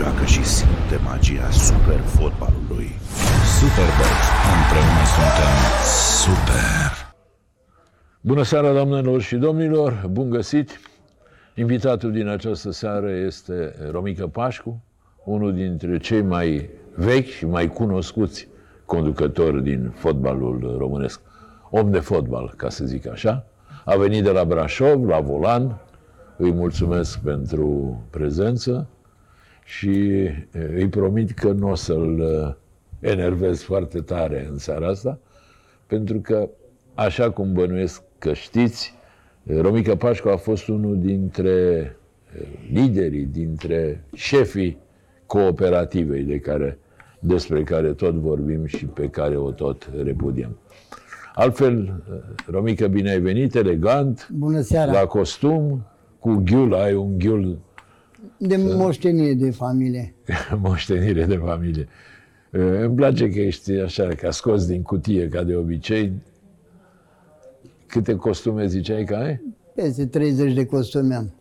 joacă 0.00 0.24
și 0.24 0.44
simte 0.44 0.96
magia 1.04 1.50
super 1.50 2.00
fotbalului. 2.00 2.90
Superbox. 3.58 4.16
Împreună 4.56 5.04
suntem 5.14 5.54
Super! 6.22 6.90
Bună 8.20 8.42
seara, 8.42 8.72
doamnelor 8.72 9.20
și 9.20 9.36
domnilor! 9.36 10.06
Bun 10.10 10.30
găsit! 10.30 10.80
Invitatul 11.54 12.12
din 12.12 12.28
această 12.28 12.70
seară 12.70 13.10
este 13.10 13.74
Romică 13.90 14.26
Pașcu, 14.26 14.82
unul 15.24 15.54
dintre 15.54 15.98
cei 15.98 16.22
mai 16.22 16.70
vechi 16.94 17.28
și 17.28 17.46
mai 17.46 17.68
cunoscuți 17.68 18.48
conducători 18.84 19.62
din 19.62 19.92
fotbalul 19.94 20.76
românesc. 20.78 21.20
Om 21.70 21.90
de 21.90 21.98
fotbal, 21.98 22.52
ca 22.56 22.68
să 22.68 22.84
zic 22.84 23.08
așa. 23.08 23.46
A 23.84 23.96
venit 23.96 24.24
de 24.24 24.30
la 24.30 24.44
Brașov, 24.44 25.08
la 25.08 25.20
volan. 25.20 25.80
Îi 26.36 26.52
mulțumesc 26.52 27.18
pentru 27.18 28.00
prezență 28.10 28.88
și 29.70 30.28
îi 30.74 30.88
promit 30.88 31.30
că 31.30 31.52
nu 31.52 31.70
o 31.70 31.74
să-l 31.74 32.22
enervez 33.00 33.62
foarte 33.62 34.00
tare 34.00 34.46
în 34.50 34.58
seara 34.58 34.88
asta, 34.88 35.18
pentru 35.86 36.18
că, 36.18 36.48
așa 36.94 37.30
cum 37.30 37.52
bănuiesc 37.52 38.02
că 38.18 38.32
știți, 38.32 38.94
Romica 39.60 39.96
Pașcu 39.96 40.28
a 40.28 40.36
fost 40.36 40.68
unul 40.68 41.00
dintre 41.00 41.96
liderii, 42.72 43.24
dintre 43.24 44.04
șefii 44.14 44.78
cooperativei 45.26 46.22
de 46.22 46.38
care, 46.38 46.78
despre 47.18 47.62
care 47.62 47.92
tot 47.92 48.14
vorbim 48.14 48.66
și 48.66 48.86
pe 48.86 49.08
care 49.08 49.36
o 49.36 49.50
tot 49.50 49.90
repudiem. 50.02 50.58
Altfel, 51.34 52.02
Romica, 52.46 52.86
bine 52.86 53.10
ai 53.10 53.20
venit, 53.20 53.54
elegant, 53.54 54.28
Bună 54.32 54.60
seara! 54.60 54.92
la 54.92 55.06
costum, 55.06 55.86
cu 56.18 56.42
ghiul, 56.44 56.74
ai 56.74 56.94
un 56.94 57.18
ghiul 57.18 57.58
De 58.36 58.56
moștenire 58.56 59.34
de 59.34 59.50
familie. 59.50 60.14
moștenire 60.62 61.24
de 61.24 61.36
familie. 61.36 61.88
Îmi 62.50 62.94
place 62.94 63.28
că 63.30 63.38
ești 63.40 63.72
așa, 63.72 64.08
ca 64.08 64.30
scos 64.30 64.66
din 64.66 64.82
cutie, 64.82 65.28
ca 65.28 65.42
de 65.42 65.54
obicei. 65.54 66.12
Câte 67.86 68.14
costume 68.14 68.66
ziceai 68.66 69.04
că 69.04 69.14
ai? 69.14 69.40
Peste 69.74 70.06
30 70.06 70.52
de 70.54 70.66
costume 70.66 71.14
am. 71.14 71.34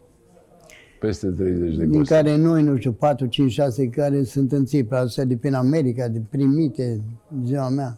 Peste 0.99 1.27
30 1.27 1.75
de 1.75 1.85
Din 1.85 1.97
costume. 1.97 2.21
care 2.21 2.35
noi, 2.37 2.63
nu 2.63 2.77
știu, 2.77 2.91
4, 2.91 3.25
5, 3.25 3.51
6 3.51 3.87
care 3.87 4.23
sunt 4.23 4.51
în 4.51 4.65
țipă, 4.65 4.95
astea 4.95 5.25
de 5.25 5.37
prin 5.37 5.53
America, 5.53 6.07
de 6.07 6.21
primite, 6.29 7.01
ziua 7.45 7.69
mea. 7.69 7.97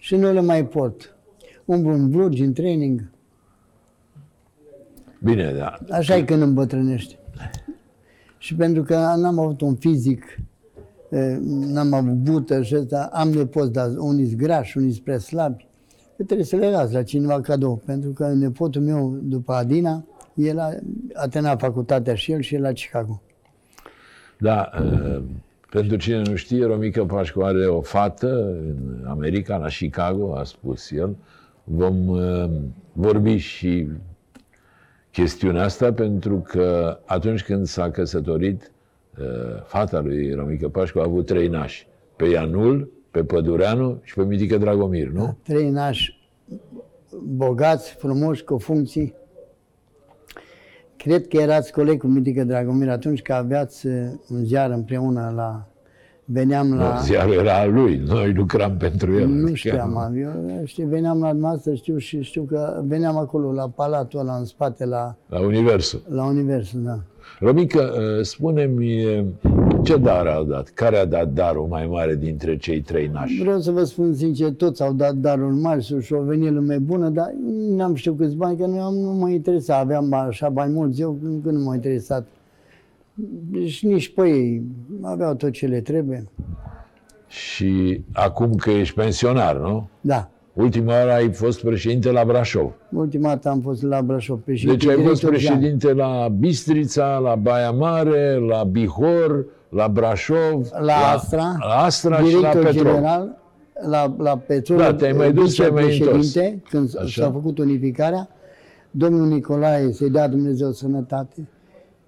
Și 0.00 0.16
nu 0.16 0.32
le 0.32 0.40
mai 0.40 0.66
port. 0.66 1.16
Umblu 1.64 1.92
în 1.92 2.10
blugi, 2.10 2.42
în 2.42 2.52
training. 2.52 3.10
Bine, 5.22 5.52
da. 5.52 5.78
Așa 5.90 6.16
e 6.16 6.22
când 6.22 6.42
îmbătrânești. 6.42 7.18
Și 8.42 8.54
pentru 8.54 8.82
că 8.82 8.94
n-am 8.94 9.38
avut 9.38 9.60
un 9.60 9.74
fizic, 9.74 10.24
eh, 11.10 11.36
n-am 11.40 11.92
avut 11.92 12.14
bută 12.14 12.62
și 12.62 12.76
ăsta, 12.76 13.10
am 13.12 13.28
nepoți, 13.28 13.72
dar 13.72 13.88
unii 13.98 14.26
sunt 14.26 14.38
grași, 14.38 14.78
unii 14.78 14.92
sunt 14.92 15.04
prea 15.04 15.18
slabi. 15.18 15.66
Că 16.16 16.24
trebuie 16.24 16.46
să 16.46 16.56
le 16.56 16.70
las 16.70 16.92
la 16.92 17.02
cineva 17.02 17.40
cadou. 17.40 17.82
Pentru 17.84 18.10
că 18.10 18.26
nepotul 18.26 18.82
meu, 18.82 19.18
după 19.22 19.52
Adina, 19.52 20.04
el 20.34 20.58
a, 20.58 20.70
a 21.14 21.28
terminat 21.28 21.60
facultatea 21.60 22.14
și 22.14 22.32
el 22.32 22.40
și 22.40 22.54
el 22.54 22.62
la 22.62 22.72
Chicago. 22.72 23.22
Da, 24.38 24.70
uh, 24.82 25.22
pentru 25.70 25.96
cine 25.96 26.22
nu 26.22 26.34
știe, 26.34 26.64
Romica 26.64 27.04
Pașcu 27.04 27.40
are 27.40 27.66
o 27.66 27.80
fată 27.80 28.56
în 28.68 29.04
America, 29.06 29.56
la 29.56 29.68
Chicago, 29.68 30.34
a 30.36 30.44
spus 30.44 30.90
el. 30.90 31.16
Vom 31.64 32.08
uh, 32.08 32.50
vorbi 32.92 33.36
și 33.36 33.88
chestiunea 35.12 35.64
asta 35.64 35.92
pentru 35.92 36.38
că 36.38 36.98
atunci 37.04 37.42
când 37.42 37.66
s-a 37.66 37.90
căsătorit, 37.90 38.72
uh, 39.18 39.62
fata 39.64 40.00
lui 40.00 40.32
Romica 40.32 40.68
Pașcu 40.68 40.98
a 40.98 41.04
avut 41.04 41.26
trei 41.26 41.48
nași. 41.48 41.86
Pe 42.16 42.24
Ianul, 42.24 42.90
pe 43.10 43.24
Pădureanu 43.24 44.00
și 44.02 44.14
pe 44.14 44.22
Mitică 44.22 44.56
Dragomir, 44.56 45.08
nu? 45.08 45.36
Trei 45.42 45.70
nași 45.70 46.20
bogați, 47.18 47.94
frumoși, 47.94 48.44
cu 48.44 48.58
funcții. 48.58 49.14
Cred 50.96 51.26
că 51.28 51.36
erați 51.36 51.72
coleg 51.72 52.00
cu 52.00 52.06
Mitică 52.06 52.44
Dragomir 52.44 52.88
atunci 52.88 53.22
că 53.22 53.32
aveați 53.32 53.86
eh, 53.86 54.10
un 54.28 54.44
ziar 54.44 54.70
împreună 54.70 55.32
la... 55.34 55.68
Veneam 56.32 56.74
la... 56.74 56.98
Ziarul 57.02 57.32
era 57.32 57.58
al 57.58 57.72
lui, 57.72 58.02
noi 58.06 58.32
lucram 58.32 58.76
pentru 58.76 59.12
el. 59.12 59.26
Nu 59.26 59.42
Adică 59.42 59.56
știam, 59.56 60.12
eu 60.16 60.30
știu, 60.64 60.86
veneam 60.86 61.20
la 61.20 61.30
dumneavoastră, 61.30 61.74
știu 61.74 61.96
și 61.96 62.22
știu 62.22 62.42
că 62.42 62.82
veneam 62.86 63.16
acolo 63.16 63.52
la 63.52 63.68
palatul 63.68 64.20
ăla 64.20 64.36
în 64.36 64.44
spate, 64.44 64.84
la, 64.84 65.16
La 65.28 65.40
Universul. 65.40 66.02
la 66.08 66.24
univers, 66.24 66.70
da. 66.74 66.98
Romică, 67.40 67.80
uh, 67.80 68.24
spune-mi 68.24 69.04
uh, 69.04 69.24
ce 69.82 69.96
dar 69.96 70.26
a 70.26 70.42
dat? 70.48 70.68
Care 70.68 70.96
a 70.96 71.04
dat 71.06 71.32
darul 71.32 71.66
mai 71.66 71.86
mare 71.90 72.14
dintre 72.14 72.56
cei 72.56 72.80
trei 72.80 73.10
nași? 73.12 73.40
Vreau 73.40 73.60
să 73.60 73.70
vă 73.70 73.84
spun 73.84 74.14
sincer, 74.14 74.50
toți 74.52 74.82
au 74.82 74.92
dat 74.92 75.14
daruri 75.14 75.54
mari 75.54 75.84
și 76.02 76.14
au 76.14 76.22
venit 76.22 76.52
lume 76.52 76.78
bună, 76.78 77.08
dar 77.08 77.34
n-am 77.76 77.94
știut 77.94 78.16
câți 78.16 78.34
bani, 78.36 78.58
că 78.58 78.66
nu, 78.66 78.80
am, 78.80 78.94
nu 78.94 79.12
mă 79.12 79.28
interesa, 79.28 79.76
aveam 79.76 80.12
așa 80.12 80.48
bani 80.48 80.72
mulți, 80.72 81.00
eu 81.00 81.18
încă 81.22 81.50
nu 81.50 81.60
m-a 81.64 81.74
interesat. 81.74 82.26
Deci 83.50 83.82
nici 83.82 84.14
pe 84.14 84.28
ei 84.28 84.62
aveau 85.02 85.34
tot 85.34 85.50
ce 85.50 85.66
le 85.66 85.80
trebuie. 85.80 86.24
Și 87.26 88.04
acum 88.12 88.54
că 88.54 88.70
ești 88.70 88.94
pensionar, 88.94 89.56
nu? 89.56 89.88
Da. 90.00 90.30
Ultima 90.52 90.92
oară 90.92 91.12
ai 91.12 91.32
fost 91.32 91.60
președinte 91.62 92.10
la 92.10 92.24
Brașov. 92.24 92.72
Ultima 92.92 93.28
dată 93.28 93.48
am 93.48 93.60
fost 93.60 93.82
la 93.82 94.02
Brașov 94.02 94.38
președinte. 94.44 94.76
Deci 94.86 94.96
ai 94.96 95.04
fost 95.04 95.20
director 95.20 95.38
general. 95.38 95.58
președinte 95.58 95.92
la 95.92 96.28
Bistrița, 96.28 97.18
la 97.18 97.34
Baia 97.34 97.70
Mare, 97.70 98.34
la 98.48 98.64
Bihor, 98.64 99.44
la 99.68 99.88
Brașov, 99.88 100.68
La 100.80 100.94
Astra, 100.94 101.56
la 101.58 101.74
Astra 101.74 102.16
și 102.16 102.22
la 102.22 102.28
director 102.38 102.62
Petrol. 102.64 102.84
general, 102.84 103.38
la, 103.88 104.14
la 104.18 104.36
Petrol, 104.36 104.78
Da, 104.78 104.94
te-ai 104.94 105.12
mai 105.12 105.32
dus, 105.32 105.54
te-ai 105.54 105.70
mai 105.70 105.84
vicepreședinte, 105.84 106.62
când 106.70 106.98
Așa. 106.98 107.22
s-a 107.22 107.30
făcut 107.30 107.58
unificarea, 107.58 108.28
domnul 108.90 109.26
Nicolae 109.26 109.92
să-i 109.92 110.10
dea 110.10 110.28
Dumnezeu 110.28 110.70
sănătate 110.72 111.48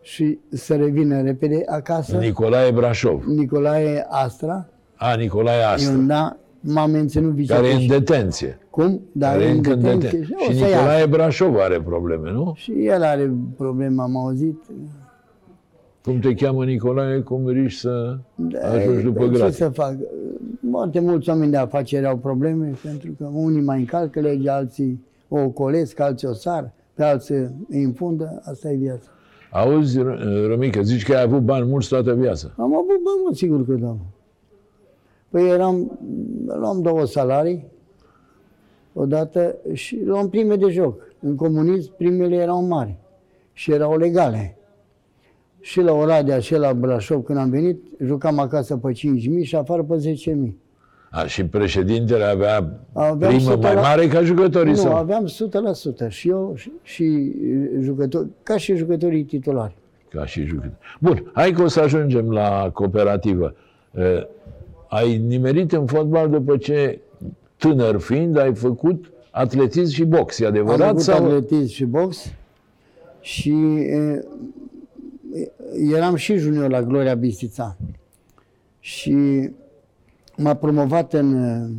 și 0.02 0.38
să 0.48 0.74
revină 0.76 1.22
repede 1.22 1.62
acasă. 1.66 2.16
Nicolae 2.16 2.70
Brașov. 2.70 3.24
Nicolae 3.26 4.06
Astra, 4.08 4.66
A, 4.96 5.14
Nicolae 5.14 5.62
Astra, 5.62 5.92
eu 5.94 6.00
da, 6.00 6.36
m-am 6.60 6.90
menținut 6.90 7.46
care 7.46 7.66
e 7.66 7.72
în 7.72 7.78
vicepreședinte. 7.78 7.98
detenție. 7.98 8.58
Cum? 8.70 9.00
Da, 9.12 9.30
Care 9.30 9.42
e 9.44 9.48
în 9.50 9.56
încă 9.56 9.72
în 9.72 9.80
detenție 9.80 10.08
detenție. 10.10 10.36
și 10.36 10.48
o 10.48 10.52
Și 10.52 10.58
să 10.58 10.68
ia. 10.68 10.76
Nicolae 10.76 11.06
Brașov 11.06 11.56
are 11.56 11.80
probleme, 11.80 12.30
nu? 12.30 12.52
Și 12.56 12.72
el 12.86 13.02
are 13.02 13.32
probleme, 13.56 14.02
am 14.02 14.16
auzit. 14.16 14.58
Cum 16.02 16.18
te 16.18 16.34
cheamă 16.34 16.64
Nicolae, 16.64 17.18
cum 17.20 17.48
riști 17.48 17.80
să 17.80 18.16
ajungi 18.74 19.02
după 19.04 19.24
ce 19.24 19.30
grație. 19.30 19.52
să 19.52 19.68
fac? 19.68 19.94
Foarte 20.70 21.00
mulți 21.00 21.28
oameni 21.28 21.50
de 21.50 21.56
afaceri 21.56 22.06
au 22.06 22.16
probleme, 22.16 22.72
pentru 22.82 23.10
că 23.18 23.28
unii 23.32 23.62
mai 23.62 23.78
încalcă 23.78 24.20
legea, 24.20 24.54
alții 24.54 25.04
o 25.28 25.38
ocolesc, 25.40 26.00
alții 26.00 26.28
o 26.28 26.32
sar, 26.32 26.72
pe 26.94 27.02
alții 27.02 27.34
îi 27.68 27.80
infundă, 27.80 28.40
asta 28.44 28.70
e 28.70 28.76
viața. 28.76 29.06
Auzi, 29.52 29.98
R- 29.98 30.46
Romică, 30.46 30.82
zici 30.82 31.04
că 31.04 31.14
ai 31.14 31.22
avut 31.22 31.40
bani 31.40 31.66
mulți 31.66 31.88
toată 31.88 32.14
viața. 32.14 32.52
Am 32.56 32.74
avut 32.74 32.86
bani, 32.86 33.20
mult, 33.22 33.36
sigur 33.36 33.66
că 33.66 33.72
da. 33.72 33.96
Păi 35.28 35.48
eram, 35.48 35.98
luam 36.46 36.82
două 36.82 37.04
salarii, 37.04 37.66
odată, 38.92 39.56
și 39.72 40.00
luam 40.04 40.28
prime 40.28 40.56
de 40.56 40.68
joc. 40.70 41.02
În 41.20 41.36
comunism, 41.36 41.96
primele 41.96 42.36
erau 42.36 42.64
mari 42.64 42.96
și 43.52 43.72
erau 43.72 43.96
legale. 43.96 44.56
Și 45.60 45.80
la 45.80 45.92
Oradea 45.92 46.38
și 46.38 46.54
la 46.54 46.74
Brașov, 46.74 47.22
când 47.22 47.38
am 47.38 47.50
venit, 47.50 47.82
jucam 48.04 48.38
acasă 48.38 48.76
pe 48.76 48.92
5.000 48.92 49.42
și 49.42 49.56
afară 49.56 49.82
pe 49.82 50.14
10.000. 50.46 50.52
A, 51.14 51.26
și 51.26 51.44
președintele 51.44 52.24
avea 52.24 52.78
Aveam 52.92 53.18
primă 53.18 53.34
100 53.50 53.56
mai 53.56 53.74
la- 53.74 53.80
mare 53.80 54.06
ca 54.08 54.22
jucătorii 54.22 54.72
Nu, 54.72 54.78
săi. 54.78 54.90
aveam 54.94 55.26
100% 55.26 56.08
și 56.08 56.28
eu 56.28 56.52
și, 56.56 56.72
și 56.82 57.32
jucători, 57.80 58.28
ca 58.42 58.56
și 58.56 58.76
jucătorii 58.76 59.24
titulari. 59.24 59.74
Ca 60.08 60.26
și 60.26 60.42
jucători. 60.44 60.72
Bun, 61.00 61.30
hai 61.32 61.50
că 61.52 61.62
o 61.62 61.68
să 61.68 61.80
ajungem 61.80 62.30
la 62.30 62.70
cooperativă. 62.72 63.54
Uh, 63.90 64.02
ai 64.88 65.18
nimerit 65.18 65.72
în 65.72 65.86
fotbal 65.86 66.30
după 66.30 66.56
ce, 66.56 67.00
tânăr 67.56 67.98
fiind, 68.00 68.36
ai 68.38 68.54
făcut 68.54 69.10
atletism 69.30 69.92
și 69.92 70.04
box, 70.04 70.38
e 70.40 70.44
Am 70.44 70.50
adevărat? 70.50 70.86
făcut 70.88 71.02
Sau... 71.02 71.24
atletism 71.24 71.72
și 71.72 71.84
box 71.84 72.32
și 73.20 73.52
e, 73.76 74.24
eram 75.94 76.14
și 76.14 76.36
junior 76.36 76.70
la 76.70 76.82
Gloria 76.82 77.14
Bistița. 77.14 77.76
Și 78.80 79.16
m-a 80.42 80.54
promovat 80.54 81.12
în 81.12 81.34
e, 81.34 81.70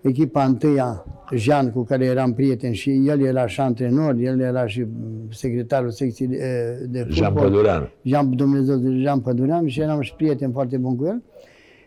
echipa 0.00 0.44
întâia, 0.44 1.04
Jean, 1.34 1.70
cu 1.70 1.82
care 1.82 2.04
eram 2.04 2.34
prieten 2.34 2.72
și 2.72 3.02
el 3.06 3.20
era 3.20 3.46
și 3.46 3.60
antrenor, 3.60 4.14
el 4.14 4.40
era 4.40 4.66
și 4.66 4.86
secretarul 5.30 5.90
secției 5.90 6.28
de, 6.28 6.36
e, 6.36 6.86
de 6.86 6.98
fotbal. 6.98 7.16
Jean 7.16 7.32
Pădureanu. 7.32 7.88
Jean, 8.02 8.36
Dumnezeu 8.36 8.76
de 8.76 8.90
Jean 8.90 9.20
Pădurean 9.20 9.66
și 9.66 9.80
eram 9.80 10.00
și 10.00 10.14
prieten 10.14 10.52
foarte 10.52 10.76
bun 10.76 10.96
cu 10.96 11.04
el. 11.04 11.22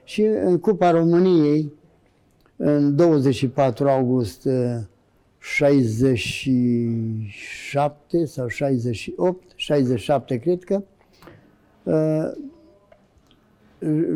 Și 0.03 0.21
în 0.21 0.59
Cupa 0.59 0.91
României, 0.91 1.79
în 2.63 2.95
24 2.95 3.89
august 3.89 4.45
eh, 4.45 4.77
67 5.39 8.25
sau 8.25 8.47
68, 8.47 9.43
67 9.55 10.37
cred 10.37 10.63
că, 10.63 10.83
eh, 11.83 12.31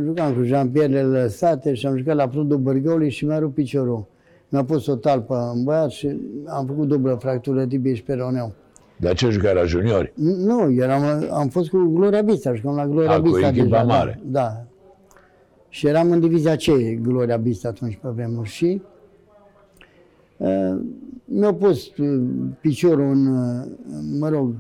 jucam 0.06 0.34
cu 0.34 0.44
Jean-Pierre 0.44 1.02
Lăsate 1.02 1.74
și 1.74 1.88
am 1.88 1.98
jucat 1.98 2.16
la 2.16 2.28
fundul 2.28 2.58
Bărgăului 2.58 3.10
și 3.10 3.26
mi-a 3.26 3.40
rupt 3.40 3.54
piciorul. 3.54 4.06
Mi-a 4.50 4.64
pus 4.64 4.88
o 4.88 4.96
talpă 4.96 5.52
în 5.56 5.64
băiat 5.64 5.90
și 5.90 6.18
am 6.46 6.66
făcut 6.66 6.88
dublă 6.88 7.18
fractură 7.20 7.66
tibie 7.66 7.94
și 7.94 8.04
peroneu. 8.04 8.54
Dar 8.98 9.14
ce 9.14 9.30
jucai 9.30 9.54
la 9.54 9.64
juniori? 9.64 10.14
Nu, 10.16 10.72
eram, 10.72 11.04
am 11.32 11.48
fost 11.48 11.70
cu 11.70 11.78
Gloria 11.78 12.22
Bista, 12.22 12.54
jucam 12.54 12.76
la 12.76 12.88
Gloria 12.88 13.12
A, 13.12 13.16
cu 13.16 13.22
Bista. 13.22 13.48
echipa 13.48 13.64
deja, 13.66 13.84
mare. 13.84 14.20
Da, 14.26 14.40
da. 14.40 14.66
Și 15.70 15.88
eram 15.88 16.12
în 16.12 16.20
divizia 16.20 16.56
C, 16.56 16.66
Gloria 17.02 17.38
Bista 17.38 17.68
atunci 17.68 18.00
pe 18.02 18.08
vremuri. 18.10 18.50
Și 18.50 18.82
uh, 20.38 20.78
mi-a 21.26 21.54
pus 21.54 21.98
uh, 21.98 22.22
piciorul 22.62 23.10
în, 23.12 23.28
uh, 23.28 23.66
mă 24.20 24.30
rog, 24.30 24.54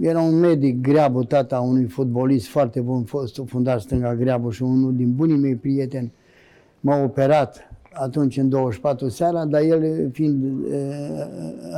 era 0.00 0.20
un 0.20 0.38
medic 0.38 0.80
greabă, 0.80 1.24
tata 1.24 1.60
unui 1.60 1.84
fotbalist 1.84 2.46
foarte 2.46 2.80
bun, 2.80 3.02
fost 3.02 3.40
fundar 3.46 3.80
stânga 3.80 4.14
greabă 4.14 4.50
și 4.50 4.62
unul 4.62 4.96
din 4.96 5.14
bunii 5.14 5.36
mei 5.36 5.54
prieteni. 5.54 6.12
M-a 6.80 7.02
operat 7.02 7.70
atunci 7.92 8.36
în 8.36 8.48
24 8.48 9.08
seara, 9.08 9.44
dar 9.44 9.62
el 9.62 10.10
fiind 10.12 10.42
uh, 10.42 10.70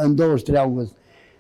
în 0.03 0.15
23 0.15 0.61
august, 0.61 0.97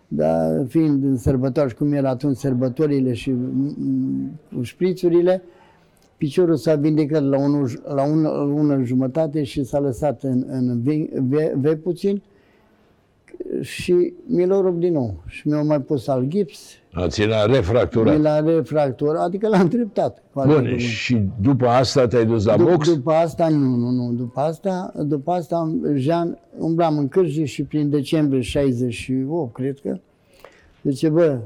dar 0.08 0.66
fiind 0.68 1.04
în 1.04 1.16
sărbători, 1.16 1.74
cum 1.74 1.92
era 1.92 2.08
atunci 2.08 2.36
sărbătorile 2.36 3.12
și 3.12 3.30
mm, 3.30 4.40
cu 4.54 4.62
șprițurile, 4.62 5.42
piciorul 6.16 6.56
s-a 6.56 6.74
vindecat 6.74 7.22
la, 7.22 7.38
unul, 7.38 7.82
la 7.94 8.02
una, 8.02 8.30
una 8.30 8.82
jumătate 8.82 9.42
și 9.42 9.64
s-a 9.64 9.78
lăsat 9.78 10.22
în, 10.22 10.44
în 10.48 10.80
V, 10.82 10.88
v, 11.14 11.36
v 11.54 11.74
puțin 11.74 12.22
și 13.60 14.12
mi 14.26 14.46
l-au 14.46 14.60
rupt 14.62 14.80
din 14.80 14.92
nou. 14.92 15.22
Și 15.26 15.48
mi-au 15.48 15.66
mai 15.66 15.80
pus 15.80 16.06
al 16.08 16.24
gips, 16.24 16.72
A, 16.92 17.06
ți 17.08 17.26
l-a 17.26 17.44
refracturat. 17.46 18.16
mi 18.16 18.22
l-a 18.22 18.40
refracturat, 18.40 19.22
adică 19.22 19.48
l-am 19.48 19.68
treptat. 19.68 20.22
Bun, 20.46 20.76
și 20.76 21.28
după 21.40 21.66
asta 21.66 22.06
te-ai 22.06 22.26
dus 22.26 22.44
la 22.44 22.56
Dup- 22.56 22.70
box? 22.70 22.94
După 22.94 23.10
asta, 23.12 23.48
nu, 23.48 23.74
nu, 23.76 23.90
nu. 23.90 24.12
După 24.12 24.40
asta, 24.40 24.92
după 25.06 25.30
asta, 25.30 25.56
am- 25.56 25.86
Jean, 25.94 26.38
umblam 26.58 26.98
în 26.98 27.08
Cârji 27.08 27.44
și 27.44 27.62
prin 27.64 27.90
decembrie 27.90 28.40
68, 28.40 29.52
cred 29.52 29.78
că, 29.80 29.98
zice, 30.82 31.08
bă, 31.08 31.38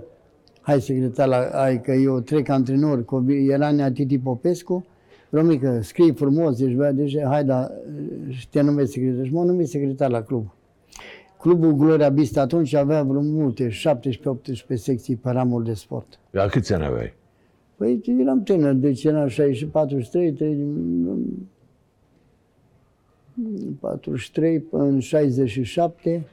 hai 0.61 0.81
secretar, 0.81 1.27
la, 1.29 1.49
hai 1.53 1.81
că 1.81 1.93
eu 1.93 2.21
trec 2.21 2.49
antrenor, 2.49 3.05
cu, 3.05 3.25
era 3.49 3.71
Nea 3.71 3.93
Titi 3.93 4.19
Popescu, 4.19 4.87
Romică, 5.31 5.79
scrii 5.83 6.13
frumos, 6.13 6.61
ești 6.61 6.75
băiat, 6.77 6.95
deci, 6.95 7.17
hai, 7.25 7.45
da, 7.45 7.71
și 8.29 8.49
te 8.49 8.61
numești 8.61 8.91
secretar. 8.93 9.25
Și 9.25 9.33
m-am 9.33 9.47
numit 9.47 9.69
secretar 9.69 10.11
la 10.11 10.23
club. 10.23 10.47
Clubul 11.45 11.73
Gloria 11.75 12.09
Bista 12.09 12.41
atunci 12.41 12.75
avea 12.75 13.03
vreo 13.03 13.21
multe, 13.21 13.69
17-18 13.69 13.73
secții 14.75 15.17
pe 15.17 15.31
ramul 15.31 15.63
de 15.65 15.75
sport. 15.75 16.19
La 16.31 16.47
câți 16.47 16.73
ani 16.73 16.85
aveai? 16.85 17.15
Păi 17.77 18.01
eram 18.21 18.43
tânăr, 18.43 18.73
deci 18.73 19.05
eram 19.05 19.29
43, 19.71 20.33
3, 20.33 20.57
43 23.81 24.65
în 24.71 25.01
67. 25.01 26.27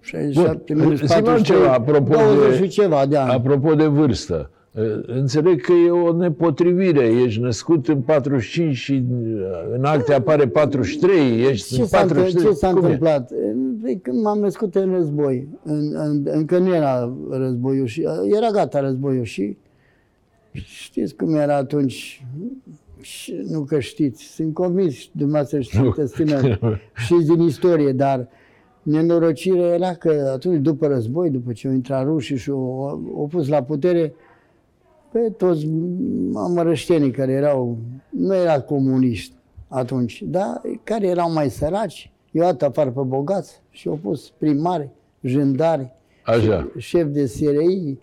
67 0.00 0.74
Bun, 0.74 0.82
minus 0.82 0.98
zi-mă 0.98 1.08
43, 1.08 1.42
ceva, 1.60 1.72
apropo 1.72 2.14
20 2.14 2.58
de- 2.58 2.64
și 2.64 2.70
ceva 2.70 3.06
de 3.06 3.16
ani. 3.16 3.32
Apropo 3.32 3.74
de 3.74 3.86
vârstă, 3.86 4.50
eh, 4.52 4.59
înțeleg 5.06 5.60
că 5.60 5.72
e 5.72 5.90
o 5.90 6.12
nepotrivire. 6.16 7.06
Ești 7.06 7.40
născut 7.40 7.88
în 7.88 8.00
45 8.00 8.74
și 8.76 8.94
eh, 8.94 9.02
în 9.76 9.84
acte 9.84 10.14
apare 10.14 10.48
43, 10.48 11.42
ești 11.42 11.74
Ce 11.74 11.80
în 11.80 11.86
s-a, 11.86 12.00
întâmplat- 12.00 12.14
43. 12.14 12.52
ce 12.52 12.58
s-a 12.58 12.68
Cum 12.72 12.76
e? 12.76 12.84
întâmplat? 12.84 13.30
Păi 13.82 13.98
Când 14.02 14.22
m-am 14.22 14.38
născut 14.38 14.74
în 14.74 14.92
război, 14.94 15.48
în, 15.62 15.94
în, 15.94 16.22
încă 16.30 16.58
nu 16.58 16.74
era 16.74 17.12
războiul 17.30 17.86
și 17.86 18.00
era 18.36 18.50
gata 18.52 18.80
războiul 18.80 19.24
și 19.24 19.56
știți 20.52 21.14
cum 21.14 21.34
era 21.34 21.56
atunci, 21.56 22.24
și 23.00 23.34
nu 23.48 23.60
că 23.60 23.78
știți, 23.78 24.24
sunt 24.24 24.54
convins, 24.54 24.94
dumneavoastră 25.12 25.60
știți, 25.60 26.14
tânăr, 26.16 26.80
știți 26.94 27.26
din 27.34 27.40
istorie, 27.40 27.92
dar 27.92 28.28
nenorocirea 28.82 29.74
era 29.74 29.94
că 29.94 30.30
atunci, 30.32 30.60
după 30.62 30.86
război, 30.86 31.30
după 31.30 31.52
ce 31.52 31.68
au 31.68 31.72
intrat 31.74 32.04
rușii 32.04 32.36
și 32.36 32.50
au, 32.50 32.82
au 33.16 33.28
pus 33.30 33.48
la 33.48 33.62
putere, 33.62 34.12
pe 35.12 35.30
toți 35.36 35.68
amărăștenii 36.34 37.10
care 37.10 37.32
erau, 37.32 37.78
nu 38.08 38.34
era 38.34 38.60
comuniști 38.60 39.34
atunci, 39.68 40.22
dar 40.26 40.60
care 40.84 41.06
erau 41.06 41.32
mai 41.32 41.50
săraci, 41.50 42.12
i-au 42.30 42.46
dat 42.46 42.62
afară 42.62 42.90
pe 42.90 43.00
bogați 43.00 43.60
și 43.70 43.88
au 43.88 43.98
pus 44.02 44.30
primari, 44.38 44.88
jândari, 45.20 45.92
Așa. 46.24 46.72
șef 46.76 47.06
de 47.06 47.26
SRI, 47.26 47.98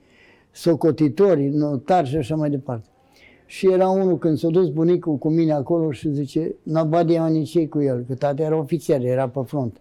socotitori, 0.51 1.47
notari 1.47 2.07
și 2.07 2.15
așa 2.15 2.35
mai 2.35 2.49
departe. 2.49 2.87
Și 3.45 3.71
era 3.71 3.87
unul 3.89 4.17
când 4.17 4.37
s-a 4.37 4.47
dus 4.47 4.69
bunicul 4.69 5.15
cu 5.15 5.29
mine 5.29 5.53
acolo 5.53 5.91
și 5.91 6.13
zice, 6.13 6.55
n-a 6.63 7.27
nici 7.27 7.53
ei 7.53 7.67
cu 7.67 7.81
el, 7.81 8.05
că 8.07 8.13
tata 8.13 8.43
era 8.43 8.57
ofițer, 8.57 9.01
era 9.01 9.29
pe 9.29 9.39
front. 9.45 9.77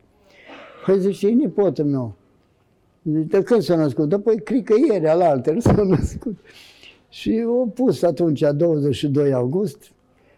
Păi 0.87 1.01
zice, 1.01 1.27
e 1.29 1.31
nepotul 1.31 1.85
meu. 1.85 2.15
Zice, 3.03 3.23
de 3.23 3.43
când 3.43 3.63
s-a 3.63 3.77
născut? 3.77 4.09
Da, 4.09 4.19
păi, 4.19 4.41
cred 4.41 4.63
că 4.63 4.75
ieri, 4.91 5.09
al 5.09 5.21
alter 5.21 5.61
s-a 5.61 5.83
născut. 5.83 6.39
Și 7.17 7.43
au 7.47 7.73
pus 7.75 8.03
atunci, 8.03 8.43
22 8.57 9.33
august, 9.33 9.93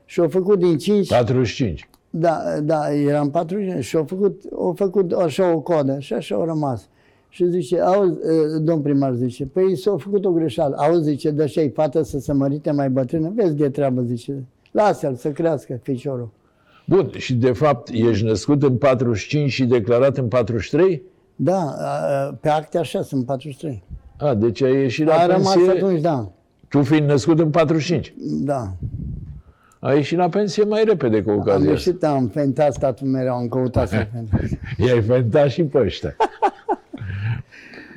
și 0.04 0.20
au 0.20 0.28
făcut 0.28 0.58
din 0.58 0.78
5 0.78 1.08
45. 1.08 1.88
da, 2.10 2.38
da, 2.62 2.94
eram 2.94 3.30
40 3.30 3.84
și 3.84 3.96
au 3.96 4.04
făcut, 4.04 4.42
au 4.56 4.72
făcut 4.76 5.12
așa 5.12 5.52
o 5.52 5.60
codă 5.60 5.98
și 5.98 6.12
așa 6.12 6.34
au 6.34 6.44
rămas. 6.44 6.88
Și 7.28 7.48
zice, 7.48 7.80
auzi, 7.80 8.12
eh, 8.12 8.60
domn 8.60 8.82
primar 8.82 9.14
zice, 9.14 9.46
păi 9.46 9.76
s-a 9.76 9.96
făcut 9.98 10.24
o 10.24 10.30
greșeală. 10.30 10.76
Auzi, 10.78 11.02
zice, 11.02 11.30
dă 11.30 11.46
și 11.46 11.70
fată 11.70 12.02
să 12.02 12.18
se 12.18 12.32
mărite 12.32 12.70
mai 12.70 12.90
bătrână, 12.90 13.32
vezi 13.34 13.54
de 13.54 13.68
treabă, 13.68 14.02
zice. 14.02 14.44
Lasă-l 14.70 15.14
să 15.14 15.30
crească 15.30 15.80
ficiorul. 15.82 16.30
Bun, 16.86 17.10
și 17.16 17.34
de 17.34 17.52
fapt 17.52 17.88
ești 17.92 18.24
născut 18.24 18.62
în 18.62 18.76
45 18.76 19.50
și 19.50 19.64
declarat 19.64 20.16
în 20.16 20.28
43? 20.28 21.02
Da, 21.36 21.74
a, 21.78 22.34
pe 22.40 22.48
acte 22.48 22.78
așa 22.78 23.02
sunt 23.02 23.26
43. 23.26 23.82
A, 24.18 24.34
deci 24.34 24.62
ai 24.62 24.72
ieșit 24.72 25.06
la 25.06 25.14
A 25.14 25.26
rămas 25.26 25.54
pensie, 25.54 25.70
atunci, 25.70 26.00
da, 26.00 26.32
tu 26.68 26.82
fiind 26.82 27.08
născut 27.08 27.38
în 27.38 27.50
45. 27.50 28.14
da. 28.18 28.72
Ai 29.80 29.96
ieșit 29.96 30.18
la 30.18 30.28
pensie 30.28 30.64
mai 30.64 30.84
repede 30.86 31.22
cu 31.22 31.30
Am 31.30 31.36
ocazia 31.38 31.54
asta. 31.58 31.70
ieșit, 31.70 32.04
am 32.04 32.26
fentat 32.26 32.72
statul 32.74 33.06
mereu, 33.06 33.32
am 33.34 33.48
căutat 33.48 33.88
să 33.88 34.06
fentat. 34.12 34.40
I-ai 34.76 35.00
fentat 35.02 35.48
și 35.48 35.62
pe 35.62 35.78
ăștia. 35.78 36.16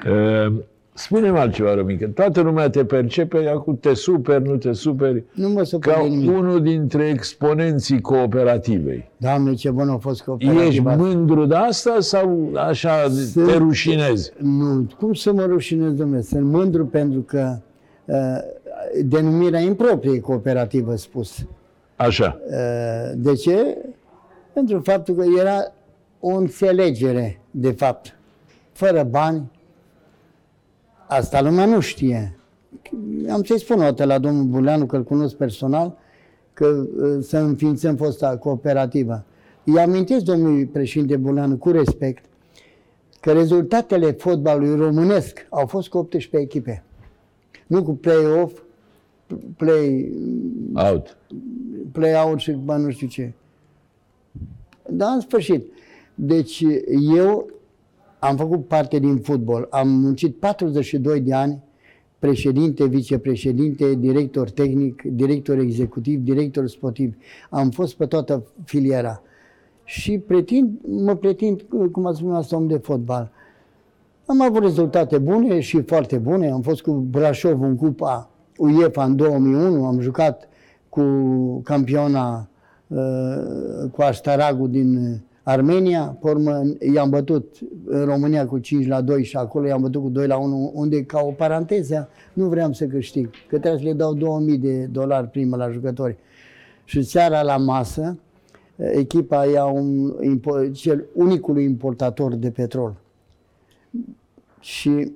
Uh, 0.07 0.53
Spune-mi 0.93 1.37
altceva, 1.37 1.73
Rămică. 1.73 2.05
Toată 2.07 2.41
lumea 2.41 2.69
te 2.69 2.85
percepe, 2.85 3.47
acum 3.47 3.77
te 3.77 3.93
superi, 3.93 4.43
nu 4.47 4.55
te 4.57 4.71
superi, 4.73 5.23
Nu 5.33 5.49
mă 5.49 5.55
ca 5.57 5.63
supăr 5.63 5.93
de 6.01 6.07
nimic. 6.07 6.29
unul 6.29 6.61
dintre 6.61 7.07
exponenții 7.07 8.01
cooperativei. 8.01 9.09
Doamne, 9.17 9.53
ce 9.53 9.69
bun 9.71 9.89
a 9.89 9.97
fost 9.97 10.21
cooperativa. 10.21 10.63
Ești 10.65 10.79
mândru 10.81 11.45
de 11.45 11.55
asta 11.55 11.95
sau 11.99 12.51
așa 12.55 13.07
Sunt- 13.09 13.47
te 13.47 13.57
rușinezi? 13.57 14.31
Nu, 14.37 14.87
cum 14.99 15.13
să 15.13 15.33
mă 15.33 15.41
rușinez, 15.43 15.91
domnule? 15.93 16.21
Sunt 16.21 16.43
mândru 16.45 16.85
pentru 16.85 17.19
că 17.19 17.57
uh, 18.05 18.15
denumirea 19.03 19.59
improprie 19.59 20.15
e 20.15 20.19
cooperativă 20.19 20.95
spus. 20.95 21.45
Așa. 21.95 22.39
Uh, 22.47 23.11
de 23.15 23.33
ce? 23.33 23.77
Pentru 24.53 24.79
faptul 24.79 25.15
că 25.15 25.23
era 25.39 25.73
o 26.19 26.29
înțelegere, 26.29 27.41
de 27.51 27.71
fapt. 27.71 28.15
Fără 28.71 29.03
bani, 29.03 29.51
asta 31.07 31.41
lumea 31.41 31.65
nu 31.65 31.79
știe. 31.79 32.35
Am 33.29 33.43
să-i 33.43 33.59
spun 33.59 33.77
o 33.79 33.81
dată 33.81 34.05
la 34.05 34.17
domnul 34.17 34.43
Buleanu, 34.43 34.85
că 34.85 34.95
îl 34.95 35.03
cunosc 35.03 35.35
personal, 35.35 35.97
că 36.53 36.65
uh, 36.65 37.17
să 37.21 37.37
înființăm 37.37 37.95
fosta 37.95 38.37
cooperativă. 38.37 39.25
Îi 39.63 39.79
amintesc 39.79 40.23
domnului 40.23 40.65
președinte 40.65 41.17
Buleanu 41.17 41.57
cu 41.57 41.71
respect 41.71 42.25
că 43.19 43.31
rezultatele 43.31 44.11
fotbalului 44.11 44.85
românesc 44.85 45.47
au 45.49 45.65
fost 45.65 45.89
cu 45.89 45.97
18 45.97 46.37
echipe. 46.37 46.83
Nu 47.67 47.83
cu 47.83 47.91
play-off, 47.95 48.59
play, 49.57 50.11
Out. 50.73 51.17
play-out 51.91 52.39
și 52.39 52.51
bă, 52.51 52.75
nu 52.75 52.89
știu 52.89 53.07
ce. 53.07 53.33
Dar 54.89 55.13
în 55.13 55.19
sfârșit. 55.19 55.65
Deci 56.15 56.63
eu 57.15 57.49
am 58.19 58.35
făcut 58.35 58.67
parte 58.67 58.99
din 58.99 59.17
fotbal. 59.17 59.67
Am 59.69 59.89
muncit 59.89 60.35
42 60.35 61.21
de 61.21 61.33
ani, 61.33 61.63
președinte, 62.19 62.85
vicepreședinte, 62.85 63.95
director 63.95 64.49
tehnic, 64.49 65.01
director 65.01 65.57
executiv, 65.57 66.19
director 66.19 66.67
sportiv. 66.67 67.15
Am 67.49 67.69
fost 67.69 67.95
pe 67.95 68.05
toată 68.05 68.45
filiera. 68.65 69.21
Și 69.83 70.17
pretind, 70.17 70.79
mă 70.87 71.15
pretind, 71.15 71.65
cum 71.91 72.05
a 72.05 72.13
spus 72.13 72.33
asta, 72.33 72.55
om 72.55 72.67
de 72.67 72.77
fotbal. 72.77 73.31
Am 74.25 74.41
avut 74.41 74.61
rezultate 74.61 75.17
bune 75.17 75.59
și 75.59 75.81
foarte 75.81 76.17
bune. 76.17 76.51
Am 76.51 76.61
fost 76.61 76.81
cu 76.81 76.91
Brașov 76.91 77.61
în 77.61 77.75
Cupa 77.75 78.30
UEFA 78.69 79.03
în 79.03 79.15
2001. 79.15 79.85
Am 79.85 79.99
jucat 79.99 80.47
cu 80.89 81.03
campiona 81.63 82.49
uh, 82.87 83.89
cu 83.91 84.01
Aștaragu 84.01 84.67
din 84.67 85.21
Armenia, 85.43 86.17
pe 86.21 86.29
urmă 86.29 86.61
i-am 86.93 87.09
bătut 87.09 87.57
în 87.85 88.05
România 88.05 88.45
cu 88.45 88.57
5 88.57 88.87
la 88.87 89.01
2 89.01 89.23
și 89.23 89.35
acolo 89.37 89.67
i-am 89.67 89.81
bătut 89.81 90.01
cu 90.01 90.09
2 90.09 90.27
la 90.27 90.37
1, 90.37 90.71
unde 90.73 91.03
ca 91.03 91.19
o 91.19 91.31
paranteză 91.31 92.09
nu 92.33 92.47
vreau 92.47 92.73
să 92.73 92.85
câștig, 92.85 93.29
că 93.47 93.59
trebuie 93.59 93.81
să 93.81 93.87
le 93.87 93.93
dau 93.93 94.13
2000 94.13 94.57
de 94.57 94.85
dolari 94.85 95.27
primă 95.27 95.55
la 95.55 95.69
jucători. 95.69 96.17
Și 96.83 97.01
seara 97.01 97.41
la 97.41 97.57
masă, 97.57 98.17
echipa 98.75 99.45
ia 99.45 99.65
un, 99.65 100.13
impo- 100.23 100.71
cel 100.71 101.05
unicul 101.13 101.59
importator 101.59 102.35
de 102.35 102.49
petrol. 102.49 102.95
Și 104.59 105.11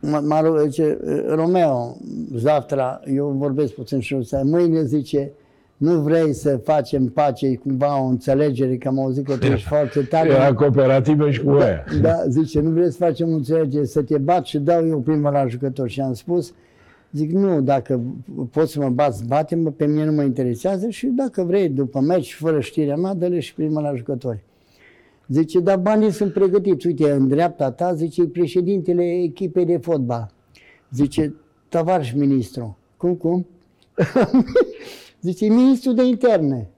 mă, 0.00 0.20
mă 0.24 0.64
zice, 0.64 0.98
Romeo, 1.28 1.96
Zaftra, 2.36 3.00
eu 3.14 3.34
vorbesc 3.38 3.72
puțin 3.72 4.00
și 4.00 4.16
ăsta, 4.16 4.40
mâine 4.44 4.84
zice, 4.84 5.32
nu 5.80 6.00
vrei 6.00 6.32
să 6.32 6.56
facem 6.56 7.06
pace, 7.06 7.54
cumva 7.54 8.02
o 8.02 8.04
înțelegere, 8.04 8.76
că 8.76 8.88
am 8.88 8.98
auzit 8.98 9.24
că 9.26 9.36
tu 9.36 9.46
ești 9.46 9.68
foarte 9.74 10.00
tare. 10.00 10.28
Era 10.28 10.54
cooperativă 10.54 11.30
și 11.30 11.42
cu 11.42 11.50
aia. 11.50 11.84
Da, 12.00 12.22
zice, 12.28 12.60
nu 12.60 12.70
vrei 12.70 12.90
să 12.90 12.96
facem 12.96 13.28
o 13.28 13.34
înțelegere, 13.34 13.84
să 13.84 14.02
te 14.02 14.18
bat 14.18 14.46
și 14.46 14.58
dau 14.58 14.86
eu 14.86 14.98
prima 14.98 15.30
la 15.30 15.46
jucător. 15.46 15.88
Și 15.88 16.00
am 16.00 16.12
spus, 16.12 16.52
zic, 17.12 17.30
nu, 17.32 17.60
dacă 17.60 18.00
poți 18.50 18.72
să 18.72 18.80
mă 18.80 18.88
bați, 18.88 19.26
bate-mă, 19.26 19.70
pe 19.70 19.86
mine 19.86 20.04
nu 20.04 20.12
mă 20.12 20.22
interesează 20.22 20.88
și 20.88 21.06
dacă 21.06 21.42
vrei, 21.42 21.68
după 21.68 22.00
meci, 22.00 22.34
fără 22.34 22.60
știrea 22.60 22.96
mea, 22.96 23.14
dă-le 23.14 23.40
și 23.40 23.54
prima 23.54 23.80
la 23.80 23.94
jucători. 23.94 24.44
Zice, 25.32 25.60
dar 25.60 25.78
banii 25.78 26.10
sunt 26.10 26.32
pregătiți. 26.32 26.86
Uite, 26.86 27.10
în 27.10 27.28
dreapta 27.28 27.70
ta, 27.70 27.94
zice, 27.94 28.26
președintele 28.26 29.02
echipei 29.02 29.64
de 29.64 29.76
fotbal. 29.76 30.30
Zice, 30.90 31.34
tavarș 31.68 32.12
ministru. 32.12 32.76
Cum, 32.96 33.14
cum? 33.14 33.46
zice, 35.20 35.46
ministru 35.46 35.92
de 35.92 36.02
interne. 36.02 36.68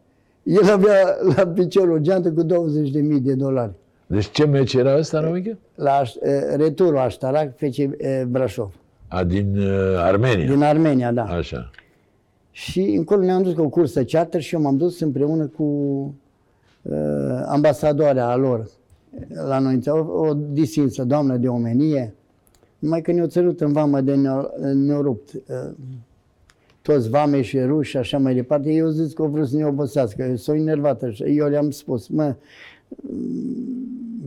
El 0.42 0.70
avea 0.70 1.16
la 1.36 1.46
picior 1.46 1.88
o 1.88 1.98
geantă 1.98 2.32
cu 2.32 2.44
20.000 2.44 3.22
de 3.22 3.34
dolari. 3.34 3.72
Deci 4.06 4.30
ce 4.30 4.46
meci 4.46 4.74
era 4.74 4.98
ăsta, 4.98 5.20
Romică? 5.20 5.58
La 5.74 6.00
uh, 6.00 6.30
returul 6.56 6.98
Aștarac, 6.98 7.56
FC 7.56 7.76
uh, 7.78 7.88
Brașov. 8.28 8.74
A, 9.08 9.24
din 9.24 9.58
uh, 9.58 9.96
Armenia. 9.96 10.46
Din 10.46 10.62
Armenia, 10.62 11.12
da. 11.12 11.24
Așa. 11.24 11.70
Și 12.50 12.80
încolo 12.80 13.24
ne-am 13.24 13.42
dus 13.42 13.52
cu 13.52 13.62
o 13.62 13.68
cursă 13.68 14.04
charter 14.04 14.40
și 14.40 14.54
eu 14.54 14.60
m-am 14.60 14.76
dus 14.76 15.00
împreună 15.00 15.46
cu 15.46 15.62
uh, 15.62 16.10
ambasadoarea 17.46 18.26
a 18.26 18.36
lor 18.36 18.68
la 19.28 19.58
noi, 19.58 19.80
o, 19.86 19.98
o 19.98 20.34
distinsă 20.34 21.04
doamnă 21.04 21.36
de 21.36 21.48
omenie, 21.48 22.14
numai 22.78 23.02
că 23.02 23.12
ne-o 23.12 23.26
țărut 23.26 23.60
în 23.60 23.72
vamă 23.72 24.00
de 24.00 24.14
ne-o, 24.14 24.42
ne 24.74 24.94
rupt. 24.94 25.32
Uh, 25.32 25.70
toți 26.82 27.08
vame 27.08 27.42
și 27.42 27.60
ruși 27.60 27.90
și 27.90 27.96
așa 27.96 28.18
mai 28.18 28.34
departe. 28.34 28.70
Eu 28.70 28.88
zis 28.88 29.12
că 29.12 29.22
au 29.22 29.28
vrut 29.28 29.48
să 29.48 29.56
ne 29.56 29.66
obosească, 29.66 30.22
eu 30.22 30.36
sunt 30.36 30.58
enervată. 30.58 31.10
și 31.10 31.22
Eu 31.22 31.48
le-am 31.48 31.70
spus, 31.70 32.08
mă, 32.08 32.34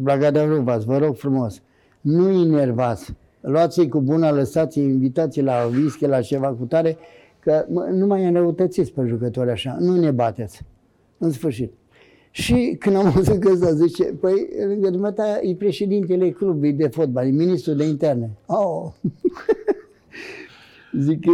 Blagada 0.01 0.45
Rubați, 0.45 0.85
vă 0.85 0.97
rog 0.97 1.15
frumos, 1.15 1.61
nu 2.01 2.29
enervați, 2.29 3.13
luați-i 3.41 3.87
cu 3.87 4.01
bună, 4.01 4.29
lăsați 4.29 4.79
invitații 4.79 5.41
la 5.41 5.65
whisky, 5.65 6.05
la 6.05 6.21
ceva 6.21 6.47
cu 6.47 6.65
tare, 6.65 6.97
că 7.39 7.65
mă, 7.69 7.83
nu 7.91 8.05
mai 8.05 8.25
înrăutățiți 8.25 8.91
pe 8.91 9.01
jucători 9.05 9.49
așa, 9.49 9.77
nu 9.79 9.95
ne 9.95 10.11
bateți. 10.11 10.61
În 11.17 11.31
sfârșit. 11.31 11.71
Și 12.35 12.75
când 12.79 12.95
am 12.95 13.05
auzit 13.05 13.39
că 13.39 13.51
ăsta 13.51 13.73
zice, 13.73 14.03
păi, 14.03 14.47
lângă 14.67 14.89
dumneata 14.89 15.39
e 15.41 15.55
președintele 15.55 16.29
clubului 16.29 16.73
de 16.73 16.87
fotbal, 16.87 17.25
e 17.25 17.29
ministrul 17.29 17.75
de 17.75 17.83
interne. 17.85 18.29
Oh. 18.45 18.91
Zic, 20.99 21.25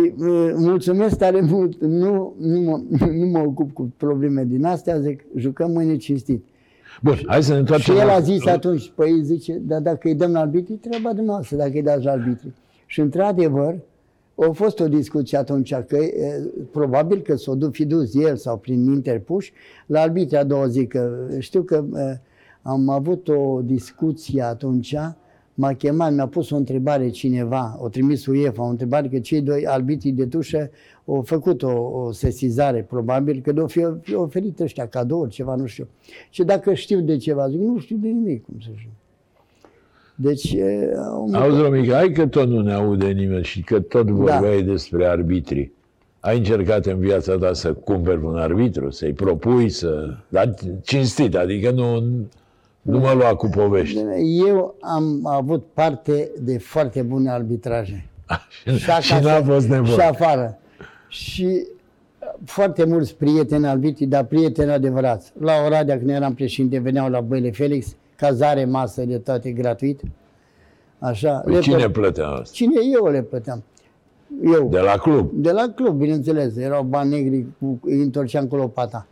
mulțumesc 0.56 1.18
tare 1.18 1.42
mult, 1.42 1.82
nu, 1.82 2.36
nu, 2.40 2.60
mă, 2.60 2.82
nu 3.12 3.26
mă 3.26 3.40
ocup 3.40 3.74
cu 3.74 3.94
probleme 3.98 4.44
din 4.44 4.66
astea, 4.66 5.00
zic, 5.00 5.24
jucăm 5.36 5.72
mâine 5.72 5.98
cinstit. 5.98 6.44
Bun, 7.02 7.18
hai 7.26 7.44
să 7.44 7.54
ne 7.54 7.60
întoarcem. 7.60 7.94
Și 7.94 8.00
el 8.00 8.08
la- 8.08 8.14
a 8.14 8.20
zis 8.20 8.46
atunci, 8.46 8.92
păi 8.96 9.24
zice, 9.24 9.62
dar 9.62 9.82
dacă 9.82 10.08
îi 10.08 10.16
dăm 10.16 10.32
la 10.32 10.40
arbitri, 10.40 10.74
treaba 10.74 11.14
dumneavoastră, 11.14 11.58
dacă 11.58 11.72
îi 11.74 11.82
dați 11.82 12.04
la 12.04 12.12
arbitri. 12.12 12.52
Și 12.86 13.00
într-adevăr, 13.00 13.80
a 14.50 14.52
fost 14.52 14.80
o 14.80 14.88
discuție 14.88 15.38
atunci, 15.38 15.74
că 15.88 15.96
e, 15.96 16.52
probabil 16.72 17.22
că 17.22 17.36
s-o 17.36 17.56
du- 17.56 17.70
fi 17.70 17.86
dus 17.86 18.16
el 18.16 18.36
sau 18.36 18.58
prin 18.58 18.86
interpuși 18.86 19.54
la 19.86 20.02
arbitri 20.02 20.38
a 20.38 20.44
doua 20.44 20.68
zi, 20.68 20.86
că 20.88 21.28
știu 21.40 21.62
că 21.62 21.86
e, 21.96 22.20
am 22.62 22.90
avut 22.90 23.28
o 23.28 23.62
discuție 23.62 24.42
atunci, 24.42 24.96
m-a 25.54 25.74
chemat, 25.74 26.14
mi-a 26.14 26.28
pus 26.28 26.50
o 26.50 26.56
întrebare 26.56 27.10
cineva, 27.10 27.78
o 27.82 27.90
trimis 27.90 28.26
UEFA, 28.26 28.64
o 28.64 28.70
întrebare 28.70 29.08
că 29.08 29.20
cei 29.20 29.42
doi 29.42 29.68
arbitrii 29.68 30.12
de 30.12 30.26
tușă 30.26 30.70
au 31.06 31.22
făcut 31.22 31.64
o, 31.64 31.72
o 31.72 32.12
sesizare, 32.12 32.84
probabil, 32.90 33.42
că 33.42 33.52
de-o 33.52 33.68
fi, 33.68 33.86
fi 34.02 34.14
oferit 34.14 34.60
ăștia 34.60 34.88
cadouri, 34.88 35.30
ceva, 35.30 35.56
nu 35.56 35.66
știu. 35.66 35.88
Și 36.30 36.44
dacă 36.44 36.74
știu 36.74 37.02
de 37.02 37.18
ceva, 37.18 37.50
zic, 37.50 37.60
nu 37.60 37.80
știu 37.80 37.98
de 37.98 38.08
nimic, 38.08 38.44
cum 38.44 38.56
să 38.60 38.70
știu. 38.76 38.90
Deci, 40.22 40.52
e, 40.54 40.90
au- 41.12 41.30
Auzi, 41.34 41.62
Romica, 41.62 41.96
hai 41.96 42.12
că 42.12 42.28
tot 42.28 42.48
nu 42.48 42.62
ne 42.62 42.74
aude 42.74 43.08
nimeni 43.08 43.44
și 43.44 43.62
că 43.62 43.80
tot 43.80 44.06
Da. 44.06 44.12
vorbeai 44.14 44.62
despre 44.62 45.06
arbitri. 45.06 45.72
Ai 46.20 46.38
încercat 46.38 46.86
în 46.86 47.00
viața 47.00 47.38
ta 47.38 47.54
să 47.54 47.74
cumperi 47.74 48.24
un 48.24 48.36
arbitru, 48.38 48.90
să-i 48.90 49.14
propui, 49.14 49.70
să... 49.70 50.14
Dar 50.28 50.54
cinstit, 50.84 51.36
adică 51.36 51.72
nu, 51.72 52.00
nu 52.82 53.00
mă 53.00 53.12
lua 53.16 53.36
cu 53.36 53.48
povești. 53.50 54.00
eu 54.48 54.76
am 54.82 55.20
avut 55.28 55.66
parte 55.74 56.32
de 56.42 56.58
foarte 56.58 57.02
bune 57.02 57.30
arbitraje. 57.32 58.06
și 58.78 58.90
acasă, 58.90 59.20
n-a 59.24 59.42
fost 59.44 59.66
Și 59.66 59.72
nevoie. 59.72 60.02
afară. 60.04 60.58
Și 61.08 61.68
foarte 62.46 62.86
mulți 62.86 63.16
prieteni 63.16 63.68
arbitri, 63.68 64.06
dar 64.06 64.24
prieteni 64.24 64.72
adevărați. 64.72 65.32
La 65.40 65.54
Oradea, 65.66 65.98
când 65.98 66.10
eram 66.10 66.34
președinte, 66.34 66.78
veneau 66.80 67.10
la 67.10 67.20
Băile 67.22 67.52
Felix, 67.52 67.96
cazare, 68.26 68.66
masă, 68.66 69.04
de 69.06 69.18
toate 69.18 69.52
gratuit. 69.52 70.02
Așa. 71.00 71.32
Păi 71.46 71.60
cine 71.60 71.76
plă- 71.78 71.90
plătea 71.92 72.28
asta? 72.28 72.50
Cine 72.54 72.74
eu 72.94 73.08
le 73.12 73.22
plăteam? 73.22 73.64
Eu. 74.44 74.68
De 74.70 74.80
la 74.80 74.98
club. 74.98 75.32
De 75.34 75.52
la 75.52 75.72
club, 75.76 75.96
bineînțeles. 75.98 76.56
Erau 76.58 76.84
bani 76.84 77.10
negri, 77.10 77.46
cu, 77.60 77.80
îi 77.84 78.02
întorceam 78.02 78.48
cu 78.48 78.56
lopata. 78.56 79.08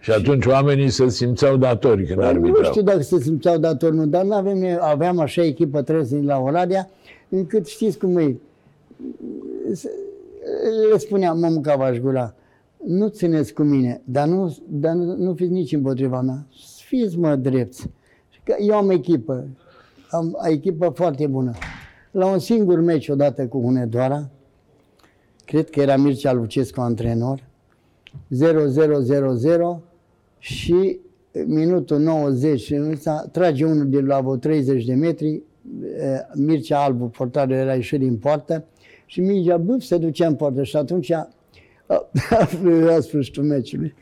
Și 0.00 0.10
atunci 0.10 0.46
oamenii 0.46 0.88
se 0.90 1.08
simțeau 1.08 1.56
datori 1.56 2.06
când 2.06 2.18
Păi, 2.18 2.24
Nu 2.32 2.38
arbitrau. 2.40 2.64
știu 2.70 2.82
dacă 2.82 3.00
se 3.02 3.20
simțeau 3.20 3.58
dator, 3.58 3.92
nu, 3.92 4.06
dar 4.06 4.24
nu 4.24 4.34
aveam, 4.34 4.78
aveam 4.80 5.18
așa 5.18 5.44
echipă 5.44 5.82
trăsnic 5.82 6.24
la 6.24 6.38
Oradea, 6.38 6.88
încât 7.28 7.66
știți 7.66 7.98
cum 7.98 8.16
e. 8.16 8.36
Se- 9.72 9.90
Le 10.90 10.98
spuneam, 10.98 11.38
mă 11.38 11.48
mâncava 11.48 11.92
gura, 11.92 12.34
nu 12.86 13.08
țineți 13.08 13.52
cu 13.52 13.62
mine, 13.62 14.00
dar 14.04 14.26
nu, 14.28 14.56
dar 14.68 14.92
nu, 14.94 15.16
nu 15.16 15.34
fiți 15.34 15.50
nici 15.52 15.72
împotriva 15.72 16.20
mea. 16.20 16.46
Fiți 16.86 17.18
mă 17.18 17.36
drepți. 17.36 17.90
Că 18.48 18.56
eu 18.60 18.76
am 18.76 18.90
echipă, 18.90 19.46
am 20.10 20.38
o 20.44 20.48
echipă 20.50 20.92
foarte 20.94 21.26
bună. 21.26 21.52
La 22.10 22.26
un 22.26 22.38
singur 22.38 22.80
meci 22.80 23.08
odată 23.08 23.46
cu 23.46 23.60
Hunedoara, 23.60 24.30
cred 25.44 25.70
că 25.70 25.80
era 25.80 25.96
Mircea 25.96 26.32
Lucescu 26.32 26.80
antrenor, 26.80 27.44
0-0-0-0 28.14 29.80
și 30.38 30.98
minutul 31.46 31.98
90 31.98 32.72
ăsta, 32.90 33.28
trage 33.32 33.64
unul 33.64 33.88
de 33.88 34.00
la 34.00 34.20
vreo 34.20 34.36
30 34.36 34.84
de 34.84 34.94
metri, 34.94 35.42
eh, 35.98 36.18
Mircea 36.34 36.82
Albu, 36.82 37.04
portarul 37.04 37.54
era 37.54 37.74
ieșit 37.74 37.98
din 37.98 38.16
poartă 38.16 38.64
și 39.06 39.20
mingea 39.20 39.56
bâf 39.56 39.82
se 39.82 39.96
ducea 39.96 40.26
în 40.26 40.34
poartă 40.34 40.62
și 40.62 40.76
atunci 40.76 41.10
a, 41.16 41.28
a 42.96 43.00
sfârșitul 43.00 43.44
meciului. 43.44 43.94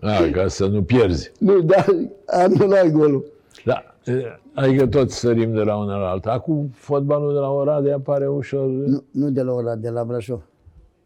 Da, 0.00 0.30
ca 0.32 0.48
să 0.48 0.66
nu 0.66 0.82
pierzi. 0.82 1.32
Nu, 1.38 1.60
dar 1.60 1.86
a 2.26 2.42
anulat 2.42 2.90
golul. 2.90 3.32
Da, 3.64 3.94
e, 4.04 4.12
adică 4.54 4.86
tot 4.86 5.10
sărim 5.10 5.52
de 5.52 5.62
la 5.62 5.76
una 5.76 5.96
la 5.96 6.08
alta. 6.08 6.30
Acum 6.32 6.68
fotbalul 6.72 7.32
de 7.32 7.38
la 7.38 7.50
Oradea 7.50 7.98
pare 8.00 8.28
ușor... 8.28 8.66
Nu, 8.66 9.04
nu 9.10 9.30
de 9.30 9.42
la 9.42 9.52
ora, 9.52 9.74
de 9.76 9.90
la 9.90 10.04
Brașov. 10.04 10.42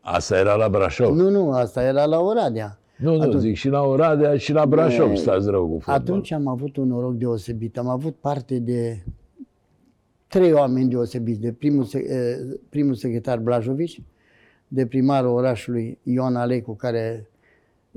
Asta 0.01 0.39
era 0.39 0.55
la 0.55 0.69
Brașov. 0.69 1.17
Nu, 1.17 1.31
nu, 1.31 1.51
asta 1.53 1.83
era 1.83 2.05
la 2.05 2.19
Oradea. 2.21 2.79
Nu, 2.97 3.15
nu, 3.17 3.21
Atunci- 3.21 3.41
zic 3.41 3.55
și 3.57 3.69
la 3.69 3.83
Oradea 3.83 4.37
și 4.37 4.53
la 4.53 4.67
Brașov 4.67 5.11
E, 5.11 5.15
stați 5.15 5.51
rău 5.51 5.63
cu 5.67 5.73
fotbal. 5.75 5.95
Atunci 5.95 6.33
am 6.33 6.47
avut 6.47 6.77
un 6.77 6.89
noroc 6.89 7.15
deosebit. 7.15 7.79
Am 7.79 7.89
avut 7.89 8.15
parte 8.15 8.59
de 8.59 9.03
trei 10.27 10.53
oameni 10.53 10.89
deosebiți. 10.89 11.41
De 11.41 11.53
primul, 11.53 11.85
se- 11.85 11.99
eh, 12.09 12.59
primul 12.69 12.95
secretar 12.95 13.39
Blajovici, 13.39 14.03
de 14.69 14.87
primarul 14.87 15.31
orașului 15.31 15.99
Ion 16.03 16.37
Alecu, 16.37 16.75
care 16.75 17.29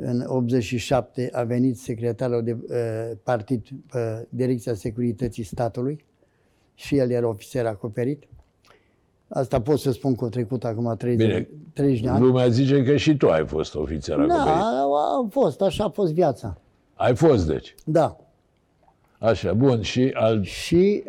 în 0.03 0.23
87 0.27 1.29
a 1.31 1.43
venit 1.43 1.77
secretarul 1.77 2.43
de 2.43 2.57
eh, 2.69 3.17
partid 3.23 3.67
pe 3.91 4.27
Direcția 4.29 4.73
Securității 4.73 5.43
Statului 5.43 6.05
și 6.73 6.97
el 6.97 7.09
era 7.11 7.27
ofițer 7.27 7.65
acoperit. 7.65 8.23
Asta 9.27 9.61
pot 9.61 9.79
să 9.79 9.91
spun 9.91 10.15
că 10.15 10.25
a 10.25 10.29
trecut 10.29 10.63
acum 10.63 10.95
30, 10.97 11.27
Bine. 11.27 11.47
30 11.73 12.01
de 12.01 12.09
ani. 12.09 12.19
Lumea 12.25 12.47
zice 12.47 12.83
că 12.83 12.95
și 12.95 13.17
tu 13.17 13.29
ai 13.29 13.45
fost 13.47 13.75
ofițer 13.75 14.15
Da, 14.15 14.21
acoperit. 14.23 14.61
a, 14.61 14.85
a 15.23 15.27
fost, 15.29 15.61
așa 15.61 15.83
a 15.83 15.89
fost 15.89 16.13
viața. 16.13 16.57
Ai 16.93 17.15
fost, 17.15 17.47
deci. 17.47 17.75
Da. 17.85 18.17
Așa, 19.23 19.53
bun. 19.53 19.81
Și 19.81 20.11
al, 20.13 20.43
Și 20.43 21.03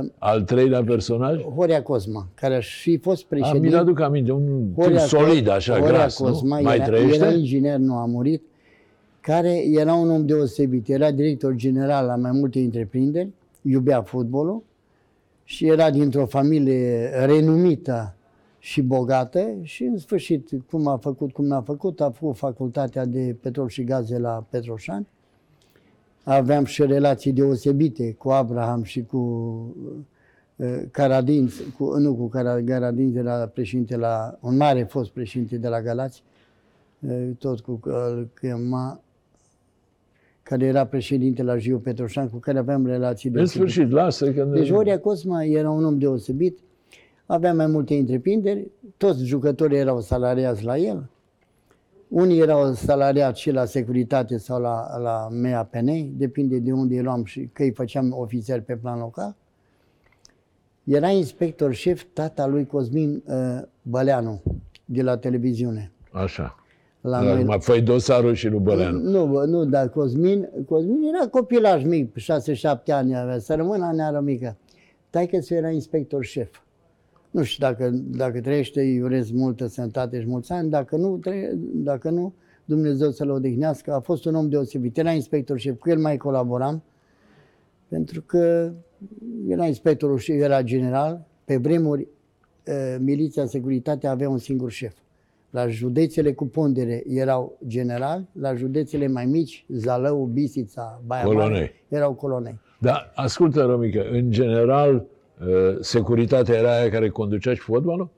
uh, 0.00 0.08
al 0.18 0.42
treilea 0.42 0.82
personaj? 0.84 1.42
Horia 1.42 1.82
Cosma, 1.82 2.26
care 2.34 2.54
a 2.54 2.60
și 2.60 2.96
fost 2.96 3.22
A, 3.22 3.26
președinte. 3.28 3.66
mi-l 3.68 3.76
aduc 3.76 4.00
aminte, 4.00 4.32
un 4.32 4.66
tip 4.74 4.82
Horia 4.82 4.98
solid, 4.98 5.48
Co- 5.48 5.52
așa, 5.52 5.72
Horia 5.78 5.88
gras, 5.88 6.16
Cosma 6.16 6.56
nu? 6.56 6.62
Mai 6.62 6.74
era, 6.76 6.84
trăiește? 6.84 7.24
era 7.24 7.30
inginer, 7.32 7.76
nu 7.78 7.94
a 7.94 8.04
murit. 8.04 8.42
care 9.20 9.62
era 9.66 9.94
un 9.94 10.10
om 10.10 10.26
deosebit. 10.26 10.88
Era 10.88 11.10
director 11.10 11.54
general 11.54 12.06
la 12.06 12.16
mai 12.16 12.30
multe 12.30 12.58
întreprinderi, 12.60 13.28
iubea 13.62 14.02
fotbalul 14.02 14.62
și 15.44 15.66
era 15.66 15.90
dintr-o 15.90 16.26
familie 16.26 17.10
renumită 17.24 18.14
și 18.58 18.82
bogată 18.82 19.46
și 19.62 19.82
în 19.82 19.98
sfârșit, 19.98 20.48
cum 20.70 20.86
a 20.86 20.96
făcut, 20.96 21.32
cum 21.32 21.44
n-a 21.46 21.60
făcut, 21.60 22.00
a 22.00 22.10
făcut 22.10 22.36
facultatea 22.36 23.04
de 23.04 23.36
petrol 23.40 23.68
și 23.68 23.84
gaze 23.84 24.18
la 24.18 24.44
Petroșani. 24.50 25.06
Aveam 26.30 26.64
și 26.64 26.86
relații 26.86 27.32
deosebite 27.32 28.12
cu 28.12 28.30
Abraham 28.30 28.82
și 28.82 29.02
cu 29.02 29.18
uh, 30.56 30.82
Caradin, 30.90 31.50
cu, 31.78 31.98
nu 31.98 32.14
cu 32.14 32.28
Caradin 32.64 33.12
de 33.12 33.20
la 33.20 33.32
președinte 33.32 33.96
la, 33.96 34.38
un 34.40 34.56
mare 34.56 34.82
fost 34.82 35.10
președinte 35.10 35.56
de 35.56 35.68
la 35.68 35.82
Galați, 35.82 36.22
uh, 37.00 37.28
tot 37.38 37.60
cu 37.60 37.80
îl 37.82 38.28
chema, 38.40 39.00
care 40.42 40.66
era 40.66 40.86
președinte 40.86 41.42
la 41.42 41.56
Giu 41.56 41.78
Petroșan, 41.78 42.28
cu 42.28 42.36
care 42.36 42.58
aveam 42.58 42.86
relații 42.86 43.28
În 43.28 43.34
deosebite. 43.34 43.70
sfârșit, 43.70 43.92
lasă 43.92 44.32
că... 44.32 44.44
Deci 44.44 44.72
Horia 44.72 44.98
Cosma 45.00 45.44
era 45.44 45.70
un 45.70 45.84
om 45.84 45.98
deosebit, 45.98 46.58
avea 47.26 47.54
mai 47.54 47.66
multe 47.66 47.94
întreprinderi, 47.94 48.70
toți 48.96 49.24
jucătorii 49.24 49.78
erau 49.78 50.00
salariați 50.00 50.64
la 50.64 50.78
el, 50.78 51.08
unii 52.08 52.38
erau 52.38 52.72
salariați 52.72 53.40
și 53.40 53.50
la 53.50 53.64
securitate 53.64 54.36
sau 54.38 54.60
la, 54.60 54.98
la 54.98 55.28
MEAPN, 55.30 56.16
depinde 56.18 56.58
de 56.58 56.72
unde 56.72 56.94
îi 56.94 57.02
luam 57.02 57.24
și 57.24 57.48
că 57.52 57.62
îi 57.62 57.70
făceam 57.72 58.12
ofițeri 58.18 58.62
pe 58.62 58.76
plan 58.76 58.98
local. 58.98 59.36
Era 60.84 61.08
inspector 61.08 61.74
șef 61.74 62.04
tata 62.12 62.46
lui 62.46 62.66
Cosmin 62.66 63.22
uh, 63.26 63.58
Băleanu, 63.82 64.42
de 64.84 65.02
la 65.02 65.16
televiziune. 65.16 65.92
Așa. 66.12 66.56
La 67.00 67.24
Dar 67.24 67.34
noi- 67.34 67.44
mai 67.44 67.60
făi 67.60 67.80
dosarul 67.82 68.34
și 68.34 68.48
lui 68.48 68.58
Băleanu. 68.58 68.98
nu, 68.98 69.26
bă, 69.26 69.44
nu, 69.44 69.64
dar 69.64 69.88
Cosmin, 69.88 70.48
Cosmin 70.68 71.02
era 71.14 71.26
copilaj 71.28 71.84
mic, 71.84 72.14
6-7 72.18 72.22
ani 72.86 73.16
avea, 73.16 73.38
să 73.38 73.54
rămână 73.54 73.90
neară 73.94 74.20
mică. 74.20 74.56
Taică 75.10 75.40
să 75.40 75.54
era 75.54 75.70
inspector 75.70 76.24
șef. 76.24 76.50
Nu 77.30 77.42
știu 77.42 77.66
dacă, 77.66 77.90
dacă 77.92 78.40
trăiește, 78.40 78.80
îi 78.80 79.00
urez 79.00 79.30
multă 79.30 79.66
sănătate 79.66 80.20
și 80.20 80.26
mulți 80.26 80.52
ani, 80.52 80.70
dacă 80.70 80.96
nu, 80.96 81.16
trăie, 81.16 81.58
dacă 81.74 82.10
nu, 82.10 82.34
Dumnezeu 82.64 83.10
să-l 83.10 83.30
odihnească. 83.30 83.92
A 83.92 84.00
fost 84.00 84.24
un 84.24 84.34
om 84.34 84.48
deosebit. 84.48 84.98
Era 84.98 85.10
inspector 85.10 85.58
șef, 85.58 85.78
cu 85.78 85.90
el 85.90 85.98
mai 85.98 86.16
colaboram, 86.16 86.82
pentru 87.88 88.22
că 88.22 88.72
era 89.48 89.66
inspectorul 89.66 90.18
și 90.18 90.32
era 90.32 90.62
general. 90.62 91.26
Pe 91.44 91.56
vremuri, 91.56 92.08
eh, 92.64 92.96
miliția, 93.00 93.46
securitatea 93.46 94.10
avea 94.10 94.28
un 94.28 94.38
singur 94.38 94.70
șef. 94.70 94.94
La 95.50 95.68
județele 95.68 96.32
cu 96.32 96.46
pondere 96.46 97.02
erau 97.06 97.58
generali, 97.66 98.28
la 98.32 98.54
județele 98.54 99.06
mai 99.06 99.26
mici, 99.26 99.64
Zalău, 99.68 100.24
Bisița, 100.24 101.02
Baia 101.06 101.24
Colonei. 101.24 101.50
Mare, 101.50 101.72
erau 101.88 102.14
colonei. 102.14 102.58
Dar 102.80 103.12
ascultă, 103.14 103.62
Romică, 103.62 104.02
în 104.10 104.30
general, 104.30 104.94
uh, 104.94 105.17
securitatea 105.80 106.54
era 106.54 106.76
aia 106.78 106.90
care 106.90 107.08
conducea 107.08 107.54
și 107.54 107.60
fotbalul? 107.60 108.08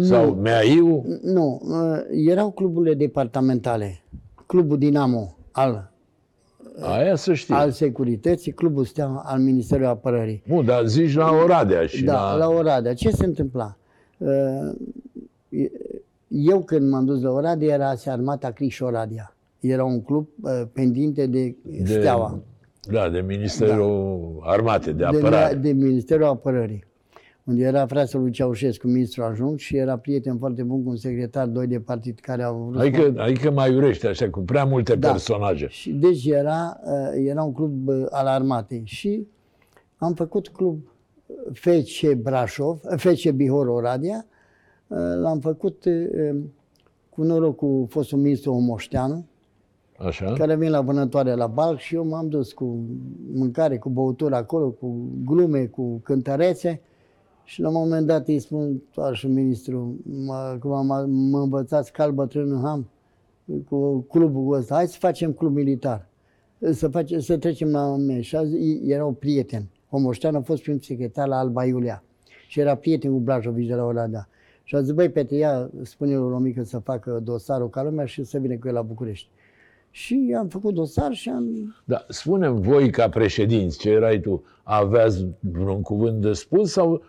Sau 0.00 0.34
MEAI-ul? 0.34 1.20
Nu, 1.22 1.60
eh, 1.72 2.26
erau 2.30 2.50
cluburile 2.50 2.94
departamentale. 2.94 4.00
Clubul 4.46 4.78
Dinamo 4.78 5.36
al, 5.52 5.90
Aia 6.80 7.14
să 7.14 7.34
știi. 7.34 7.54
al 7.54 7.70
securității, 7.70 8.52
clubul 8.52 8.84
Steaua 8.84 9.22
al 9.26 9.40
Ministerului 9.40 9.90
Apărării. 9.90 10.42
Nu, 10.46 10.62
dar 10.62 10.86
zici 10.86 11.14
la 11.14 11.30
Oradea 11.30 11.86
și 11.86 12.04
Da, 12.04 12.12
la... 12.12 12.36
la 12.36 12.48
Oradea. 12.48 12.94
Ce 12.94 13.10
se 13.10 13.24
întâmpla? 13.24 13.76
Uh, 14.18 14.72
Eu 16.28 16.62
când 16.62 16.90
m-am 16.90 17.04
dus 17.04 17.22
la 17.22 17.30
Oradea 17.30 17.74
era 17.74 17.94
se 17.94 18.10
armata 18.10 18.50
Criș 18.50 18.80
Oradea. 18.80 19.36
Era 19.60 19.84
un 19.84 20.02
club 20.02 20.26
uh, 20.42 20.62
pendinte 20.72 21.26
de, 21.26 21.56
de, 21.62 21.84
Steaua, 21.84 22.38
Da, 22.90 23.08
de 23.08 23.20
Ministerul 23.20 24.40
Armate, 24.44 24.92
de 24.92 24.96
de, 24.96 25.04
Apărare. 25.04 25.54
de 25.54 25.72
Ministerul 25.72 26.24
Apărării, 26.26 26.84
unde 27.44 27.62
era 27.64 27.86
fratele 27.86 28.22
lui 28.22 28.30
Ceaușescu, 28.32 28.86
ministru 28.86 29.22
ajung 29.22 29.58
și 29.58 29.76
era 29.76 29.96
prieten 29.98 30.38
foarte 30.38 30.62
bun 30.62 30.82
cu 30.82 30.88
un 30.88 30.96
secretar, 30.96 31.46
doi 31.46 31.66
de 31.66 31.80
partid 31.80 32.18
care 32.18 32.42
au 32.42 32.56
vrut 32.56 32.74
să 32.80 32.86
Adică, 32.86 33.14
adică 33.22 33.50
mai 33.50 33.74
urește 33.76 34.06
așa, 34.06 34.30
cu 34.30 34.40
prea 34.40 34.64
multe 34.64 34.94
Da. 34.96 35.10
personaje. 35.10 35.66
Și 35.68 35.90
deci 35.92 36.26
era, 36.26 36.80
uh, 36.84 37.24
era 37.26 37.42
un 37.42 37.52
club 37.52 37.88
uh, 37.88 38.06
al 38.10 38.26
armatei 38.26 38.82
și 38.84 39.26
am 39.96 40.14
făcut 40.14 40.48
club 40.48 40.78
uh, 41.26 41.36
FC 41.52 42.12
Brașov, 42.14 42.80
uh, 42.84 42.98
FC 42.98 43.30
Bihor 43.30 43.66
Oradea, 43.66 44.26
uh, 44.86 44.98
l-am 45.20 45.38
făcut 45.40 45.84
uh, 45.84 46.38
cu 47.10 47.22
noroc 47.22 47.56
cu 47.56 47.86
fostul 47.90 48.18
ministru 48.18 48.52
Omoșteanu, 48.52 49.26
Așa? 49.98 50.32
care 50.32 50.56
vin 50.56 50.70
la 50.70 50.80
vânătoare 50.80 51.34
la 51.34 51.46
Balc 51.46 51.78
și 51.78 51.94
eu 51.94 52.06
m-am 52.06 52.28
dus 52.28 52.52
cu 52.52 52.78
mâncare, 53.32 53.78
cu 53.78 53.88
băutură 53.88 54.34
acolo, 54.34 54.70
cu 54.70 55.08
glume, 55.24 55.66
cu 55.66 56.00
cântărețe 56.02 56.80
și 57.44 57.60
la 57.60 57.68
un 57.68 57.74
moment 57.74 58.06
dat 58.06 58.28
îi 58.28 58.38
spun, 58.38 58.82
toarșul 58.92 59.30
ministru, 59.30 59.96
mă, 60.24 60.56
cum 60.60 60.72
am, 60.72 61.10
mă 61.10 61.38
învățați 61.38 61.92
cal 61.92 62.12
bătrân 62.12 62.50
în 62.50 62.60
ham 62.60 62.88
cu 63.68 63.98
clubul 63.98 64.56
ăsta, 64.56 64.74
hai 64.74 64.86
să 64.86 64.96
facem 64.98 65.32
club 65.32 65.54
militar, 65.54 66.08
să, 66.70 66.88
face, 66.88 67.20
să 67.20 67.38
trecem 67.38 67.70
la 67.70 67.96
mine. 67.96 68.20
Și 68.20 68.36
azi 68.36 68.56
erau 68.86 69.12
prieteni. 69.12 69.70
Omoștean 69.90 70.34
a 70.34 70.40
fost 70.40 70.62
prim 70.62 70.78
secretar 70.78 71.28
la 71.28 71.38
Alba 71.38 71.64
Iulia 71.64 72.02
și 72.48 72.60
era 72.60 72.74
prieten 72.74 73.12
cu 73.12 73.18
Blajovici 73.18 73.68
de 73.68 73.74
la 73.74 73.84
Oradea. 73.84 74.28
Și 74.62 74.74
a 74.74 74.80
zis, 74.80 74.92
băi, 74.92 75.08
Petre, 75.08 75.36
ia, 75.36 75.70
spune 75.82 76.16
lui 76.16 76.28
Romică 76.28 76.62
să 76.62 76.78
facă 76.78 77.20
dosarul 77.24 77.70
ca 77.70 77.82
lumea 77.82 78.04
și 78.04 78.24
să 78.24 78.38
vină 78.38 78.56
cu 78.56 78.68
el 78.68 78.74
la 78.74 78.82
București. 78.82 79.28
Și 79.90 80.34
am 80.38 80.48
făcut 80.48 80.74
dosar 80.74 81.12
și 81.12 81.28
am... 81.28 81.74
Da, 81.84 82.04
spunem 82.08 82.60
voi 82.60 82.90
ca 82.90 83.08
președinți, 83.08 83.78
ce 83.78 83.90
erai 83.90 84.20
tu, 84.20 84.44
aveați 84.62 85.26
vreun 85.40 85.82
cuvânt 85.82 86.20
de 86.20 86.32
spus 86.32 86.72
sau 86.72 87.02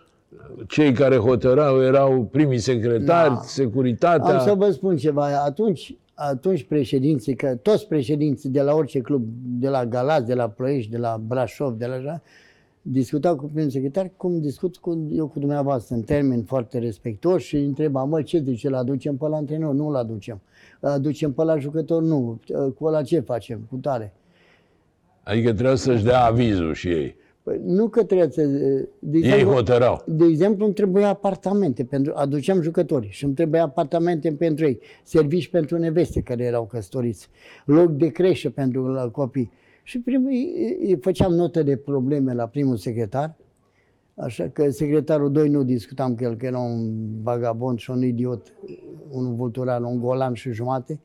cei 0.68 0.92
care 0.92 1.16
hotărau 1.16 1.82
erau 1.82 2.24
primii 2.24 2.58
secretari, 2.58 3.34
Da. 3.34 3.40
securitatea? 3.42 4.38
Am 4.38 4.46
să 4.46 4.54
vă 4.54 4.70
spun 4.70 4.96
ceva. 4.96 5.44
Atunci, 5.44 5.96
atunci 6.14 6.62
președinții, 6.64 7.34
că 7.34 7.54
toți 7.62 7.86
președinții 7.86 8.48
de 8.48 8.62
la 8.62 8.74
orice 8.74 9.00
club, 9.00 9.22
de 9.42 9.68
la 9.68 9.86
Galați, 9.86 10.26
de 10.26 10.34
la 10.34 10.48
Ploiești, 10.48 10.90
de 10.90 10.98
la 10.98 11.20
Brașov, 11.26 11.74
de 11.74 11.86
la 11.86 11.94
așa, 11.94 12.22
discutau 12.82 13.36
cu 13.36 13.50
primul 13.52 13.70
secretar 13.70 14.10
cum 14.16 14.40
discut 14.40 14.76
cu, 14.76 15.08
eu 15.10 15.26
cu 15.26 15.38
dumneavoastră, 15.38 15.94
în 15.94 16.02
termeni 16.02 16.42
foarte 16.42 16.78
respectoși 16.78 17.46
și 17.46 17.56
îi 17.56 17.64
întrebam, 17.64 18.08
mă, 18.08 18.22
ce 18.22 18.42
zice, 18.44 18.66
îl 18.66 18.74
aducem 18.74 19.16
pe 19.16 19.28
la 19.28 19.36
antrenor? 19.36 19.74
Nu 19.74 19.88
îl 19.88 19.96
aducem. 19.96 20.40
Îl 20.80 20.88
aducem 20.88 21.32
pe 21.32 21.42
la 21.42 21.58
jucător? 21.58 22.02
Nu. 22.02 22.40
Cu 22.78 22.84
ăla 22.84 23.02
ce 23.02 23.20
facem? 23.20 23.60
Cu 23.70 23.76
tare. 23.76 24.12
Adică 25.22 25.52
trebuie 25.52 25.76
să-și 25.76 26.04
dea 26.04 26.24
avizul 26.24 26.74
și 26.74 26.88
ei. 26.88 27.16
Păi, 27.42 27.60
nu 27.64 27.88
că 27.88 28.04
trebuie 28.04 28.30
să... 28.30 28.42
De 28.98 29.18
Ei 29.18 29.22
exemplu, 29.22 29.52
hotărau. 29.52 30.02
de 30.06 30.24
exemplu, 30.24 30.64
îmi 30.64 30.74
trebuia 30.74 31.08
apartamente, 31.08 31.84
pentru, 31.84 32.12
aduceam 32.16 32.60
jucători 32.60 33.08
și 33.10 33.24
îmi 33.24 33.34
trebuia 33.34 33.62
apartamente 33.62 34.32
pentru 34.32 34.64
ei, 34.64 34.78
servici 35.02 35.48
pentru 35.48 35.78
neveste 35.78 36.20
care 36.20 36.44
erau 36.44 36.64
căsătoriți, 36.64 37.28
loc 37.64 37.90
de 37.90 38.06
creșă 38.06 38.50
pentru 38.50 38.86
la 38.86 39.08
copii. 39.08 39.50
Și 39.82 40.00
primul, 40.00 40.28
îi, 40.28 40.76
îi 40.80 40.96
făceam 41.00 41.32
notă 41.32 41.62
de 41.62 41.76
probleme 41.76 42.34
la 42.34 42.46
primul 42.46 42.76
secretar, 42.76 43.36
așa 44.14 44.48
că 44.48 44.70
secretarul 44.70 45.32
2 45.32 45.48
nu 45.48 45.62
discutam 45.62 46.14
cu 46.14 46.24
el, 46.24 46.36
că 46.36 46.46
era 46.46 46.58
un 46.58 46.90
vagabond 47.22 47.78
și 47.78 47.90
un 47.90 48.02
idiot, 48.02 48.54
un 49.10 49.36
vulturar, 49.36 49.82
un 49.82 50.00
golan 50.00 50.34
și 50.34 50.52
jumate. 50.52 51.00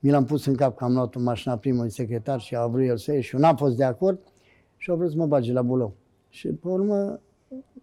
Mi 0.00 0.10
l-am 0.10 0.24
pus 0.24 0.46
în 0.46 0.54
cap 0.54 0.76
că 0.76 0.84
am 0.84 0.92
luat 0.92 1.14
o 1.14 1.20
mașină 1.20 1.56
primului 1.56 1.90
secretar 1.90 2.40
și 2.40 2.56
a 2.56 2.66
vrut 2.66 2.86
el 2.86 2.96
să 2.96 3.12
ieși 3.12 3.28
și 3.28 3.34
eu 3.34 3.40
n-am 3.40 3.56
fost 3.56 3.76
de 3.76 3.84
acord 3.84 4.18
și 4.76 4.90
a 4.90 4.94
vrut 4.94 5.10
să 5.10 5.16
mă 5.16 5.26
bage 5.26 5.52
la 5.52 5.62
bulău. 5.62 5.94
Și 6.28 6.48
pe 6.48 6.68
urmă 6.68 7.20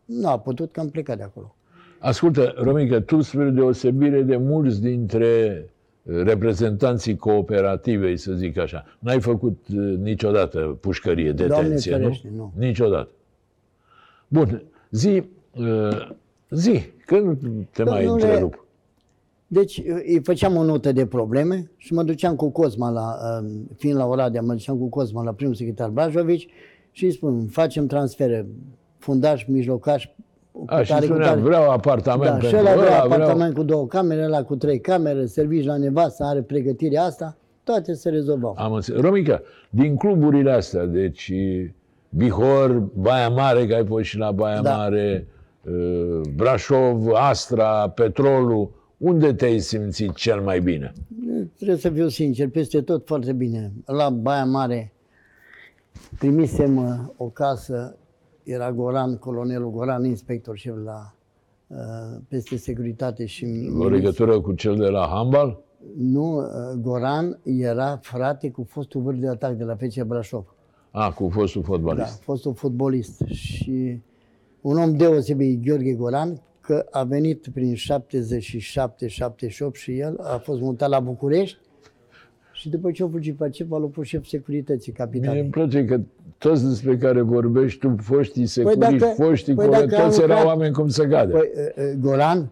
nu 0.05 0.27
a 0.27 0.39
putut 0.39 0.71
că 0.71 0.79
am 0.79 0.89
plecat 0.89 1.17
de 1.17 1.23
acolo. 1.23 1.55
Ascultă, 1.99 2.53
Romică, 2.57 2.99
tu 2.99 3.21
spre 3.21 3.49
deosebire 3.49 4.21
de 4.21 4.37
mulți 4.37 4.81
dintre 4.81 5.63
uh, 5.63 5.74
reprezentanții 6.05 7.15
cooperativei, 7.15 8.17
să 8.17 8.33
zic 8.33 8.57
așa, 8.57 8.85
n-ai 8.99 9.19
făcut 9.19 9.65
uh, 9.73 9.97
niciodată 9.97 10.59
pușcărie, 10.59 11.31
detenție, 11.31 11.91
nu? 11.91 11.97
ferește, 11.97 12.31
nu. 12.35 12.53
Niciodată. 12.57 13.09
Bun, 14.27 14.63
zi, 14.89 15.23
uh, 15.57 16.09
zi, 16.49 16.81
că 17.05 17.19
nu 17.19 17.37
te 17.71 17.83
mai 17.83 18.03
Domnule, 18.03 18.23
întrerup. 18.23 18.65
Deci 19.47 19.81
îi 19.85 20.19
făceam 20.23 20.55
o 20.55 20.63
notă 20.63 20.91
de 20.91 21.05
probleme 21.05 21.71
și 21.77 21.93
mă 21.93 22.03
duceam 22.03 22.35
cu 22.35 22.49
Cosma, 22.49 22.89
la, 22.89 23.15
uh, 23.41 23.49
fiind 23.75 23.97
la 23.97 24.05
Oradea, 24.05 24.41
mă 24.41 24.53
duceam 24.53 24.77
cu 24.77 24.89
Cosma 24.89 25.23
la 25.23 25.33
primul 25.33 25.55
secretar 25.55 25.89
Brajovici 25.89 26.47
și 26.91 27.05
îi 27.05 27.11
spun, 27.11 27.47
facem 27.47 27.87
transfere, 27.87 28.47
fundaș, 28.97 29.45
mijlocaș, 29.45 30.05
cu 30.05 30.15
A, 30.65 30.83
și 30.83 30.91
tare, 30.91 31.05
cu 31.05 31.11
spunea, 31.11 31.27
tare. 31.27 31.41
vreau 31.41 31.69
apartament 31.69 32.31
Da, 32.31 32.47
și 32.47 32.53
pentru 32.53 32.59
ăla 32.59 32.81
vrea 32.81 33.03
ăla, 33.03 33.15
apartament 33.15 33.53
cu 33.53 33.63
două 33.63 33.87
camere, 33.87 34.23
ăla 34.23 34.43
cu 34.43 34.55
trei 34.55 34.79
camere, 34.79 35.25
servici 35.25 35.65
la 35.65 35.77
nevastă, 35.77 36.23
are 36.23 36.41
pregătirea 36.41 37.03
asta, 37.03 37.37
toate 37.63 37.93
se 37.93 38.09
rezolvau. 38.09 38.55
Am 38.57 38.73
înțeles. 38.73 39.01
Romica, 39.01 39.41
din 39.69 39.95
cluburile 39.95 40.51
astea, 40.51 40.85
deci 40.85 41.33
Bihor, 42.09 42.71
Baia 42.93 43.29
Mare, 43.29 43.67
că 43.67 43.73
ai 43.73 43.85
fost 43.85 44.03
și 44.03 44.17
la 44.17 44.31
Baia 44.31 44.61
Da. 44.61 44.75
Mare, 44.75 45.27
uh, 45.63 46.21
Brașov, 46.35 47.07
Astra, 47.13 47.89
Petrolul, 47.89 48.69
unde 48.97 49.33
te-ai 49.33 49.59
simțit 49.59 50.13
cel 50.13 50.41
mai 50.41 50.59
bine? 50.59 50.93
trebuie 51.55 51.77
să 51.77 51.89
fiu 51.89 52.07
sincer, 52.07 52.49
peste 52.49 52.81
tot 52.81 53.05
foarte 53.05 53.33
bine. 53.33 53.71
La 53.85 54.09
Baia 54.09 54.45
Mare 54.45 54.93
primisem 56.17 56.77
uh, 56.77 56.93
o 57.17 57.25
casă, 57.25 57.95
era 58.45 58.71
Goran, 58.71 59.17
colonelul 59.17 59.71
Goran, 59.71 60.03
inspector 60.05 60.57
șef 60.57 60.75
la 60.83 61.15
uh, 61.67 61.77
peste 62.27 62.57
securitate 62.57 63.25
și 63.25 63.71
O 63.79 63.87
legătură 63.87 64.41
cu 64.41 64.53
cel 64.53 64.75
de 64.75 64.87
la 64.87 65.07
handbal? 65.11 65.63
Nu, 65.97 66.37
uh, 66.37 66.45
Goran 66.81 67.39
era 67.43 67.99
frate 68.01 68.49
cu 68.51 68.63
fostul 68.63 69.01
vârf 69.01 69.17
de 69.17 69.27
atac 69.27 69.53
de 69.53 69.63
la 69.63 69.75
FC 69.75 70.01
Brașov. 70.03 70.55
A, 70.91 71.11
cu 71.11 71.29
fostul 71.29 71.61
Da, 71.61 71.67
fotbalist. 71.67 72.21
fostul 72.21 72.53
fotbalist. 72.53 73.21
Și 73.25 74.01
un 74.61 74.77
om 74.77 74.95
deosebit, 74.95 75.61
Gheorghe 75.63 75.93
Goran, 75.93 76.41
că 76.59 76.85
a 76.91 77.03
venit 77.03 77.47
prin 77.53 77.73
77-78 77.75 77.77
și 79.73 79.97
el 79.97 80.19
a 80.21 80.37
fost 80.37 80.61
mutat 80.61 80.89
la 80.89 80.99
București 80.99 81.57
și 82.55 82.69
după 82.69 82.91
ce 82.91 83.03
a 83.03 83.07
fugit 83.07 83.35
pe 83.37 83.49
CEP, 83.49 83.71
a 83.73 83.77
luat 83.77 83.91
șef 84.01 84.25
securității 84.25 84.93
Mie 84.97 85.05
capitalei. 85.05 85.41
îmi 85.41 85.49
place 85.49 85.85
că 85.85 85.99
toți 86.37 86.67
despre 86.67 86.97
care 86.97 87.21
vorbești 87.21 87.79
tu, 87.79 87.95
foștii 88.01 88.45
securiști, 88.45 88.79
dacă- 88.97 89.13
foștii 89.23 89.53
păi 89.53 89.67
păi 89.69 89.79
dacă 89.79 89.95
am 90.01 90.07
toți 90.09 90.21
erau 90.21 90.27
lucrat- 90.37 90.45
oameni 90.45 90.73
cum 90.73 90.87
să 90.87 91.03
gade. 91.03 91.31
Păi, 91.31 91.49
uh, 91.55 91.85
uh, 91.85 91.93
Goran, 91.99 92.49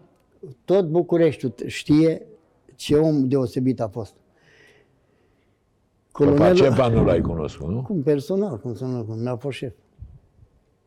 tot 0.64 0.88
Bucureștiul 0.88 1.50
t- 1.52 1.66
știe 1.66 2.22
ce 2.76 2.94
om 2.96 3.28
deosebit 3.28 3.80
a 3.80 3.88
fost. 3.88 4.14
Că 6.12 6.24
Pacepa 6.24 6.88
nu 6.88 7.04
l-ai 7.04 7.20
cunoscut, 7.20 7.68
nu? 7.68 7.82
Cum 7.82 8.02
personal, 8.02 8.58
cum 8.60 8.74
să 8.74 8.84
nu, 8.84 9.02
cum 9.04 9.18
mi-a 9.18 9.36
fost 9.36 9.56
șef. 9.56 9.72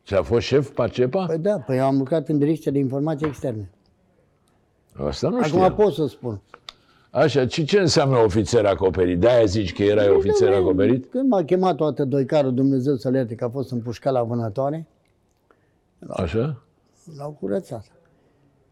Și 0.02 0.14
a 0.14 0.22
fost 0.22 0.46
șef 0.46 0.70
Pacepa? 0.70 1.24
Păi 1.26 1.38
da, 1.38 1.58
păi 1.58 1.76
eu 1.76 1.84
am 1.84 1.96
lucrat 1.98 2.28
în 2.28 2.38
direcția 2.38 2.72
de 2.72 2.78
informații 2.78 3.26
externe. 3.26 3.70
Asta 4.92 5.28
nu 5.28 5.34
Acum 5.36 5.46
știam. 5.48 5.74
pot 5.74 5.92
să 5.92 6.06
spun. 6.06 6.40
Așa, 7.18 7.46
și 7.46 7.64
ce 7.64 7.78
înseamnă 7.78 8.16
ofițer 8.16 8.64
acoperit? 8.64 9.20
De-aia 9.20 9.44
zici 9.44 9.72
că 9.72 9.82
erai 9.82 10.08
ofițer 10.08 10.52
Dom'le, 10.52 10.56
acoperit? 10.56 11.06
Când 11.10 11.28
m-a 11.28 11.44
chemat 11.44 11.76
toată 11.76 12.04
doicarul, 12.04 12.54
Dumnezeu 12.54 12.94
să-l 12.94 13.14
ierte 13.14 13.34
că 13.34 13.44
a 13.44 13.48
fost 13.48 13.70
împușcat 13.70 14.12
la 14.12 14.22
vânătoare, 14.22 14.86
Așa? 16.08 16.62
l-au 17.16 17.30
curățat. 17.30 17.84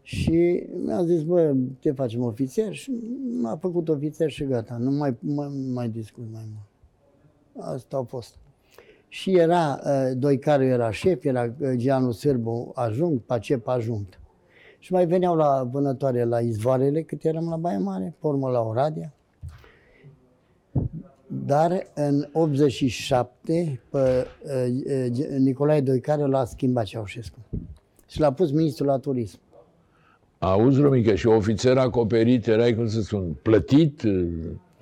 Și 0.01 0.63
mi-a 0.85 1.03
zis, 1.03 1.21
bă, 1.21 1.53
te 1.79 1.91
facem 1.91 2.23
ofițer? 2.23 2.73
Și 2.73 2.91
m-a 3.41 3.55
făcut 3.55 3.89
ofițer 3.89 4.29
și 4.29 4.43
gata, 4.43 4.77
nu 4.79 4.91
mai, 4.91 5.15
mai, 5.19 5.47
mai 5.73 5.89
discut 5.89 6.23
mai 6.33 6.43
mult. 6.53 7.73
Asta 7.73 7.97
a 7.97 8.03
fost. 8.03 8.35
Și 9.07 9.31
era, 9.31 9.79
uh, 9.85 10.11
Doicaru 10.17 10.63
era 10.63 10.91
șef, 10.91 11.23
era 11.23 11.53
uh, 11.59 11.71
Gianu 11.75 12.11
Sârbu 12.11 12.71
ajung, 12.75 13.19
Pacep 13.19 13.67
ajunct. 13.67 14.19
Și 14.79 14.93
mai 14.93 15.05
veneau 15.05 15.35
la 15.35 15.67
vânătoare 15.71 16.23
la 16.23 16.39
izvoarele, 16.39 17.01
cât 17.01 17.23
eram 17.23 17.49
la 17.49 17.55
Baia 17.55 17.79
Mare, 17.79 18.15
pe 18.19 18.27
urmă 18.27 18.49
la 18.49 18.61
Oradea. 18.61 19.13
Dar 21.27 21.87
în 21.93 22.27
87, 22.33 23.81
pe 23.89 24.27
uh, 24.41 24.51
uh, 25.11 25.37
Nicolae 25.37 25.81
Doicaru 25.81 26.27
l-a 26.27 26.45
schimbat 26.45 26.85
Ceaușescu. 26.85 27.37
Și 28.07 28.19
l-a 28.19 28.33
pus 28.33 28.51
ministrul 28.51 28.87
la 28.87 28.97
turism. 28.97 29.39
Auzi, 30.39 30.79
Romică, 30.79 31.15
și 31.15 31.27
ofițer 31.27 31.77
acoperit 31.77 32.47
erai, 32.47 32.75
cum 32.75 32.87
să 32.87 33.01
spun, 33.01 33.37
plătit? 33.41 34.03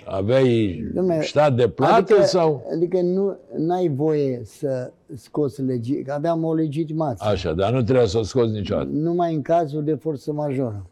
Aveai 0.07 0.83
Dom'le, 0.95 1.21
stat 1.21 1.55
de 1.55 1.67
plată 1.67 1.93
adică, 1.93 2.21
sau... 2.21 2.63
Adică 2.73 3.01
nu 3.01 3.37
ai 3.73 3.89
voie 3.89 4.41
să 4.43 4.91
scoți 5.13 5.61
legi, 5.61 6.01
că 6.01 6.11
aveam 6.13 6.43
o 6.43 6.53
legitimație. 6.53 7.29
Așa, 7.29 7.53
dar 7.53 7.71
nu 7.71 7.81
trebuia 7.83 8.05
să 8.05 8.17
o 8.17 8.23
scoți 8.23 8.51
niciodată. 8.51 8.89
Numai 8.91 9.33
în 9.33 9.41
cazul 9.41 9.83
de 9.83 9.93
forță 9.93 10.31
majoră. 10.31 10.89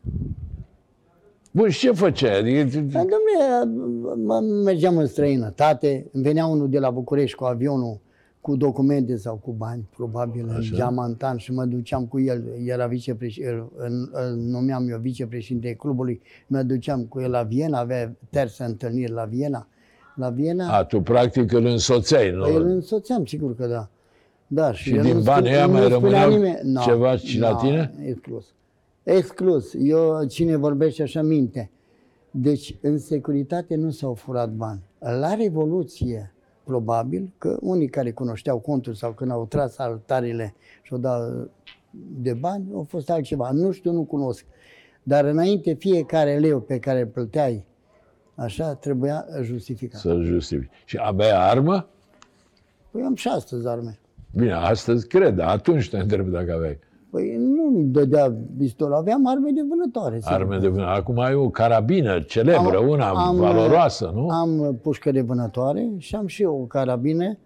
Bun, 1.51 1.69
și 1.69 1.79
ce 1.79 1.91
făceai? 1.91 2.37
Adică, 2.39 2.79
Dar, 2.79 3.05
domnule, 3.05 4.15
mă- 4.25 4.61
mergeam 4.63 4.97
în 4.97 5.05
străinătate, 5.05 6.07
îmi 6.11 6.23
venea 6.23 6.45
unul 6.45 6.69
de 6.69 6.79
la 6.79 6.89
București 6.89 7.35
cu 7.37 7.43
avionul, 7.43 7.99
cu 8.43 8.55
documente 8.55 9.15
sau 9.17 9.35
cu 9.35 9.51
bani, 9.51 9.87
probabil, 9.95 10.45
în 10.47 10.61
geamantan 10.61 11.37
și 11.37 11.51
mă 11.53 11.65
duceam 11.65 12.05
cu 12.05 12.19
el, 12.19 12.43
era 12.65 12.87
vicepreședinte, 12.87 13.67
îl, 13.75 14.09
îl 14.13 14.35
numeam 14.35 14.89
eu 14.89 14.97
vicepreședinte 14.97 15.73
clubului, 15.73 16.21
mă 16.47 16.61
duceam 16.63 17.03
cu 17.05 17.19
el 17.21 17.29
la 17.31 17.43
Viena, 17.43 17.79
avea 17.79 18.15
terță 18.29 18.65
întâlniri 18.65 19.11
la 19.11 19.23
Viena. 19.23 19.67
La 20.15 20.29
Viena, 20.29 20.77
a, 20.77 20.83
tu 20.83 21.01
practic 21.01 21.51
îl 21.51 21.65
însoțeai, 21.65 22.31
nu? 22.31 22.41
Păi 22.43 22.55
îl 22.55 22.65
însoțeam, 22.65 23.25
sigur 23.25 23.55
că 23.55 23.67
da. 23.67 23.89
Da, 24.47 24.73
Și 24.73 24.95
el 24.95 25.01
din 25.03 25.15
nu 25.17 25.21
banii 25.21 25.49
spune- 25.49 25.55
ăia 25.55 25.65
nu 25.65 25.71
mai 25.71 25.81
spunea 25.81 25.97
rămâneau 26.23 26.29
nimeni- 26.29 26.59
No, 26.63 26.81
ceva 26.81 27.15
și 27.15 27.39
la 27.39 27.49
no, 27.51 27.57
tine? 27.57 27.93
Exclus. 28.05 28.45
Exclus. 29.03 29.73
Eu, 29.79 30.25
cine 30.25 30.55
vorbește 30.55 31.01
așa 31.01 31.21
minte. 31.21 31.71
Deci, 32.31 32.75
în 32.81 32.97
securitate 32.97 33.75
nu 33.75 33.89
s-au 33.89 34.13
furat 34.13 34.49
bani. 34.51 34.79
La 34.99 35.33
Revoluție, 35.33 36.32
probabil, 36.63 37.31
că 37.37 37.57
unii 37.61 37.89
care 37.89 38.11
cunoșteau 38.11 38.59
contul 38.59 38.93
sau 38.93 39.11
când 39.11 39.31
au 39.31 39.45
tras 39.45 39.77
altarile 39.77 40.53
și 40.81 40.93
au 40.93 40.99
dat 40.99 41.49
de 42.21 42.33
bani, 42.33 42.65
au 42.73 42.83
fost 42.83 43.09
altceva. 43.09 43.51
Nu 43.51 43.71
știu, 43.71 43.91
nu 43.91 44.03
cunosc. 44.03 44.45
Dar 45.03 45.25
înainte, 45.25 45.73
fiecare 45.73 46.37
leu 46.37 46.59
pe 46.59 46.79
care 46.79 46.99
îl 46.99 47.07
plăteai, 47.07 47.65
așa, 48.35 48.75
trebuia 48.75 49.25
justificat. 49.41 49.99
Să 49.99 50.19
justifici. 50.21 50.69
Și 50.85 50.97
aveai 51.01 51.49
armă? 51.49 51.87
Păi 52.91 53.01
am 53.01 53.15
și 53.15 53.27
astăzi 53.27 53.67
arme. 53.67 53.99
Bine, 54.31 54.53
astăzi 54.53 55.07
cred, 55.07 55.35
dar 55.35 55.47
atunci 55.47 55.89
te 55.89 55.97
întreb 55.97 56.27
dacă 56.27 56.53
aveai 56.53 56.79
Păi 57.13 57.35
nu 57.37 57.65
îmi 57.67 57.83
dădea 57.83 58.35
pistol, 58.57 58.93
aveam 58.93 59.27
arme 59.27 59.51
de 59.51 59.61
vânătoare. 59.69 60.15
sigur. 60.19 60.31
arme 60.31 60.57
de 60.57 60.67
vână. 60.67 60.85
Acum 60.85 61.19
ai 61.19 61.33
o 61.33 61.49
carabină 61.49 62.19
celebră, 62.19 62.77
una 62.77 63.31
valoroasă, 63.31 64.11
nu? 64.13 64.29
Am 64.29 64.79
pușcă 64.81 65.11
de 65.11 65.21
vânătoare 65.21 65.91
și 65.97 66.15
am 66.15 66.27
și 66.27 66.41
eu 66.41 66.61
o 66.61 66.65
carabină 66.65 67.37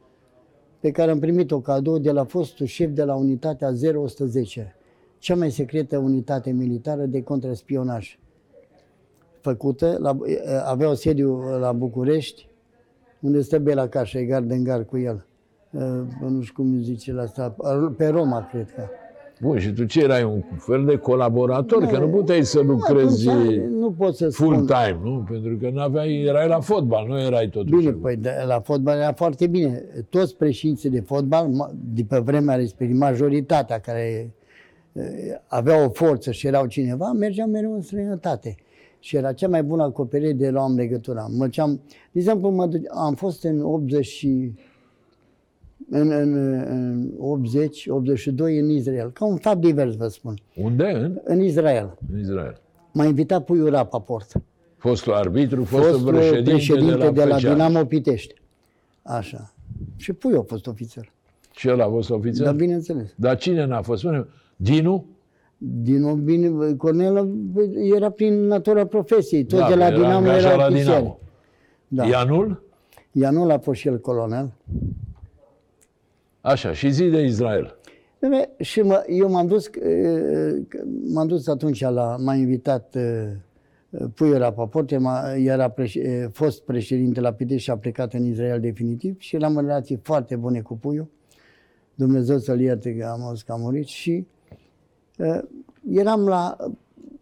pe 0.79 0.91
care 0.91 1.11
am 1.11 1.19
primit-o 1.19 1.59
cadou 1.59 1.97
de 1.97 2.11
la 2.11 2.23
fostul 2.23 2.65
șef 2.65 2.91
de 2.91 3.03
la 3.03 3.15
unitatea 3.15 3.69
0110, 3.95 4.75
cea 5.17 5.35
mai 5.35 5.51
secretă 5.51 5.97
unitate 5.97 6.51
militară 6.51 7.05
de 7.05 7.23
contraspionaj. 7.23 8.19
Făcută, 9.41 9.97
la, 9.99 10.17
avea 10.65 10.89
o 10.89 10.93
sediu 10.93 11.41
la 11.59 11.71
București, 11.71 12.49
unde 13.21 13.41
stă 13.41 13.59
Bela 13.59 13.87
Cașa, 13.87 14.19
e 14.19 14.25
gard 14.25 14.51
în 14.51 14.63
gar 14.63 14.85
cu 14.85 14.97
el. 14.97 15.25
Nu 16.19 16.41
știu 16.41 16.63
cum 16.63 16.81
zice 16.81 17.13
la 17.13 17.21
asta, 17.21 17.55
pe 17.97 18.07
Roma, 18.07 18.47
cred 18.51 18.71
că. 18.75 18.83
Bun, 19.41 19.59
și 19.59 19.71
tu 19.71 19.83
ce 19.85 20.01
erai? 20.03 20.23
Un 20.23 20.41
fel 20.57 20.85
de 20.85 20.97
colaborator? 20.97 21.85
Că 21.85 21.97
nu 21.97 22.07
puteai 22.07 22.43
să 22.43 22.59
lucrezi 22.59 23.29
Atunci, 23.29 23.55
nu 23.55 23.91
pot 23.91 24.15
să 24.15 24.29
spun. 24.29 24.47
full-time, 24.47 24.99
nu? 25.03 25.25
Pentru 25.29 25.57
că 25.57 25.69
n-aveai, 25.73 26.21
erai 26.21 26.47
la 26.47 26.59
fotbal, 26.59 27.07
nu 27.07 27.19
erai 27.19 27.49
totuși. 27.49 27.75
Bine, 27.75 27.87
acolo. 27.87 28.01
păi 28.01 28.15
de, 28.15 28.31
la 28.47 28.59
fotbal 28.59 28.97
era 28.97 29.13
foarte 29.13 29.47
bine. 29.47 29.83
Toți 30.09 30.35
președinții 30.35 30.89
de 30.89 30.99
fotbal, 30.99 31.47
ma- 31.47 31.73
de 31.93 32.03
pe 32.07 32.17
vremea 32.17 32.55
respectivă, 32.55 32.97
majoritatea 32.97 33.79
care 33.79 34.33
eh, 34.93 35.03
aveau 35.47 35.85
o 35.85 35.89
forță 35.89 36.31
și 36.31 36.47
erau 36.47 36.65
cineva, 36.65 37.11
mergeam 37.11 37.49
mereu 37.49 37.73
în 37.73 37.81
străinătate. 37.81 38.55
Și 38.99 39.15
era 39.15 39.33
cea 39.33 39.47
mai 39.47 39.63
bună 39.63 39.83
acoperire 39.83 40.31
de 40.33 40.49
luam 40.49 40.75
legătura. 40.75 41.27
Mă 41.37 41.45
duceam, 41.45 41.81
de 42.11 42.19
exemplu, 42.19 42.49
mă 42.49 42.65
duce, 42.65 42.87
am 42.89 43.13
fost 43.13 43.43
în 43.43 43.61
80 43.61 44.05
și 44.05 44.53
în, 45.89 46.11
în, 46.11 46.33
în 46.69 47.09
80, 47.17 47.87
82 47.87 48.59
în 48.59 48.69
Israel. 48.69 49.11
Ca 49.11 49.25
un 49.25 49.35
fapt 49.35 49.59
divers, 49.59 49.95
vă 49.95 50.07
spun. 50.07 50.33
Unde? 50.55 50.83
În? 50.83 51.19
În 51.23 51.41
Israel. 51.41 51.97
în 52.13 52.19
Israel. 52.19 52.61
M-a 52.93 53.05
invitat 53.05 53.45
Puiu 53.45 53.69
Rapaport. 53.69 54.31
Fostul 54.77 55.13
arbitru, 55.13 55.63
fostul, 55.63 55.91
fostul 55.91 56.13
președinte, 56.13 56.49
președinte 56.49 56.97
de 56.97 57.03
la, 57.03 57.11
de 57.11 57.23
la 57.23 57.37
FCA. 57.37 57.53
Dinamo 57.53 57.85
Pitești. 57.85 58.33
Așa. 59.01 59.53
Și 59.95 60.13
Puiu 60.13 60.39
a 60.39 60.43
fost 60.47 60.67
ofițer. 60.67 61.11
Și 61.51 61.67
el 61.67 61.81
a 61.81 61.89
fost 61.89 62.09
ofițer? 62.09 62.45
Dar 62.45 62.55
bineînțeles. 62.55 63.13
Dar 63.15 63.37
cine 63.37 63.65
n-a 63.65 63.81
fost? 63.81 63.99
Spune 63.99 64.27
Dinu? 64.55 65.05
Dinu, 65.57 66.13
bine, 66.13 66.73
Cornel 66.73 67.29
era 67.95 68.09
prin 68.09 68.45
natura 68.45 68.85
profesiei. 68.85 69.43
Tot 69.45 69.59
Da, 69.59 69.67
de 69.67 69.75
la 69.75 69.85
era 69.85 69.95
Dinamo 69.95 70.15
angajat 70.15 70.51
era 70.51 70.55
la 70.55 70.65
ofițer. 70.65 70.85
Dinamo. 70.85 71.19
Da. 71.87 72.05
Ianul? 72.05 72.63
Ianul 73.11 73.51
a 73.51 73.57
fost 73.57 73.79
și 73.79 73.87
el 73.87 73.99
colonel. 73.99 74.51
Așa, 76.47 76.73
și 76.73 76.89
zi 76.91 77.09
de 77.09 77.21
Israel. 77.21 77.75
Bine, 78.21 78.49
Și 78.59 78.81
mă, 78.81 79.03
eu 79.07 79.29
m-am 79.29 79.47
dus, 79.47 79.67
eh, 79.67 80.61
m-am 81.13 81.27
dus 81.27 81.47
atunci 81.47 81.81
la, 81.81 82.15
m-a 82.19 82.33
invitat 82.35 82.95
eh, 82.95 83.27
Puiu 84.15 84.37
Rapaport, 84.37 84.91
el 84.91 84.99
m-a- 84.99 85.33
era 85.35 85.69
preș, 85.69 85.95
eh, 85.95 86.25
fost 86.31 86.61
președinte 86.63 87.19
la 87.19 87.33
Pitești 87.33 87.63
și 87.63 87.69
a 87.69 87.77
plecat 87.77 88.13
în 88.13 88.23
Israel 88.25 88.59
definitiv 88.59 89.19
și 89.19 89.35
eram 89.35 89.57
în 89.57 89.65
relații 89.65 89.99
foarte 90.03 90.35
bune 90.35 90.61
cu 90.61 90.77
Puiu. 90.77 91.09
Dumnezeu 91.95 92.37
să-l 92.37 92.59
ierte 92.59 92.95
că 92.95 93.05
am 93.05 93.21
auzit 93.21 93.45
că 93.45 93.51
a 93.51 93.55
murit 93.55 93.85
și 93.85 94.27
uh, 95.17 95.39
eram 95.91 96.27
la, 96.27 96.55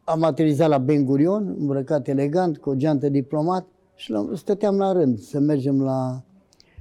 am 0.04 0.24
aterizat 0.24 0.70
la 0.70 0.78
Ben 0.78 1.06
Gurion, 1.06 1.56
îmbrăcat 1.60 2.08
elegant, 2.08 2.58
cu 2.58 2.70
o 2.70 2.76
geantă 2.76 3.10
diplomat 3.10 3.66
și 3.96 4.12
la, 4.12 4.30
stăteam 4.34 4.78
la 4.78 4.92
rând 4.92 5.20
să 5.20 5.40
mergem 5.40 5.82
la, 5.82 6.24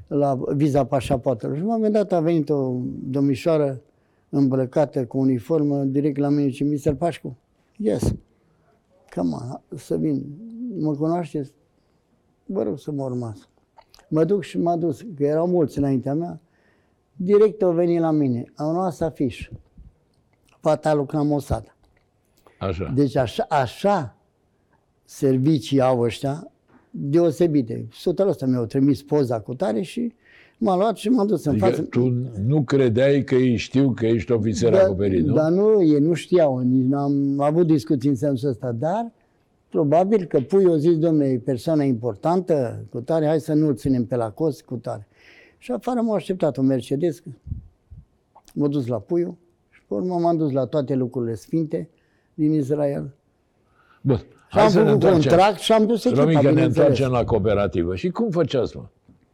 la 0.06 0.38
viza 0.54 0.86
pașapoartelor. 0.86 1.56
Și 1.56 1.62
la 1.62 1.66
un 1.66 1.74
moment 1.74 1.92
dat 1.92 2.12
a 2.12 2.20
venit 2.20 2.50
o 2.50 2.76
domnișoară 3.02 3.80
îmbrăcată 4.28 5.06
cu 5.06 5.18
uniformă 5.18 5.84
direct 5.84 6.16
la 6.16 6.28
mine 6.28 6.50
și 6.50 6.64
Mr. 6.64 6.94
Pașcu. 6.94 7.36
Yes. 7.76 8.14
Come 9.14 9.32
on, 9.32 9.60
să 9.76 9.96
vin. 9.96 10.24
Mă 10.78 10.94
cunoașteți? 10.94 11.52
vă 12.46 12.62
rog 12.62 12.78
să 12.78 12.90
mă 12.90 13.04
urmați. 13.04 13.48
Mă 14.08 14.24
duc 14.24 14.42
și 14.42 14.58
m-a 14.58 14.76
dus, 14.76 15.00
că 15.00 15.24
erau 15.24 15.46
mulți 15.46 15.78
înaintea 15.78 16.14
mea. 16.14 16.40
Direct 17.16 17.62
au 17.62 17.72
venit 17.72 18.00
la 18.00 18.10
mine. 18.10 18.44
Au 18.56 18.72
luat 18.72 19.00
afiș. 19.00 19.50
Fata 20.60 20.94
lucra 20.94 21.20
în 21.20 21.26
Mossad. 21.26 21.76
Așa. 22.58 22.92
Deci 22.94 23.16
așa, 23.16 23.46
așa 23.48 24.16
servicii 25.04 25.80
au 25.80 26.00
ăștia 26.00 26.50
deosebite. 26.96 27.86
Sotul 27.92 28.28
ăsta 28.28 28.46
mi-au 28.46 28.64
trimis 28.64 29.02
poza 29.02 29.40
cu 29.40 29.54
tare 29.54 29.80
și 29.80 30.12
m-a 30.58 30.76
luat 30.76 30.96
și 30.96 31.08
m-a 31.08 31.24
dus 31.24 31.44
în 31.44 31.52
Adică 31.52 31.66
față. 31.66 31.82
tu 31.82 32.12
nu 32.46 32.62
credeai 32.62 33.22
că 33.22 33.34
ei 33.34 33.56
știu 33.56 33.90
că 33.90 34.06
ești 34.06 34.32
ofițer 34.32 34.74
acoperit, 34.74 35.24
nu? 35.24 35.34
Dar 35.34 35.50
nu, 35.50 35.82
ei 35.84 35.98
nu 35.98 36.12
știau, 36.12 36.58
nici 36.58 36.86
n-am 36.86 37.40
avut 37.40 37.66
discuții 37.66 38.08
în 38.08 38.16
sensul 38.16 38.48
ăsta, 38.48 38.72
dar 38.72 39.12
probabil 39.68 40.24
că 40.24 40.40
pui 40.40 40.64
o 40.64 40.76
zis, 40.76 40.98
domnule, 40.98 41.28
e 41.28 41.38
persoană 41.38 41.82
importantă, 41.82 42.84
cu 42.90 43.00
tare, 43.00 43.26
hai 43.26 43.40
să 43.40 43.52
nu-l 43.52 43.74
ținem 43.74 44.04
pe 44.04 44.16
la 44.16 44.30
cost, 44.30 44.62
cu 44.62 44.74
tare. 44.74 45.06
Și 45.58 45.72
afară 45.72 46.00
m-a 46.00 46.14
așteptat 46.14 46.56
un 46.56 46.66
Mercedes, 46.66 47.22
m-a 48.54 48.68
dus 48.68 48.86
la 48.86 48.98
puiul 48.98 49.34
și 49.70 49.80
pe 49.88 49.94
urmă 49.94 50.18
m-am 50.18 50.36
dus 50.36 50.52
la 50.52 50.64
toate 50.64 50.94
lucrurile 50.94 51.34
sfinte 51.34 51.88
din 52.34 52.52
Israel. 52.52 53.14
Bun. 54.00 54.24
Și 54.54 54.60
Hai 54.60 54.68
am 54.68 54.72
să 54.72 54.78
ne 54.78 54.84
făcut 54.84 55.02
întoarcem. 55.02 55.30
contract 55.30 55.58
și 55.58 55.72
am 55.72 55.86
dus 55.86 56.04
echipa, 56.04 56.20
Romica, 56.22 56.40
ne 56.40 56.48
bineînțeles. 56.48 56.88
întoarcem 56.88 57.10
la 57.18 57.24
cooperativă. 57.24 57.94
Și 57.96 58.08
cum 58.10 58.30
făceați, 58.30 58.76
mă? 58.76 58.84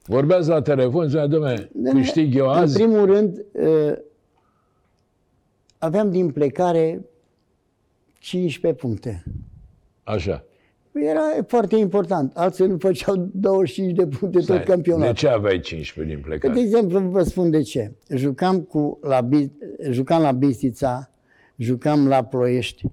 Vorbeați 0.05 0.49
la 0.49 0.63
telefon, 0.63 1.09
spunea, 1.09 1.27
domnule, 1.27 1.65
Dom'le, 1.69 1.93
câștig 1.93 2.35
eu 2.37 2.45
În 2.47 2.51
azi? 2.57 2.75
primul 2.75 3.07
rând, 3.07 3.45
uh, 3.53 3.93
aveam 5.79 6.11
din 6.11 6.31
plecare 6.31 7.05
15 8.19 8.81
puncte. 8.81 9.25
Așa. 10.03 10.45
Era 10.93 11.21
foarte 11.47 11.77
important. 11.77 12.37
Alții 12.37 12.67
nu 12.67 12.77
făceau 12.79 13.29
25 13.33 13.93
de 13.97 14.07
puncte 14.07 14.37
tot 14.39 14.43
Stai, 14.43 14.59
De 14.59 14.65
campionatul. 14.65 15.15
ce 15.15 15.29
aveai 15.29 15.61
15 15.61 16.15
din 16.15 16.23
Că, 16.23 16.29
plecare? 16.29 16.55
de 16.55 16.61
exemplu, 16.61 16.99
vă 16.99 17.23
spun 17.23 17.51
de 17.51 17.63
ce. 17.63 17.93
Jucam, 18.09 18.61
cu, 18.61 18.99
la, 19.03 19.21
Bi- 19.21 19.53
jucam 19.91 20.23
la 20.23 20.33
Bistița, 20.33 21.11
jucam 21.57 22.09
la 22.09 22.25
Ploiești, 22.25 22.85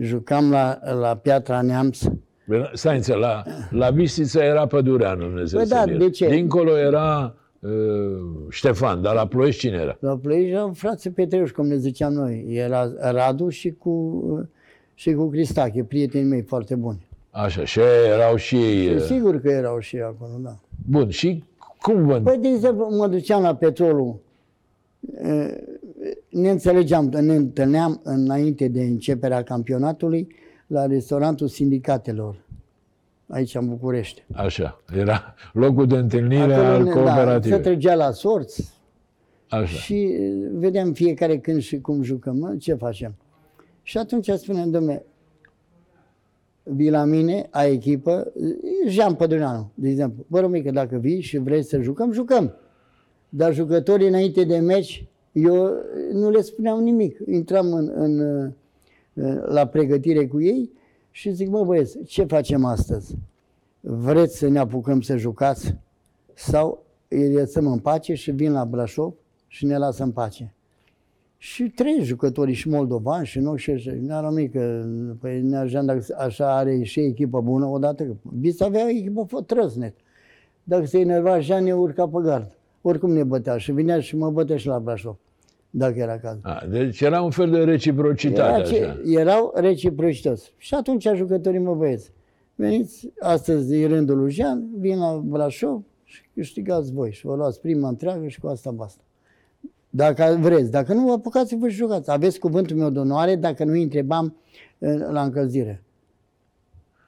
jucam 0.00 0.50
la, 0.50 0.78
la 1.00 1.16
Piatra 1.16 1.62
Neamț. 1.62 2.02
Bine, 2.46 2.70
Stai 2.72 2.96
înțeleg, 2.96 3.20
la, 3.20 3.42
la 3.70 3.90
Bistița 3.90 4.44
era 4.44 4.66
Pădureanu, 4.66 5.24
Dumnezeu 5.24 5.58
Păi 5.58 5.68
să 5.68 5.74
da, 5.74 5.82
fie. 5.82 5.96
de 5.96 6.10
ce? 6.10 6.28
Dincolo 6.28 6.78
era 6.78 7.34
uh, 7.60 7.70
Ștefan, 8.48 9.02
dar 9.02 9.14
la 9.14 9.26
Ploiești 9.26 9.60
cine 9.60 9.76
era? 9.76 9.96
La 10.00 10.16
Ploiești 10.16 10.50
erau 10.50 10.72
frații 10.72 11.10
Petreuși, 11.10 11.52
cum 11.52 11.66
ne 11.66 11.76
ziceam 11.76 12.12
noi. 12.12 12.44
Era 12.48 12.90
Radu 13.00 13.48
și 13.48 13.70
cu, 13.72 14.48
și 14.94 15.12
cu 15.12 15.28
Cristache, 15.28 15.84
prietenii 15.84 16.28
mei 16.28 16.42
foarte 16.42 16.74
buni. 16.74 17.08
Așa, 17.30 17.64
și 17.64 17.80
erau 18.12 18.36
și 18.36 18.56
ei. 18.56 18.86
Și 18.86 18.94
uh, 18.94 19.00
sigur 19.00 19.40
că 19.40 19.48
erau 19.48 19.78
și 19.78 19.96
ei 19.96 20.02
acolo, 20.02 20.32
da. 20.42 20.56
Bun, 20.88 21.08
și 21.08 21.44
cum 21.80 22.06
vă... 22.06 22.20
Păi, 22.20 22.38
de 22.38 22.48
exemplu, 22.48 22.96
mă 22.96 23.06
duceam 23.06 23.42
la 23.42 23.54
petrolul, 23.54 24.18
eh, 25.22 25.54
ne 26.30 26.50
înțelegeam, 26.50 27.04
ne 27.08 27.34
întâlneam 27.34 28.00
înainte 28.04 28.68
de 28.68 28.82
începerea 28.82 29.42
campionatului 29.42 30.28
la 30.66 30.86
restaurantul 30.86 31.48
sindicatelor, 31.48 32.44
aici 33.28 33.54
în 33.54 33.68
București. 33.68 34.24
Așa, 34.32 34.82
era 34.96 35.34
locul 35.52 35.86
de 35.86 35.96
întâlnire 35.96 36.54
Acolo 36.54 36.66
al 36.68 36.82
ne- 36.82 36.88
da, 36.88 36.92
cooperativei. 36.94 37.56
se 37.56 37.62
trăgea 37.62 37.94
la 37.94 38.10
sorți 38.10 38.78
Așa. 39.48 39.64
și 39.78 39.94
eh, 39.94 40.32
vedeam 40.52 40.92
fiecare 40.92 41.38
când 41.38 41.60
și 41.60 41.80
cum 41.80 42.02
jucăm, 42.02 42.36
mă, 42.36 42.54
ce 42.58 42.74
facem. 42.74 43.14
Și 43.82 43.98
atunci 43.98 44.28
spuneam, 44.30 44.70
domne, 44.70 45.04
vii 46.62 46.90
la 46.90 47.04
mine, 47.04 47.46
ai 47.50 47.72
echipă, 47.72 48.32
Jean 48.88 49.14
Pădureanu, 49.14 49.70
de 49.74 49.88
exemplu. 49.88 50.24
Bă, 50.26 50.40
Romică, 50.40 50.70
dacă 50.70 50.96
vii 50.96 51.20
și 51.20 51.38
vrei 51.38 51.62
să 51.64 51.80
jucăm, 51.80 52.12
jucăm. 52.12 52.54
Dar 53.28 53.54
jucătorii 53.54 54.08
înainte 54.08 54.44
de 54.44 54.58
meci, 54.58 55.04
eu 55.32 55.72
nu 56.12 56.30
le 56.30 56.40
spuneam 56.40 56.82
nimic. 56.82 57.18
Intram 57.26 57.72
în, 57.72 57.90
în, 57.94 58.52
la 59.46 59.66
pregătire 59.66 60.26
cu 60.26 60.40
ei 60.40 60.72
și 61.10 61.32
zic, 61.32 61.48
mă 61.48 61.64
băieți, 61.64 62.02
ce 62.04 62.24
facem 62.24 62.64
astăzi? 62.64 63.16
Vreți 63.80 64.36
să 64.36 64.48
ne 64.48 64.58
apucăm 64.58 65.00
să 65.00 65.16
jucați? 65.16 65.74
Sau 66.34 66.84
îi 67.08 67.32
lăsăm 67.32 67.66
în 67.66 67.78
pace 67.78 68.14
și 68.14 68.30
vin 68.30 68.52
la 68.52 68.64
Brașov 68.64 69.14
și 69.46 69.66
ne 69.66 69.76
lasă 69.76 70.02
în 70.02 70.10
pace? 70.10 70.54
Și 71.36 71.70
trei 71.70 72.02
jucători, 72.02 72.52
și 72.52 72.68
moldovani, 72.68 73.26
și 73.26 73.38
noi, 73.38 73.58
și 73.58 73.70
așa. 73.70 73.92
N-am 74.00 74.34
mică, 74.34 74.88
păi 75.20 75.40
Neajan, 75.40 75.86
dacă 75.86 76.04
așa 76.18 76.56
are 76.56 76.82
și 76.82 77.00
echipă 77.00 77.40
bună, 77.40 77.66
odată, 77.66 78.04
că 78.04 78.12
Bis 78.38 78.60
avea 78.60 78.84
o 78.84 78.88
echipă 78.88 79.24
fă 79.28 79.42
trăsnet. 79.42 79.94
Dacă 80.64 80.86
se 80.86 80.98
enerva, 80.98 81.40
Jean 81.40 81.64
ne 81.64 81.74
urca 81.74 82.08
pe 82.08 82.18
gard. 82.22 82.59
Oricum 82.82 83.10
ne 83.12 83.22
bătea 83.24 83.56
și 83.56 83.72
vinea 83.72 84.00
și 84.00 84.16
mă 84.16 84.30
bătea 84.30 84.56
și 84.56 84.66
la 84.66 84.78
Brașov, 84.78 85.16
dacă 85.70 85.98
era 85.98 86.18
cazul. 86.18 86.40
A, 86.42 86.66
deci 86.70 87.00
era 87.00 87.22
un 87.22 87.30
fel 87.30 87.50
de 87.50 87.58
reciprocitate, 87.58 88.40
Era 88.58 88.62
ce, 88.62 88.84
așa. 88.84 89.00
erau 89.04 89.52
reciprocitos. 89.56 90.52
Și 90.56 90.74
atunci 90.74 91.08
jucătorii 91.14 91.60
mă 91.60 91.74
băieți. 91.74 92.12
Veniți, 92.54 93.10
astăzi 93.20 93.74
e 93.80 93.86
rândul 93.86 94.16
lui 94.18 94.30
Jean, 94.32 94.64
vin 94.78 94.98
la 94.98 95.20
Brașov 95.24 95.82
și 96.04 96.22
câștigați 96.34 96.92
voi. 96.92 97.12
Și 97.12 97.26
vă 97.26 97.34
luați 97.34 97.60
prima 97.60 97.88
întreagă 97.88 98.26
și 98.26 98.40
cu 98.40 98.46
asta 98.46 98.70
basta. 98.70 99.02
Dacă 99.90 100.38
vreți, 100.40 100.70
dacă 100.70 100.92
nu, 100.92 101.12
apucați-vă 101.12 101.68
și 101.68 101.76
jucați. 101.76 102.10
Aveți 102.10 102.38
cuvântul 102.38 102.76
meu 102.76 102.90
de 102.90 102.98
onoare 102.98 103.36
dacă 103.36 103.64
nu 103.64 103.72
îi 103.72 103.82
întrebam 103.82 104.36
eh, 104.78 104.94
la 105.10 105.22
încălzire. 105.22 105.82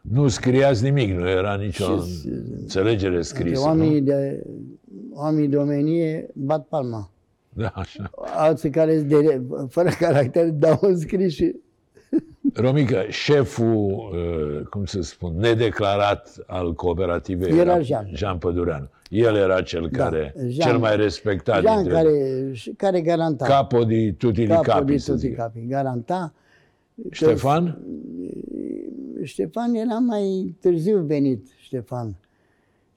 Nu 0.00 0.28
scriați 0.28 0.82
nimic, 0.82 1.12
nu 1.14 1.28
era 1.28 1.54
nicio 1.54 1.84
Și- 2.02 2.28
înțelegere 2.60 3.06
Între 3.16 3.22
scrisă. 3.22 3.60
oamenii 3.66 3.98
Nu? 4.00 4.04
de, 4.06 4.42
oamenii 5.14 5.48
de 5.48 5.56
omenie 5.56 6.28
bat 6.34 6.66
palma. 6.66 7.10
Da, 7.54 7.72
așa. 7.74 8.10
Alții 8.36 8.70
care 8.70 8.96
sunt 8.96 9.08
de, 9.08 9.42
fără 9.68 9.88
caracter 9.98 10.48
dau 10.48 10.78
un 10.82 10.96
scris 10.96 11.32
și 11.32 11.54
Romică, 12.54 13.04
șeful, 13.08 14.10
uh, 14.12 14.66
cum 14.66 14.84
să 14.84 15.00
spun, 15.02 15.36
nedeclarat 15.38 16.36
al 16.46 16.74
cooperativei 16.74 17.58
Era 17.58 17.80
Jean. 17.80 18.08
Jean 18.12 18.38
Pădureanu. 18.38 18.88
El 19.10 19.36
era 19.36 19.62
cel 19.62 19.90
care, 19.90 20.34
Jean. 20.36 20.70
cel 20.70 20.78
mai 20.78 20.96
respectat 20.96 21.62
Jean 21.62 21.76
dintre 21.76 22.02
care, 22.02 22.52
care 22.76 23.00
garanta. 23.00 23.44
capo 23.44 23.84
di 23.84 24.12
tutti 24.12 24.42
i 24.42 24.46
capul 24.46 24.64
capi, 24.64 24.90
de 24.90 24.98
să 24.98 25.10
tutti 25.12 25.26
zic. 25.26 25.36
capi. 25.36 25.66
Garanta. 25.66 26.32
că 27.02 27.08
Ștefan? 27.10 27.78
Ștefan 29.22 29.74
era 29.74 29.98
mai 29.98 30.56
târziu 30.60 30.98
venit, 30.98 31.46
Ștefan. 31.56 32.16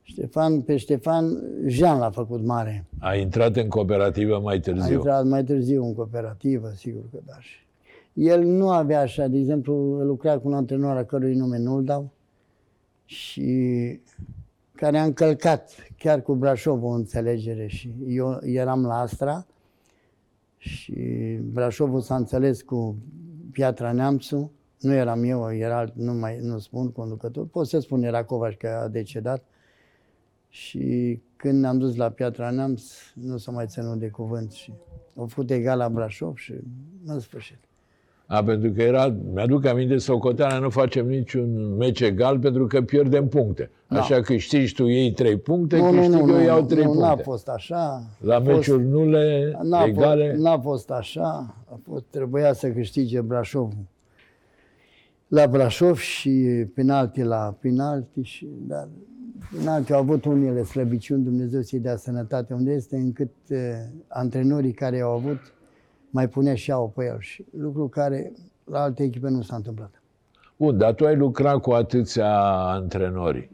Ștefan, 0.08 0.62
pe 0.62 0.78
Ștefan, 0.78 1.44
Jean 1.68 2.00
l-a 2.00 2.10
făcut 2.10 2.44
mare. 2.44 2.86
A 3.00 3.16
intrat 3.16 3.56
în 3.56 3.68
cooperativă 3.68 4.40
mai 4.40 4.56
A 4.56 4.60
târziu. 4.60 4.94
intrat 4.94 5.26
mai 5.26 5.44
târziu 5.44 5.86
în 5.86 5.94
cooperativă, 5.94 6.72
sigur 6.76 7.02
că 7.12 7.18
da. 7.26 7.40
Și 7.40 7.58
El 8.14 8.44
nu 8.44 8.70
avea 8.70 9.00
așa, 9.00 9.28
de 9.28 9.38
exemplu, 9.38 9.74
lucra 10.04 10.38
cu 10.38 10.48
un 10.48 10.54
antrenor 10.54 10.98
a 10.98 11.04
cărui 11.04 11.36
nume 11.36 11.58
nu-l 11.58 11.84
dau 11.84 12.12
și 13.06 14.00
care 14.72 14.98
a 14.98 15.04
încălcat 15.04 15.72
chiar 15.98 16.22
cu 16.22 16.34
Brașov 16.34 16.84
o 16.84 16.88
înțelegere 16.88 17.68
și 17.68 17.94
eu 18.08 18.40
eram 18.44 18.86
la 18.86 19.00
Astra 19.00 19.46
și 20.58 20.94
Brașovul 21.52 22.02
s-a 22.02 22.16
înțeles 22.16 22.62
cu 22.62 22.96
Piatra 23.52 23.92
Neamțu, 23.92 24.52
nu 24.80 24.94
eram 24.94 25.24
eu, 25.24 25.54
era 25.54 25.78
alt, 25.78 25.96
nu 25.96 26.14
mai 26.14 26.38
nu 26.42 26.60
spun 26.60 26.92
conducător, 26.92 27.46
pot 27.46 27.68
să 27.68 27.80
spun 27.80 28.04
era 28.04 28.24
Covaș 28.24 28.56
că 28.56 28.68
a 28.84 28.88
decedat 28.88 29.44
și 30.56 31.20
când 31.36 31.66
am 31.66 31.78
dus 31.78 31.96
la 31.96 32.10
Piatra 32.10 32.50
Neamț, 32.50 32.84
nu 33.14 33.38
s-a 33.38 33.52
mai 33.52 33.66
ținut 33.68 34.00
de 34.00 34.08
cuvânt 34.08 34.52
și 34.52 34.74
au 35.18 35.26
făcut 35.26 35.50
egal 35.52 35.78
la 35.78 35.90
Brașov 35.90 36.36
și 36.38 36.54
în 37.06 37.20
sfârșit. 37.20 37.58
A, 38.26 38.44
pentru 38.44 38.72
că 38.72 38.82
era, 38.82 39.16
mi-aduc 39.34 39.66
aminte, 39.66 39.98
Socoteana 39.98 40.60
nu 40.60 40.70
facem 40.70 41.08
niciun 41.08 41.76
meci 41.76 42.00
egal 42.02 42.40
pentru 42.40 42.68
că 42.68 42.82
pierdem 42.82 43.28
puncte. 43.28 43.70
Așa 43.88 44.22
câștigi 44.22 44.74
tu 44.74 44.88
ei 44.90 45.12
trei 45.12 45.38
puncte, 45.38 45.78
Nu, 45.78 45.92
nu, 45.92 45.98
câștig 46.00 46.14
nu, 46.14 46.20
eu 46.20 46.26
nu, 46.38 46.42
iau 46.44 46.60
nu, 46.62 46.66
trei 46.68 46.84
nu, 46.84 46.94
n-a 46.94 47.08
puncte. 47.08 47.24
fost 47.24 47.48
așa. 47.48 48.04
La 48.20 48.36
A 48.36 48.38
fost- 48.42 48.48
meciuri 48.56 48.84
nule, 48.84 49.58
N-a, 49.64 49.84
egale, 49.84 50.30
fost, 50.30 50.42
n-a 50.42 50.60
fost 50.60 50.90
așa. 50.92 51.56
A 51.72 51.80
fost, 51.84 52.04
trebuia 52.10 52.54
să 52.54 52.70
câștige 52.70 53.22
Brașovul. 53.22 53.86
La 55.28 55.48
Brașov 55.48 55.98
și 55.98 56.66
penalti 56.74 57.22
la 57.22 57.56
penalti 57.60 58.22
și 58.22 58.48
dar 58.68 58.88
penalti 59.52 59.94
au 59.94 60.00
avut 60.00 60.26
unele 60.26 60.64
slăbiciuni, 60.64 61.24
Dumnezeu 61.24 61.62
să-i 61.62 61.80
dea 61.80 61.96
sănătate 61.96 62.54
unde 62.54 62.72
este, 62.72 62.96
încât 62.96 63.32
uh, 63.50 63.58
antrenorii 64.08 64.74
care 64.74 65.00
au 65.00 65.12
avut 65.12 65.54
mai 66.10 66.30
punea 66.30 66.56
și 66.56 66.72
au 66.72 66.90
pe 66.96 67.06
el. 67.06 67.20
Și 67.20 67.46
lucru 67.58 67.88
care 67.88 68.32
la 68.64 68.82
alte 68.82 69.04
echipe 69.04 69.30
nu 69.30 69.42
s-a 69.42 69.56
întâmplat. 69.56 70.02
Bun, 70.58 70.78
dar 70.78 70.94
tu 70.94 71.06
ai 71.06 71.16
lucrat 71.16 71.58
cu 71.58 71.72
atâția 71.72 72.40
antrenori. 72.50 73.50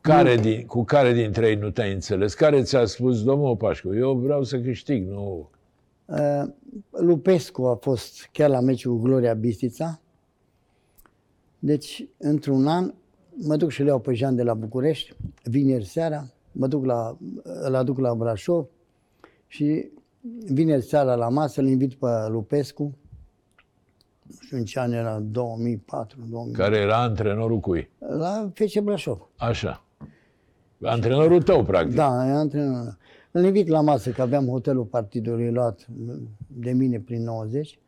Care 0.00 0.36
din, 0.36 0.66
cu 0.66 0.84
care 0.84 1.12
dintre 1.12 1.48
ei 1.48 1.54
nu 1.54 1.70
te-ai 1.70 1.92
înțeles? 1.92 2.34
Care 2.34 2.62
ți-a 2.62 2.84
spus, 2.84 3.22
domnul 3.22 3.56
Pașcu, 3.56 3.94
eu 3.94 4.14
vreau 4.14 4.42
să 4.42 4.60
câștig, 4.60 5.08
nu... 5.08 5.48
Uh, 6.04 6.42
Lupescu 6.90 7.62
a 7.62 7.74
fost 7.74 8.28
chiar 8.32 8.50
la 8.50 8.60
meciul 8.60 8.96
cu 8.96 9.02
Gloria 9.02 9.34
Bistița. 9.34 10.00
Deci, 11.58 12.08
într-un 12.18 12.66
an, 12.66 12.92
mă 13.42 13.56
duc 13.56 13.70
și 13.70 13.82
le 13.82 13.88
iau 13.88 13.98
pe 13.98 14.14
Jean 14.14 14.36
de 14.36 14.42
la 14.42 14.54
București, 14.54 15.16
vineri 15.44 15.84
seara, 15.84 16.26
mă 16.52 16.66
duc 16.66 16.84
la, 16.84 17.16
îl 17.42 17.74
aduc 17.74 17.98
la 17.98 18.14
Brașov 18.14 18.66
și 19.46 19.90
vineri 20.46 20.82
seara 20.82 21.14
la 21.14 21.28
masă 21.28 21.60
îl 21.60 21.66
invit 21.66 21.94
pe 21.94 22.06
Lupescu, 22.28 22.82
nu 24.22 24.36
știu 24.40 24.56
în 24.56 24.64
ce 24.64 24.80
an 24.80 24.92
era, 24.92 25.18
2004, 25.20 26.18
2000, 26.30 26.52
Care 26.52 26.76
era 26.76 27.02
antrenorul 27.02 27.58
cui? 27.60 27.90
la 27.98 28.50
FC 28.54 28.78
Brașov. 28.80 29.28
Așa. 29.36 29.84
Antrenorul 30.82 31.42
tău, 31.42 31.64
practic. 31.64 31.94
Da, 31.94 32.26
e 32.26 32.30
antrenor. 32.30 32.98
Îl 33.30 33.44
invit 33.44 33.68
la 33.68 33.80
masă, 33.80 34.10
că 34.10 34.22
aveam 34.22 34.46
hotelul 34.46 34.84
partidului 34.84 35.50
luat 35.50 35.86
de 36.46 36.72
mine 36.72 37.00
prin 37.00 37.22
90 37.22 37.78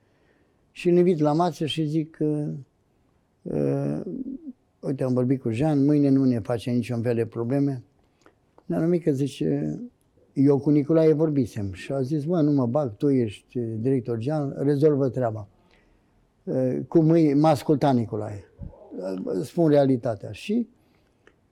și 0.70 0.88
îl 0.88 0.96
invit 0.96 1.18
la 1.18 1.32
masă 1.32 1.66
și 1.66 1.84
zic 1.84 2.10
că 2.10 2.52
uh, 3.42 4.00
uite, 4.86 5.04
am 5.04 5.12
vorbit 5.12 5.40
cu 5.40 5.50
Jean, 5.50 5.84
mâine 5.84 6.08
nu 6.08 6.24
ne 6.24 6.38
face 6.38 6.70
niciun 6.70 7.02
fel 7.02 7.14
de 7.14 7.26
probleme. 7.26 7.82
Ne-a 8.66 8.80
numit 8.80 9.02
că 9.02 9.10
zice, 9.10 9.80
eu 10.32 10.58
cu 10.58 10.70
Nicolae 10.70 11.12
vorbisem 11.12 11.72
și 11.72 11.92
a 11.92 12.00
zis, 12.00 12.24
mă, 12.24 12.40
nu 12.40 12.52
mă 12.52 12.66
bag, 12.66 12.96
tu 12.96 13.10
ești 13.10 13.58
director 13.58 14.18
general, 14.18 14.56
rezolvă 14.58 15.08
treaba. 15.08 15.48
Uh, 16.44 16.78
Cum 16.88 17.06
mâine, 17.06 17.34
m-a 17.34 17.48
ascultat 17.48 17.94
Nicolae. 17.94 18.44
Uh, 18.98 19.42
Spun 19.42 19.68
realitatea. 19.68 20.32
Și 20.32 20.68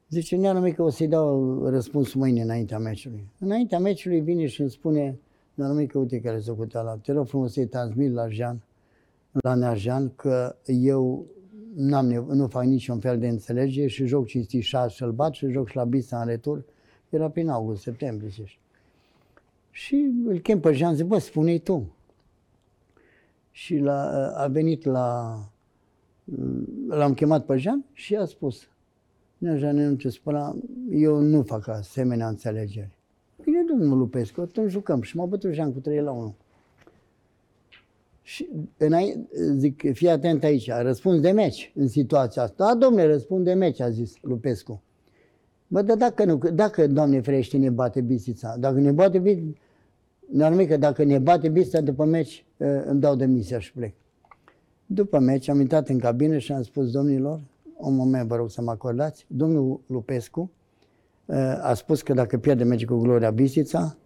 Zice, 0.08 0.36
Neana 0.36 0.60
Mică, 0.60 0.82
o 0.82 0.90
să-i 0.90 1.08
dau 1.08 1.58
răspuns 1.68 2.14
mâine 2.14 2.42
înaintea 2.42 2.78
meciului. 2.78 3.28
Înaintea 3.38 3.78
meciului 3.78 4.20
vine 4.20 4.46
și 4.46 4.60
îmi 4.60 4.70
spune, 4.70 5.18
Neana 5.54 5.72
Mică, 5.72 5.98
uite 5.98 6.20
care 6.20 6.38
s-a 6.40 6.82
la 6.82 6.98
te 7.02 7.12
rog 7.12 7.26
frumos 7.26 7.52
să-i 7.52 7.66
transmit 7.66 8.12
la 8.12 8.28
Jean, 8.28 8.62
la 9.32 9.54
Nea 9.54 9.74
Jean, 9.74 10.12
că 10.16 10.56
eu 10.66 11.26
n-am 11.74 12.06
nevo- 12.12 12.32
nu 12.32 12.46
fac 12.46 12.64
niciun 12.64 13.00
fel 13.00 13.18
de 13.18 13.28
înțelegere 13.28 13.86
și 13.86 14.06
joc 14.06 14.26
cinstit 14.26 14.62
șase 14.62 14.94
să-l 14.96 15.12
bat 15.12 15.32
și 15.32 15.50
joc 15.50 15.68
și 15.68 15.76
la 15.76 15.84
Bista 15.84 16.20
în 16.20 16.26
retur. 16.26 16.64
Era 17.08 17.30
prin 17.30 17.48
august, 17.48 17.82
septembrie, 17.82 18.28
zici. 18.28 18.58
Și 19.70 20.10
îl 20.26 20.38
chem 20.38 20.60
pe 20.60 20.72
Jean, 20.72 20.94
zic, 20.94 21.06
bă, 21.06 21.18
spune-i 21.18 21.58
tu. 21.58 21.94
Și 23.50 23.76
la, 23.76 24.30
a 24.36 24.46
venit 24.46 24.84
la, 24.84 25.38
l-am 26.88 27.14
chemat 27.14 27.44
pe 27.44 27.56
Jean 27.56 27.84
și 27.92 28.16
a 28.16 28.24
spus, 28.24 28.68
Nea 29.38 29.56
Jean, 29.56 29.76
nu 29.76 29.94
ce 29.94 30.08
spunea, 30.08 30.54
eu 30.90 31.20
nu 31.20 31.42
fac 31.42 31.68
asemenea 31.68 32.28
înțelegeri. 32.28 32.90
Bine, 33.42 33.64
domnul 33.68 33.98
Lupescu, 33.98 34.40
atunci 34.40 34.70
jucăm. 34.70 35.02
Și 35.02 35.16
m-a 35.16 35.24
bătut 35.24 35.52
Jean 35.52 35.72
cu 35.72 35.78
3 35.78 36.00
la 36.00 36.10
1. 36.10 36.34
Și 38.26 38.48
înainte, 38.76 39.28
zic, 39.56 39.92
fii 39.92 40.08
atent 40.08 40.44
aici, 40.44 40.70
răspuns 40.70 41.20
de 41.20 41.30
meci 41.30 41.72
în 41.74 41.88
situația 41.88 42.42
asta. 42.42 42.64
Da, 42.64 42.74
domnule, 42.74 43.06
răspund 43.06 43.44
de 43.44 43.52
meci, 43.52 43.80
a 43.80 43.90
zis 43.90 44.12
Lupescu. 44.20 44.82
Bă, 45.66 45.82
dar 45.82 45.96
dacă 45.96 46.24
nu, 46.24 46.36
dacă, 46.36 46.86
Doamne 46.86 47.20
ferește, 47.20 47.56
ne 47.56 47.70
bate 47.70 48.00
Bistița, 48.00 48.56
dacă 48.58 48.80
ne 48.80 48.90
bate 48.90 49.18
Bistița, 49.18 50.48
ne 50.48 50.64
că 50.64 50.76
dacă 50.76 51.04
ne 51.04 51.18
bate 51.18 51.48
Bistița 51.48 51.80
după 51.80 52.04
meci, 52.04 52.44
eh, 52.56 52.82
îmi 52.84 53.00
dau 53.00 53.16
demisia 53.16 53.58
și 53.58 53.72
plec. 53.72 53.94
După 54.86 55.18
meci 55.18 55.48
am 55.48 55.60
intrat 55.60 55.88
în 55.88 55.98
cabină 55.98 56.38
și 56.38 56.52
am 56.52 56.62
spus, 56.62 56.90
domnilor, 56.90 57.40
un 57.76 57.94
moment 57.94 58.28
vă 58.28 58.36
rog 58.36 58.50
să 58.50 58.62
mă 58.62 58.70
acordați, 58.70 59.24
domnul 59.28 59.80
Lupescu 59.86 60.50
eh, 61.26 61.36
a 61.62 61.74
spus 61.74 62.02
că 62.02 62.12
dacă 62.12 62.38
pierde 62.38 62.64
meci 62.64 62.84
cu 62.84 62.96
Gloria 62.96 63.30
Bistița, 63.30 63.96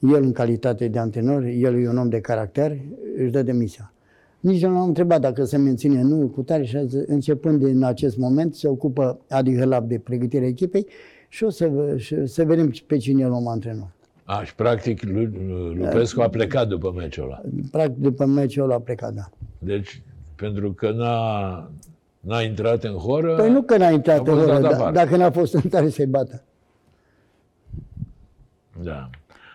el 0.00 0.22
în 0.22 0.32
calitate 0.32 0.88
de 0.88 0.98
antrenor, 0.98 1.42
el 1.42 1.82
e 1.82 1.88
un 1.88 1.98
om 1.98 2.08
de 2.08 2.20
caracter, 2.20 2.76
își 3.16 3.30
dă 3.30 3.42
demisia. 3.42 3.92
Nici 4.40 4.62
nu 4.64 4.72
l-am 4.72 4.86
întrebat 4.88 5.20
dacă 5.20 5.44
se 5.44 5.56
menține 5.56 6.02
nu 6.02 6.28
cu 6.28 6.42
tare 6.42 6.64
și 6.64 6.76
a 6.76 6.84
zis, 6.84 7.00
începând 7.06 7.64
din 7.64 7.82
acest 7.84 8.16
moment 8.16 8.54
se 8.54 8.68
ocupă 8.68 9.20
Adi 9.28 9.56
Hălap 9.58 9.88
de 9.88 9.98
pregătirea 9.98 10.48
echipei 10.48 10.86
și 11.28 11.44
o 11.44 11.50
să, 11.50 11.68
vă- 11.68 11.96
și 11.96 12.26
să 12.26 12.44
vedem 12.44 12.72
pe 12.86 12.96
cine 12.96 13.24
îl 13.24 13.30
luăm 13.30 13.46
antrenor. 13.46 13.88
A, 14.24 14.42
și 14.44 14.54
practic 14.54 15.02
Lu- 15.02 15.72
Lupescu 15.74 16.20
a 16.20 16.28
plecat 16.28 16.68
după 16.68 16.92
meciul 16.96 17.24
ăla. 17.24 17.40
Practic 17.70 17.96
după 17.96 18.24
meciul 18.24 18.62
ăla 18.64 18.74
a 18.74 18.80
plecat, 18.80 19.12
da. 19.14 19.28
Deci, 19.58 20.02
pentru 20.36 20.72
că 20.72 20.90
n-a, 20.90 21.70
n-a 22.20 22.40
intrat 22.42 22.84
în 22.84 22.92
horă... 22.94 23.36
Păi 23.36 23.50
nu 23.50 23.62
că 23.62 23.76
n-a 23.76 23.86
a 23.86 23.90
intrat 23.90 24.18
în 24.18 24.24
fost 24.24 24.46
dat 24.46 24.48
oră, 24.56 24.60
da, 24.60 24.68
afară. 24.68 24.92
dacă 24.92 25.16
n-a 25.16 25.30
fost 25.30 25.54
în 25.54 25.60
stare 25.60 25.88
să-i 25.88 26.06
bată. 26.06 26.42
Da. 28.82 29.10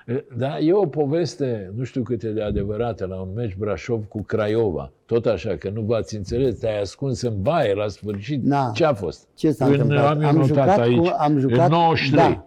E, 0.06 0.26
Da, 0.38 0.60
e 0.60 0.74
o 0.74 0.86
poveste, 0.86 1.72
nu 1.76 1.84
știu 1.84 2.02
cât 2.02 2.24
e 2.24 2.30
de 2.30 2.42
adevărată, 2.42 3.06
la 3.06 3.22
un 3.22 3.30
meci 3.36 3.56
Brașov 3.56 4.06
cu 4.08 4.22
Craiova. 4.22 4.92
Tot 5.06 5.26
așa, 5.26 5.56
că 5.56 5.70
nu 5.70 5.82
v-ați 5.82 6.16
înțeles, 6.16 6.60
te-ai 6.60 6.82
ascuns 6.82 7.22
în 7.22 7.42
baie 7.42 7.74
la 7.74 7.88
sfârșit. 7.88 8.44
Da. 8.44 8.72
Ce 8.74 8.86
a 8.86 8.94
fost? 8.94 9.28
Ce 9.36 9.52
s-a 9.52 9.66
în, 9.66 9.72
întâmplat? 9.72 10.06
Am, 10.06 10.24
am 10.24 10.36
notat 10.36 10.80
aici, 10.80 10.98
cu, 10.98 11.16
am 11.18 11.38
jucat, 11.40 11.70
în 11.70 11.78
93. 11.78 12.34
Da, 12.34 12.46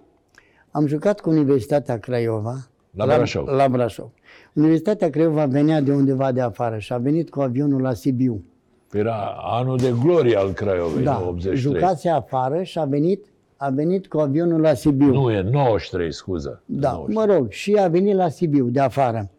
am 0.71 0.87
jucat 0.87 1.21
cu 1.21 1.31
Universitatea 1.31 1.99
Craiova. 1.99 2.57
La 2.90 3.05
Brașov. 3.05 3.47
La, 3.47 3.55
la 3.55 3.68
Brașov. 3.68 4.11
Universitatea 4.53 5.11
Craiova 5.11 5.47
venea 5.47 5.81
de 5.81 5.92
undeva 5.92 6.33
de 6.33 6.40
afară 6.40 6.79
și 6.79 6.92
a 6.92 6.99
venit 6.99 7.31
cu 7.31 7.40
avionul 7.40 7.81
la 7.81 7.92
Sibiu. 7.94 8.44
Era 8.92 9.35
anul 9.40 9.77
de 9.77 9.94
glorie 10.03 10.37
al 10.37 10.53
Craiovei, 10.53 11.05
Da, 11.05 11.18
nu 11.18 11.29
83. 11.29 11.57
jucase 11.57 12.09
afară 12.09 12.62
și 12.62 12.79
a 12.79 12.85
venit, 12.85 13.27
a 13.61 13.71
venit 13.71 14.07
cu 14.07 14.18
avionul 14.18 14.61
la 14.61 14.75
Sibiu. 14.75 15.12
Nu, 15.12 15.31
e 15.31 15.40
93, 15.40 16.12
scuză. 16.12 16.62
Da, 16.64 16.90
93. 16.90 17.16
mă 17.16 17.35
rog, 17.35 17.51
și 17.51 17.75
a 17.75 17.88
venit 17.88 18.14
la 18.14 18.29
Sibiu, 18.29 18.68
de 18.68 18.81
afară. 18.81 19.31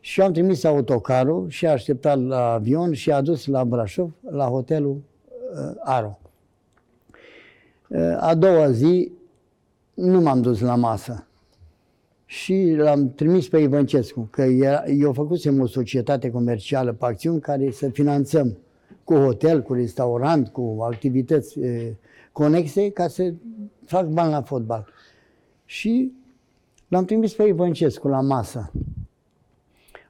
Și 0.00 0.20
eu 0.20 0.26
am 0.26 0.32
trimis 0.32 0.64
autocarul 0.64 1.48
și 1.48 1.66
a 1.66 1.70
așteptat 1.70 2.22
la 2.22 2.52
avion 2.52 2.92
și 2.92 3.10
a 3.10 3.20
dus 3.20 3.46
la 3.46 3.64
Brașov, 3.64 4.12
la 4.30 4.44
hotelul 4.44 4.96
uh, 4.96 5.80
Aro. 5.80 6.18
Uh, 7.88 8.16
a 8.20 8.34
doua 8.34 8.70
zi 8.70 9.12
nu 9.94 10.20
m-am 10.20 10.40
dus 10.40 10.60
la 10.60 10.74
masă. 10.74 11.26
Și 12.24 12.74
l-am 12.76 13.12
trimis 13.14 13.48
pe 13.48 13.58
Ivăncescu, 13.58 14.28
că 14.30 14.42
era, 14.42 14.84
eu 14.84 15.12
făcusem 15.12 15.60
o 15.60 15.66
societate 15.66 16.30
comercială 16.30 16.92
pe 16.92 17.04
acțiuni 17.04 17.40
care 17.40 17.70
să 17.70 17.88
finanțăm 17.88 18.58
cu 19.04 19.14
hotel, 19.14 19.62
cu 19.62 19.72
restaurant, 19.72 20.48
cu 20.48 20.76
activități 20.90 21.58
uh, 21.58 21.90
conexe, 22.32 22.90
ca 22.90 23.08
să 23.08 23.32
fac 23.84 24.06
bani 24.06 24.30
la 24.30 24.42
fotbal. 24.42 24.86
Și 25.64 26.12
l-am 26.88 27.04
trimis 27.04 27.34
pe 27.34 27.42
Ivăncescu 27.42 28.08
la 28.08 28.20
masă. 28.20 28.72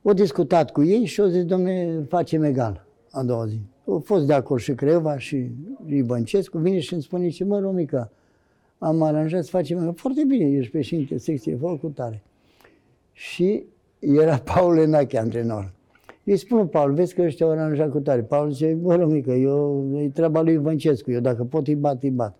O 0.02 0.12
discutat 0.12 0.70
cu 0.70 0.82
ei 0.82 1.04
și 1.04 1.20
o 1.20 1.26
zis, 1.26 1.44
domne, 1.44 2.04
facem 2.08 2.42
egal 2.42 2.86
a 3.10 3.22
doua 3.22 3.46
zi. 3.46 3.60
Au 3.86 3.98
fost 4.04 4.26
de 4.26 4.32
acord 4.32 4.60
și 4.62 4.74
Creva 4.74 5.18
și 5.18 5.50
Ivăncescu, 5.86 6.58
vine 6.58 6.80
și 6.80 6.92
îmi 6.92 7.02
spune, 7.02 7.28
ce 7.28 7.44
mă, 7.44 7.58
Romica, 7.58 8.10
am 8.78 9.02
aranjat 9.02 9.44
să 9.44 9.50
facem 9.50 9.78
egal. 9.78 9.94
Foarte 9.94 10.24
bine, 10.24 10.50
ești 10.50 10.70
președinte 10.70 11.18
secție, 11.18 11.56
fă 11.56 11.76
cu 11.76 11.88
tare. 11.88 12.22
Și 13.12 13.64
era 13.98 14.36
Paul 14.38 14.78
Enache, 14.78 15.18
antrenor. 15.18 15.72
Îi 16.24 16.36
spun, 16.36 16.66
Paul, 16.66 16.92
vezi 16.92 17.14
că 17.14 17.22
ăștia 17.22 17.46
au 17.46 17.52
aranjat 17.52 17.90
cu 17.90 17.98
tare. 17.98 18.22
Paul 18.22 18.50
zice, 18.50 18.72
bă, 18.80 18.94
Romica, 18.94 19.34
eu, 19.34 19.88
e 19.96 20.08
treaba 20.08 20.40
lui 20.40 20.52
Ivăncescu, 20.52 21.10
eu 21.10 21.20
dacă 21.20 21.44
pot 21.44 21.66
îi 21.66 21.74
bat, 21.74 22.02
îi 22.02 22.10
bat. 22.10 22.36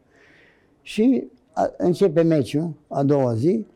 Și 0.82 1.26
a, 1.52 1.70
începe 1.76 2.22
meciul, 2.22 2.72
a 2.88 3.02
doua 3.02 3.34
zi, 3.34 3.66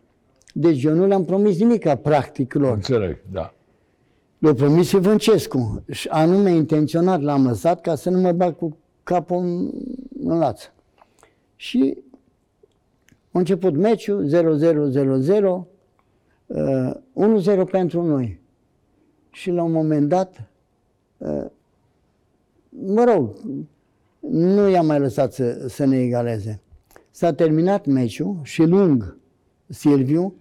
deci 0.55 0.83
eu 0.83 0.95
nu 0.95 1.07
le-am 1.07 1.25
promis 1.25 1.59
nimic 1.59 1.95
practic 1.95 2.55
lor. 2.55 2.75
Înțeleg, 2.75 3.19
da. 3.33 3.55
Le-a 4.39 4.55
promis 4.55 4.93
Ivăncescu 4.93 5.83
și 5.91 6.09
anume 6.09 6.51
intenționat 6.51 7.21
l-am 7.21 7.47
lăsat 7.47 7.81
ca 7.81 7.95
să 7.95 8.11
nu 8.11 8.21
mă 8.21 8.33
bag 8.33 8.57
cu 8.57 8.77
capul 9.03 9.37
în, 9.37 9.71
în 10.25 10.39
laț. 10.39 10.63
Și 11.57 11.99
a 13.31 13.39
început 13.39 13.77
meciul, 13.77 14.29
0-0-0-0, 14.29 15.67
uh, 16.47 16.91
1-0 17.63 17.71
pentru 17.71 18.03
noi. 18.03 18.41
Și 19.37 19.51
la 19.51 19.63
un 19.63 19.73
moment 19.73 20.09
dat, 20.09 20.51
uh, 21.17 21.45
mă 22.69 23.05
rog, 23.05 23.37
nu 24.31 24.69
i-am 24.69 24.87
mai 24.87 24.99
lăsat 24.99 25.33
să, 25.33 25.65
să 25.69 25.85
ne 25.85 25.99
egaleze. 25.99 26.61
S-a 27.11 27.33
terminat 27.33 27.87
meciul 27.87 28.41
și 28.43 28.63
lung 28.63 29.17
Silviu 29.69 30.35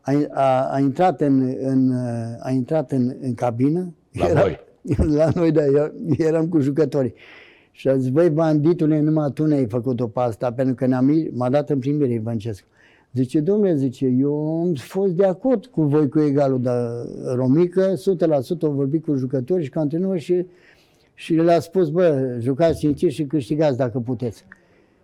a, 0.00 0.12
a, 0.30 0.72
a 0.72 0.78
intrat 0.78 1.20
în, 1.20 1.56
în, 1.60 1.92
a 2.40 2.50
intrat 2.50 2.92
în, 2.92 3.16
în 3.20 3.34
cabină. 3.34 3.94
La 4.12 4.40
voi. 4.40 4.60
La 5.16 5.28
noi, 5.34 5.50
da, 5.50 5.64
eu, 5.64 5.92
eram 6.18 6.48
cu 6.48 6.60
jucătorii. 6.60 7.14
Și 7.70 7.88
a 7.88 7.96
zis, 7.96 8.08
băi, 8.08 8.30
banditule, 8.30 9.00
numai 9.00 9.30
tu 9.30 9.46
ne-ai 9.46 9.66
făcut-o 9.68 10.08
pe 10.08 10.20
asta, 10.20 10.52
pentru 10.52 10.74
că 10.74 10.86
ne-am, 10.86 11.28
m-a 11.32 11.48
dat 11.48 11.70
în 11.70 11.78
primire 11.78 12.12
Ivancescu. 12.12 12.66
Zice, 13.14 13.40
domnule, 13.40 13.76
zice, 13.76 14.06
eu 14.06 14.60
am 14.60 14.74
fost 14.74 15.12
de 15.12 15.24
acord 15.24 15.66
cu 15.66 15.82
voi 15.82 16.08
cu 16.08 16.20
egalul, 16.20 16.60
dar 16.60 16.90
Romică, 17.34 17.94
100% 17.94 17.98
a 18.62 18.68
vorbit 18.68 19.04
cu 19.04 19.14
jucători 19.14 19.64
și 19.64 19.70
cu 19.70 19.78
antrenori 19.78 20.20
și, 20.20 20.46
și 21.14 21.34
le-a 21.34 21.60
spus, 21.60 21.88
bă, 21.88 22.36
jucați 22.40 22.78
cinstit 22.78 23.10
și 23.10 23.24
câștigați 23.24 23.76
dacă 23.76 23.98
puteți. 23.98 24.44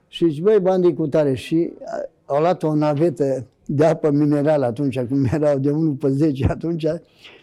Și 0.09 0.29
zice, 0.29 0.43
băi, 0.43 0.59
bandii 0.61 0.95
cu 0.95 1.07
tare. 1.07 1.35
Și 1.35 1.71
a, 1.85 2.35
au 2.35 2.41
luat 2.41 2.63
o 2.63 2.75
navetă 2.75 3.47
de 3.67 3.85
apă 3.85 4.11
minerală 4.11 4.65
atunci, 4.65 5.01
cum 5.01 5.25
erau 5.33 5.59
de 5.59 5.71
1 5.71 5.93
pe 5.93 6.09
10 6.09 6.47
atunci, 6.49 6.87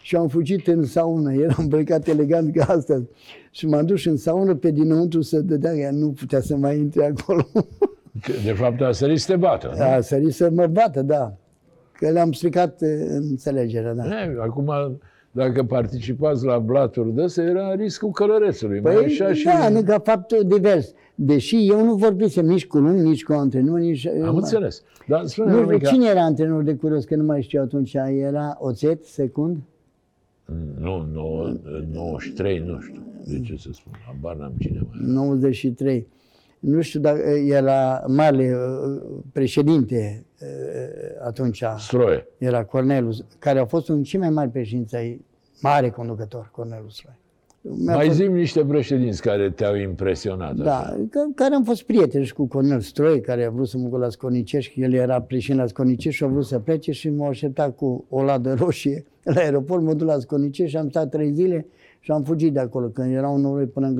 și 0.01 0.15
am 0.15 0.27
fugit 0.27 0.67
în 0.67 0.85
saună. 0.85 1.33
Eram 1.33 1.55
îmbrăcat 1.57 2.07
elegant 2.07 2.55
ca 2.55 2.65
astăzi. 2.65 3.05
Și 3.51 3.67
m-am 3.67 3.85
dus 3.85 4.05
în 4.05 4.17
saună 4.17 4.55
pe 4.55 4.71
dinăuntru 4.71 5.21
să 5.21 5.39
dădea, 5.39 5.75
ea 5.75 5.91
nu 5.91 6.09
putea 6.09 6.41
să 6.41 6.55
mai 6.55 6.77
intre 6.77 7.05
acolo. 7.05 7.47
Că, 8.21 8.31
De 8.45 8.51
fapt, 8.51 8.81
a 8.81 8.91
sărit 8.91 9.19
să 9.19 9.31
te 9.31 9.37
bată. 9.37 9.73
nu? 9.77 9.83
A 9.83 10.01
sărit 10.01 10.33
să 10.33 10.49
mă 10.49 10.67
bată, 10.67 11.01
da. 11.01 11.33
Că 11.91 12.09
le-am 12.09 12.31
stricat 12.31 12.81
eh, 12.81 12.89
înțelegerea, 13.09 13.93
da. 13.93 14.03
E, 14.05 14.37
Acum, 14.41 14.71
dacă 15.31 15.63
participați 15.63 16.45
la 16.45 16.57
blaturi 16.59 17.13
de 17.13 17.21
astea, 17.23 17.43
era 17.43 17.73
riscul 17.73 18.11
călărețului. 18.11 18.79
mai 18.79 18.93
Păi, 18.93 19.05
așa 19.05 19.33
și... 19.33 19.45
da, 19.45 19.69
nu 19.69 19.81
ca 19.83 19.99
fapt 19.99 20.33
divers. 20.41 20.93
Deși 21.15 21.67
eu 21.69 21.83
nu 21.85 21.93
vorbisem 21.95 22.45
nici 22.45 22.67
cu 22.67 22.77
unul, 22.77 22.93
nici 22.93 23.23
cu 23.23 23.33
antrenor, 23.33 23.79
nici... 23.79 24.07
Am 24.25 24.35
înțeles. 24.35 24.83
Dar 25.07 25.25
spune 25.25 25.49
Nu 25.51 25.55
știu, 25.57 25.65
Romica, 25.69 25.89
cine 25.89 26.05
era 26.07 26.21
antrenor 26.21 26.63
de 26.63 26.75
curios, 26.75 27.05
că 27.05 27.15
nu 27.15 27.23
mai 27.23 27.41
știu 27.41 27.61
atunci. 27.61 27.93
Era 27.93 28.57
Oțet, 28.59 29.03
secund? 29.03 29.57
Nu, 30.79 31.05
nu, 31.13 31.59
93, 31.93 32.59
nu 32.59 32.79
știu. 32.79 33.01
De 33.25 33.39
ce 33.39 33.55
să 33.57 33.69
spun? 33.71 33.91
Habar 34.05 34.35
n-am 34.35 34.53
cine 34.59 34.79
mai. 34.89 34.99
93. 35.13 36.07
Nu 36.65 36.81
știu 36.81 36.99
dacă 36.99 37.29
era 37.29 38.03
mare 38.07 38.53
uh, 38.55 39.01
președinte 39.31 40.25
uh, 40.41 41.25
atunci, 41.25 41.63
Stroie. 41.77 42.27
era 42.37 42.63
Cornelius, 42.63 43.23
care 43.39 43.59
a 43.59 43.65
fost 43.65 43.89
un 43.89 44.03
cei 44.03 44.19
mai 44.19 44.29
mari 44.29 44.49
președinți 44.49 44.95
ai, 44.95 45.25
mare 45.61 45.89
conducător, 45.89 46.49
Cornelius 46.51 47.01
Roy. 47.05 47.15
Mi-a 47.83 47.95
Mai 47.95 48.05
fost- 48.05 48.17
zim 48.17 48.33
niște 48.33 48.65
președinți 48.65 49.21
care 49.21 49.49
te-au 49.49 49.75
impresionat. 49.75 50.55
Da, 50.55 50.77
așa. 50.79 50.97
că, 51.09 51.19
care 51.35 51.55
am 51.55 51.63
fost 51.63 51.83
prieteni 51.83 52.25
și 52.25 52.33
cu 52.33 52.45
Cornel 52.45 52.79
Stroi, 52.79 53.21
care 53.21 53.45
a 53.45 53.49
vrut 53.49 53.67
să 53.67 53.77
mă 53.77 53.87
duc 53.87 53.99
la 53.99 54.09
Scornicești, 54.09 54.81
el 54.81 54.93
era 54.93 55.21
președinte 55.21 55.61
la 55.61 55.67
Scornicești 55.69 56.17
și 56.17 56.23
a 56.23 56.27
vrut 56.27 56.45
să 56.45 56.59
plece 56.59 56.91
și 56.91 57.09
m-a 57.09 57.27
așteptat 57.27 57.75
cu 57.75 58.05
o 58.09 58.23
ladă 58.23 58.53
roșie 58.53 59.05
la 59.23 59.39
aeroport, 59.41 59.81
mă 59.81 59.93
duc 59.93 60.07
la 60.07 60.19
Scornicești 60.19 60.71
și 60.71 60.77
am 60.77 60.89
stat 60.89 61.09
trei 61.09 61.33
zile 61.33 61.65
și 61.99 62.11
am 62.11 62.23
fugit 62.23 62.53
de 62.53 62.59
acolo, 62.59 62.87
când 62.87 63.13
era 63.15 63.29
un 63.29 63.41
noroi 63.41 63.65
până 63.65 63.87
în 63.87 63.95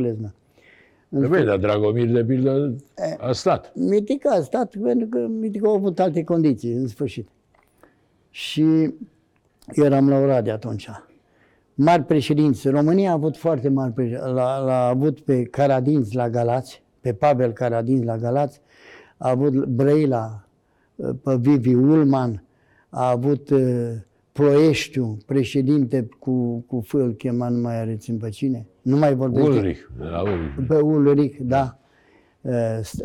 Glezna. 1.19 1.35
Băi, 1.35 1.45
dar 1.45 1.57
Dragomir, 1.57 2.11
de 2.11 2.25
pildă, 2.25 2.75
a 3.19 3.31
stat. 3.31 3.71
Mitica 3.75 4.29
a 4.29 4.41
stat 4.41 4.75
pentru 4.83 5.07
că 5.07 5.19
Mitica 5.19 5.69
a 5.69 5.73
avut 5.73 5.99
alte 5.99 6.23
condiții, 6.23 6.73
în 6.73 6.87
sfârșit. 6.87 7.27
Și 8.29 8.61
eu 9.73 9.85
eram 9.85 10.09
la 10.09 10.17
Oradea 10.17 10.53
atunci. 10.53 10.89
Mari 11.73 12.03
președinți. 12.03 12.69
România 12.69 13.09
a 13.09 13.13
avut 13.13 13.37
foarte 13.37 13.69
mari 13.69 13.91
președinți. 13.91 14.31
L-a, 14.31 14.57
l-a 14.57 14.87
avut 14.87 15.19
pe 15.19 15.43
Caradinți 15.43 16.15
la 16.15 16.29
Galați, 16.29 16.83
pe 17.01 17.13
Pavel 17.13 17.51
Caradinți 17.51 18.05
la 18.05 18.17
Galați, 18.17 18.61
a 19.17 19.29
avut 19.29 19.65
Brăila, 19.65 20.47
pe 20.95 21.35
Vivi 21.39 21.73
Ulman, 21.73 22.43
a 22.89 23.09
avut 23.09 23.49
uh, 23.49 23.91
Ploieștiu, 24.39 25.17
președinte 25.25 26.07
cu, 26.19 26.63
cu 26.67 26.81
F, 26.81 26.93
îl 26.93 27.13
chema, 27.13 27.49
nu 27.49 27.61
mai 27.61 27.79
are 27.79 27.95
țin 27.95 28.17
pe 28.17 28.29
cine. 28.29 28.67
Nu 28.81 28.97
mai 28.97 29.15
vorbesc 29.15 29.45
de- 29.51 29.57
Ulrich, 29.57 29.79
de 29.97 30.03
la 30.03 30.21
Ulrich. 30.21 30.67
pe 30.67 30.75
Ulrich, 30.75 31.37
da. 31.41 31.77
Uh, 32.41 32.51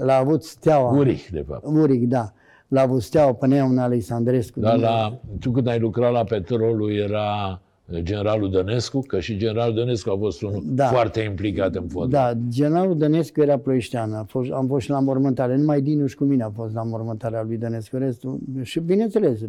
L-a 0.05 0.16
avut 0.16 0.43
Steaua. 0.43 0.91
Ulrich, 0.91 1.26
de 1.28 1.45
fapt. 1.49 1.64
Uric, 1.66 2.09
da. 2.09 2.33
La 2.68 2.81
avut 2.81 3.03
Steaua 3.03 3.35
până 3.35 3.62
un 3.62 3.78
Alexandrescu. 3.78 4.61
Dar 4.61 4.78
la, 4.78 5.20
tu 5.41 5.51
când 5.51 5.66
ai 5.66 5.78
lucrat 5.78 6.12
la 6.12 6.24
petrolul 6.24 6.93
era 6.93 7.61
generalul 7.99 8.51
Dănescu, 8.51 9.01
că 9.01 9.20
și 9.20 9.36
generalul 9.36 9.74
Dănescu 9.74 10.11
a 10.11 10.16
fost 10.16 10.43
unul 10.43 10.62
Da. 10.66 10.86
foarte 10.86 11.20
implicat 11.20 11.74
în 11.74 11.88
fotbal. 11.88 12.09
Da, 12.09 12.41
generalul 12.49 12.99
Dănescu 12.99 13.41
era 13.41 13.59
ploieștean. 13.59 14.12
A 14.12 14.24
fost, 14.24 14.51
am 14.51 14.66
fost 14.66 14.84
și 14.84 14.91
la 14.91 15.01
mormântare. 15.01 15.57
Numai 15.57 15.80
Dinu 15.80 16.07
și 16.07 16.16
cu 16.16 16.24
mine 16.24 16.43
a 16.43 16.51
fost 16.51 16.74
la 16.74 16.82
mormântarea 16.82 17.43
lui 17.43 17.57
Dănescu. 17.57 17.97
Restul, 17.97 18.38
și 18.62 18.80
bineînțeles, 18.80 19.41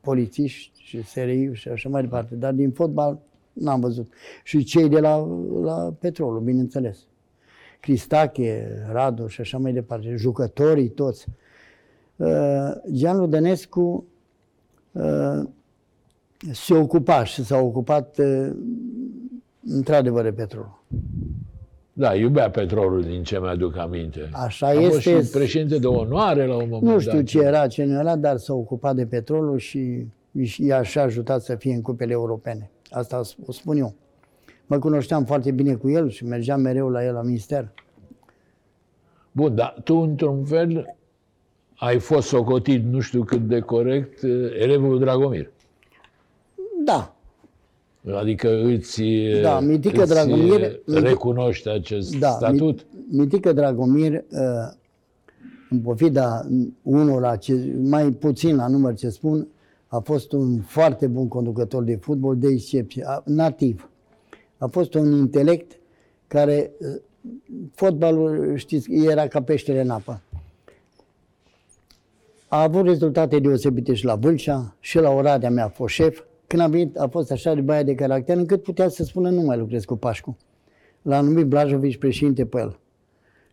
polițiști 0.00 0.80
și 0.82 1.02
SRI 1.02 1.50
și 1.52 1.68
așa 1.68 1.88
mai 1.88 2.02
departe. 2.02 2.34
Dar 2.34 2.52
din 2.52 2.70
fotbal 2.70 3.18
n-am 3.52 3.80
văzut. 3.80 4.12
Și 4.44 4.64
cei 4.64 4.88
de 4.88 5.00
la, 5.00 5.28
la 5.62 5.94
petrolul, 5.98 6.40
bineînțeles. 6.40 6.98
Cristache, 7.80 8.68
Radu 8.92 9.26
și 9.26 9.40
așa 9.40 9.58
mai 9.58 9.72
departe. 9.72 10.14
Jucătorii 10.16 10.88
toți. 10.88 11.26
Uh, 12.16 12.70
Gianlu 12.92 13.26
Dănescu 13.26 14.04
uh, 14.92 15.42
se 16.52 16.74
ocupa 16.74 17.24
și 17.24 17.44
s-a 17.44 17.58
ocupat 17.58 18.18
uh, 18.18 18.50
într-adevăr 19.66 20.22
de 20.22 20.32
petrolul. 20.32 20.82
Da, 21.92 22.14
iubea 22.14 22.50
petrolul 22.50 23.02
din 23.02 23.22
ce 23.22 23.40
mi-aduc 23.40 23.76
aminte. 23.76 24.28
Așa 24.32 24.66
a 24.66 24.72
fost 24.72 25.06
este. 25.06 25.22
și 25.22 25.30
președinte 25.30 25.78
de 25.78 25.86
onoare 25.86 26.46
la 26.46 26.54
un 26.54 26.68
moment 26.68 26.82
Nu 26.82 26.90
dat. 26.90 27.00
știu 27.00 27.20
ce 27.20 27.38
era, 27.46 27.66
ce 27.66 27.84
nu 27.84 27.98
era, 27.98 28.16
dar 28.16 28.36
s-a 28.36 28.54
ocupat 28.54 28.94
de 28.94 29.06
petrolul 29.06 29.58
și 29.58 30.06
și 30.42 30.64
i-a 30.64 30.82
și 30.82 30.98
ajutat 30.98 31.42
să 31.42 31.54
fie 31.54 31.74
în 31.74 31.82
cupele 31.82 32.12
europene. 32.12 32.70
Asta 32.90 33.20
o 33.46 33.52
spun 33.52 33.76
eu. 33.76 33.94
Mă 34.66 34.78
cunoșteam 34.78 35.24
foarte 35.24 35.50
bine 35.50 35.74
cu 35.74 35.90
el 35.90 36.08
și 36.08 36.24
mergeam 36.24 36.60
mereu 36.60 36.88
la 36.88 37.04
el 37.04 37.14
la 37.14 37.22
minister. 37.22 37.72
Bun, 39.32 39.54
dar 39.54 39.80
tu, 39.84 39.96
într-un 39.96 40.44
fel, 40.44 40.96
ai 41.76 41.98
fost 41.98 42.28
socotit, 42.28 42.84
nu 42.84 43.00
știu 43.00 43.22
cât 43.22 43.40
de 43.40 43.60
corect, 43.60 44.22
eh, 44.22 44.30
elevul 44.58 44.98
Dragomir. 44.98 45.50
Da, 46.84 47.14
Adică 48.14 48.62
îți, 48.62 49.02
eh, 49.02 49.42
Da, 49.42 49.60
Mitică 49.60 50.02
îți 50.02 50.12
Dragomir- 50.14 50.62
eh, 50.86 51.02
recunoști 51.02 51.68
acest 51.68 52.18
da. 52.18 52.30
statut? 52.30 52.86
Mi- 52.90 53.18
Mitică 53.18 53.52
Dragomir, 53.52 54.12
uh, 54.12 54.20
în 55.70 55.80
pofida 55.80 56.46
unul 56.82 57.20
la 57.20 57.36
ce, 57.36 57.74
mai 57.82 58.10
puțin 58.10 58.56
la 58.56 58.68
număr 58.68 58.94
ce 58.94 59.08
spun, 59.08 59.48
a 59.86 59.98
fost 59.98 60.32
un 60.32 60.60
foarte 60.60 61.06
bun 61.06 61.28
conducător 61.28 61.82
de 61.82 61.96
fotbal 61.96 62.36
de 62.36 62.48
excepție, 62.48 63.04
a- 63.06 63.22
nativ. 63.26 63.88
A 64.58 64.66
fost 64.66 64.94
un 64.94 65.12
intelect 65.12 65.78
care, 66.26 66.70
uh, 66.78 66.86
fotbalul, 67.74 68.56
știți, 68.56 68.92
era 68.92 69.26
ca 69.28 69.42
peștele 69.42 69.80
în 69.80 69.90
apă. 69.90 70.20
A 72.48 72.62
avut 72.62 72.84
rezultate 72.86 73.38
deosebite 73.38 73.94
și 73.94 74.04
la 74.04 74.14
Vâlcea, 74.14 74.74
și 74.80 74.98
la 74.98 75.10
Oradea 75.10 75.50
mea 75.50 75.64
a 75.64 75.68
fost 75.68 75.94
șef. 75.94 76.22
Când 76.46 76.62
a 76.62 76.66
venit, 76.66 76.98
a 76.98 77.08
fost 77.08 77.30
așa 77.30 77.54
de 77.54 77.60
baia 77.60 77.82
de 77.82 77.94
caracter, 77.94 78.36
încât 78.36 78.62
putea 78.62 78.88
să 78.88 79.04
spună 79.04 79.30
nu 79.30 79.40
mai 79.40 79.58
lucrez 79.58 79.84
cu 79.84 79.96
Pașcu. 79.96 80.36
L-a 81.02 81.20
numit 81.20 81.46
Blajovici 81.46 81.96
președinte 81.98 82.44
pe 82.46 82.58
el. 82.58 82.78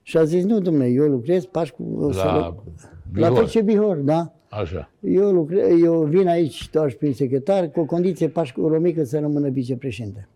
Și 0.02 0.18
a 0.18 0.24
zis, 0.24 0.44
nu, 0.44 0.60
domnule, 0.60 0.88
eu 0.88 1.06
lucrez, 1.08 1.46
Pașcu... 1.46 1.84
o 2.00 2.12
să 2.12 2.24
La 2.24 2.48
loc- 2.48 2.64
La 3.14 3.30
Bihor. 3.30 3.48
FC 3.48 3.60
Bihor, 3.60 3.96
da. 3.98 4.34
Așa. 4.50 4.90
Eu, 5.00 5.32
lucre, 5.32 5.68
eu 5.84 6.04
vin 6.04 6.28
aici, 6.28 6.70
doar 6.70 6.90
și 6.90 6.96
prin 6.96 7.14
secretar, 7.14 7.70
cu 7.70 7.80
o 7.80 7.86
condiție 7.86 8.28
Pașcu 8.28 8.68
Romică 8.68 9.04
să 9.04 9.20
rămână 9.20 9.50
vicepreședinte. 9.50 10.28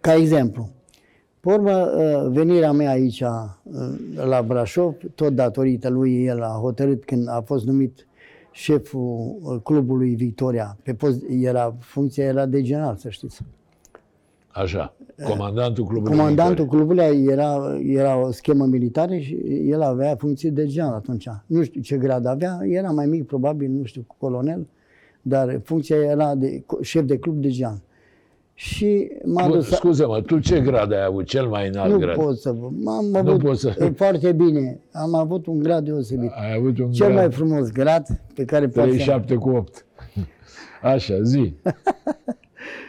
Ca 0.00 0.14
exemplu. 0.14 0.68
Pe 1.40 1.52
urmă, 1.52 1.72
uh, 1.96 2.30
venirea 2.30 2.72
mea 2.72 2.90
aici 2.90 3.20
uh, 3.20 3.28
la 4.14 4.42
Brașov, 4.42 4.94
tot 5.14 5.32
datorită 5.32 5.88
lui, 5.88 6.24
el 6.24 6.42
a 6.42 6.58
hotărât 6.60 7.04
când 7.04 7.28
a 7.28 7.40
fost 7.46 7.66
numit 7.66 8.06
șeful 8.54 9.36
uh, 9.42 9.60
clubului 9.62 10.14
Victoria. 10.14 10.76
Pe 10.82 10.94
post, 10.94 11.22
era, 11.28 11.76
funcția 11.80 12.24
era 12.24 12.46
de 12.46 12.62
general, 12.62 12.96
să 12.96 13.08
știți. 13.08 13.40
Așa. 14.48 14.94
Comandantul 15.24 15.84
clubului 15.84 16.16
Comandantul 16.16 16.64
Victoria. 16.64 16.84
clubului 16.84 17.32
era, 17.32 17.78
era 17.84 18.16
o 18.26 18.30
schemă 18.30 18.64
militară 18.64 19.16
și 19.16 19.36
el 19.66 19.82
avea 19.82 20.16
funcție 20.16 20.50
de 20.50 20.66
general 20.66 20.94
atunci. 20.94 21.28
Nu 21.46 21.62
știu 21.62 21.80
ce 21.80 21.96
grad 21.96 22.26
avea, 22.26 22.58
era 22.62 22.90
mai 22.90 23.06
mic, 23.06 23.26
probabil, 23.26 23.70
nu 23.70 23.84
știu, 23.84 24.06
colonel, 24.18 24.66
dar 25.22 25.60
funcția 25.64 25.96
era 25.96 26.34
de 26.34 26.60
co- 26.60 26.80
șef 26.80 27.04
de 27.04 27.18
club 27.18 27.36
de 27.40 27.48
general. 27.48 27.80
Și 28.54 29.08
m-a 29.24 29.46
Bun, 29.46 29.56
dus... 29.56 29.68
scuze-mă, 29.68 30.20
tu 30.20 30.38
ce 30.38 30.60
grad 30.60 30.92
ai 30.92 31.04
avut? 31.04 31.24
Cel 31.26 31.46
mai 31.46 31.68
înalt 31.68 31.92
nu 31.92 31.98
grad? 31.98 32.14
pot 32.16 32.38
să 32.38 32.52
vă... 32.52 32.90
Am 32.90 33.14
avut 33.16 33.42
poți 33.42 33.60
să- 33.60 33.76
e, 33.78 33.84
foarte 33.90 34.32
bine. 34.32 34.80
Am 34.92 35.14
avut 35.14 35.46
un 35.46 35.58
grad 35.58 35.84
deosebit. 35.84 36.30
Ai 36.34 36.54
avut 36.54 36.78
un 36.78 36.90
Cel 36.90 37.06
grad 37.06 37.18
mai 37.18 37.30
frumos 37.30 37.70
grad 37.72 38.06
pe 38.34 38.44
care 38.44 38.68
poate 38.68 38.88
să... 38.90 38.94
37 38.96 39.34
cu 39.34 39.48
8. 39.50 39.84
Așa, 40.82 41.22
zi. 41.22 41.52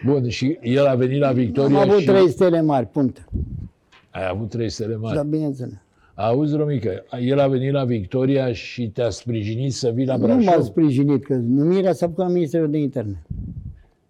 Bun, 0.05 0.29
și 0.29 0.57
el 0.61 0.85
a 0.85 0.95
venit 0.95 1.19
la 1.19 1.27
Am 1.27 1.33
Victoria 1.33 1.81
avut 1.81 1.97
și... 1.99 2.05
trei 2.05 2.29
stele 2.29 2.61
mari, 2.61 2.85
punct. 2.87 3.25
Ai 4.11 4.27
avut 4.31 4.49
trei 4.49 4.69
stele 4.69 4.95
mari. 4.95 5.15
Da, 5.15 5.23
bineînțeles. 5.23 5.73
Auzi, 6.15 6.55
Romică, 6.55 7.03
el 7.21 7.39
a 7.39 7.47
venit 7.47 7.71
la 7.71 7.83
Victoria 7.85 8.53
și 8.53 8.89
te-a 8.89 9.09
sprijinit 9.09 9.73
să 9.73 9.91
vii 9.93 10.05
la 10.05 10.15
Nu 10.17 10.27
m-a 10.27 10.35
Brașov? 10.35 10.63
sprijinit, 10.63 11.25
că 11.25 11.33
numirea 11.35 11.93
s-a 11.93 12.05
făcut 12.07 12.23
la 12.23 12.29
Ministerul 12.29 12.69
de 12.71 12.77
Interne. 12.77 13.23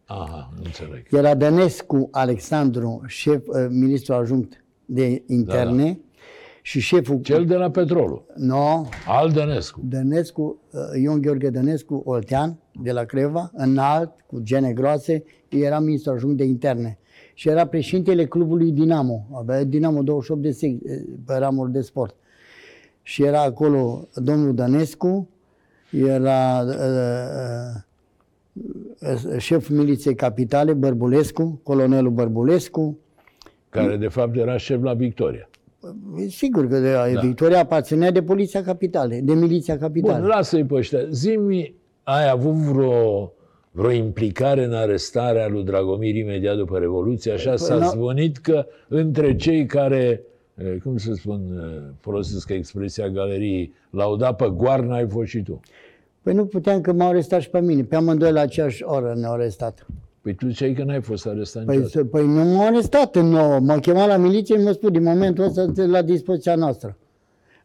Aha, 0.06 0.54
înțeleg. 0.64 1.06
Era 1.12 1.36
Dănescu 1.36 2.08
Alexandru, 2.12 3.04
șef, 3.08 3.48
uh, 3.48 3.66
ministru 3.70 4.14
adjunct 4.14 4.64
de 4.86 5.24
interne 5.28 6.00
și 6.62 6.80
șeful... 6.80 7.20
Cel 7.22 7.46
de 7.46 7.56
la 7.56 7.70
petrolul. 7.70 8.26
No, 8.36 8.86
Al 9.08 9.32
Dănescu. 9.32 9.82
Dănescu, 9.84 10.62
uh, 10.72 10.80
Ion 11.02 11.22
Gheorghe 11.22 11.50
Dănescu, 11.50 12.02
Oltean, 12.06 12.60
de 12.82 12.92
la 12.92 13.04
Creva, 13.04 13.52
înalt, 13.54 14.12
cu 14.28 14.40
gene 14.40 14.74
groase, 14.74 15.24
era 15.50 15.80
ministru 15.80 16.12
adjunct 16.12 16.38
de 16.38 16.44
interne. 16.44 16.98
Și 17.34 17.50
era 17.50 17.68
președintele 17.68 18.26
clubului 18.26 18.72
Dinamo, 18.72 19.28
avea 19.34 19.64
Dinamo 19.64 20.04
28 20.04 20.42
de 20.42 20.52
sec, 20.52 20.82
pe 21.26 21.38
ramuri 21.38 21.72
de 21.72 21.82
sport. 21.82 22.16
și 23.02 23.24
era 23.24 23.42
acolo 23.42 24.08
domnul 24.16 24.56
Dănescu, 24.56 25.30
era 25.92 26.64
uh, 26.68 27.82
uh, 28.56 29.38
șeful 29.38 29.76
miliției 29.76 30.16
capitale, 30.16 30.74
Bărbulescu, 30.74 31.60
colonelul 31.64 32.12
Bărbulescu. 32.12 32.98
Care 33.70 33.98
de 33.98 34.08
fapt 34.08 34.36
era 34.36 34.58
șef 34.58 34.84
la 34.84 34.94
Victoria. 34.94 35.50
Sigur 36.28 36.68
că 36.68 36.80
de, 36.80 36.92
da. 37.14 37.20
Victoria 37.20 37.60
aparținea 37.60 38.12
de 38.12 38.24
poliția 38.24 38.64
capitale, 38.64 39.20
de 39.24 39.34
miliția 39.34 39.78
capitale. 39.78 40.20
Bun, 40.20 40.28
lasă-i 40.28 40.66
pe 40.66 40.74
ăștia. 40.74 41.00
Zimi, 41.10 41.74
ai 42.04 42.30
avut 42.30 42.54
vreo, 42.54 43.34
vreo 43.72 43.92
implicare 43.92 44.64
în 44.64 44.74
arestarea 44.74 45.48
lui 45.48 45.64
Dragomir 45.64 46.16
imediat 46.16 46.58
după 46.58 46.78
Revoluție? 46.78 47.32
Așa 47.32 47.50
Păi, 47.50 47.58
s-a 47.58 47.76
n-a- 47.76 47.86
zvonit 47.88 48.38
că 48.38 48.66
între 48.88 49.36
cei 49.36 49.66
care, 49.66 50.24
eh, 50.56 50.76
cum 50.84 50.98
să 50.98 51.14
spun, 51.14 51.42
eh, 51.58 51.82
folosesc 52.00 52.50
expresia 52.50 53.10
galeriei, 53.10 53.74
l-au 53.90 54.16
dat 54.16 54.36
pe 54.36 54.52
goarnă, 54.56 54.94
ai 54.94 55.08
fost 55.10 55.28
și 55.28 55.42
tu. 55.42 55.60
Păi 56.26 56.34
nu 56.34 56.46
puteam 56.46 56.82
că 56.82 56.92
m-au 56.94 57.08
arestat 57.10 57.42
și 57.42 57.50
pe 57.50 57.62
mine. 57.62 57.84
Pe 57.84 57.96
amândoi 57.96 58.32
la 58.32 58.42
aceeași 58.42 58.84
oră 58.84 59.14
ne-au 59.18 59.34
arestat. 59.34 59.86
Păi 60.22 60.34
tu 60.36 60.48
ziceai 60.48 60.74
că 60.74 60.84
n-ai 60.84 61.02
fost 61.02 61.28
arestat 61.28 61.64
Păi, 61.66 61.78
niciodată. 61.78 62.08
s- 62.08 62.12
păi 62.12 62.26
nu 62.28 62.44
m-au 62.44 62.66
arestat 62.66 63.16
în 63.16 63.26
nouă. 63.26 63.60
M-au 63.60 63.80
chemat 63.80 64.08
la 64.08 64.18
miliție 64.18 64.56
și 64.56 64.62
mi-au 64.62 64.74
spus, 64.74 64.90
din 64.92 65.04
momentul 65.04 65.44
ăsta 65.44 65.62
sunteți 65.62 65.88
la 65.90 66.02
dispoziția 66.02 66.56
noastră. 66.56 66.98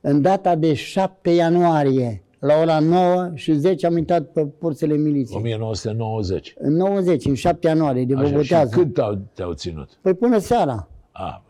În 0.00 0.22
data 0.22 0.54
de 0.56 0.74
7 0.74 1.30
ianuarie, 1.30 2.22
la 2.38 2.54
ora 2.62 2.78
9 2.78 3.30
și 3.34 3.52
10 3.52 3.86
am 3.86 3.96
intrat 3.96 4.22
pe 4.24 4.46
porțile 4.58 4.94
miliției. 4.94 5.38
1990. 5.38 6.54
În 6.58 6.72
90, 6.76 7.24
în 7.24 7.34
7 7.34 7.66
ianuarie, 7.66 8.04
de 8.04 8.14
Așa, 8.14 8.24
și 8.24 8.30
Bobotează. 8.32 8.76
cât 8.76 8.98
au, 8.98 9.18
te-au 9.34 9.52
ținut? 9.52 9.88
Păi 10.00 10.14
până 10.14 10.38
seara. 10.38 10.88
A, 11.12 11.42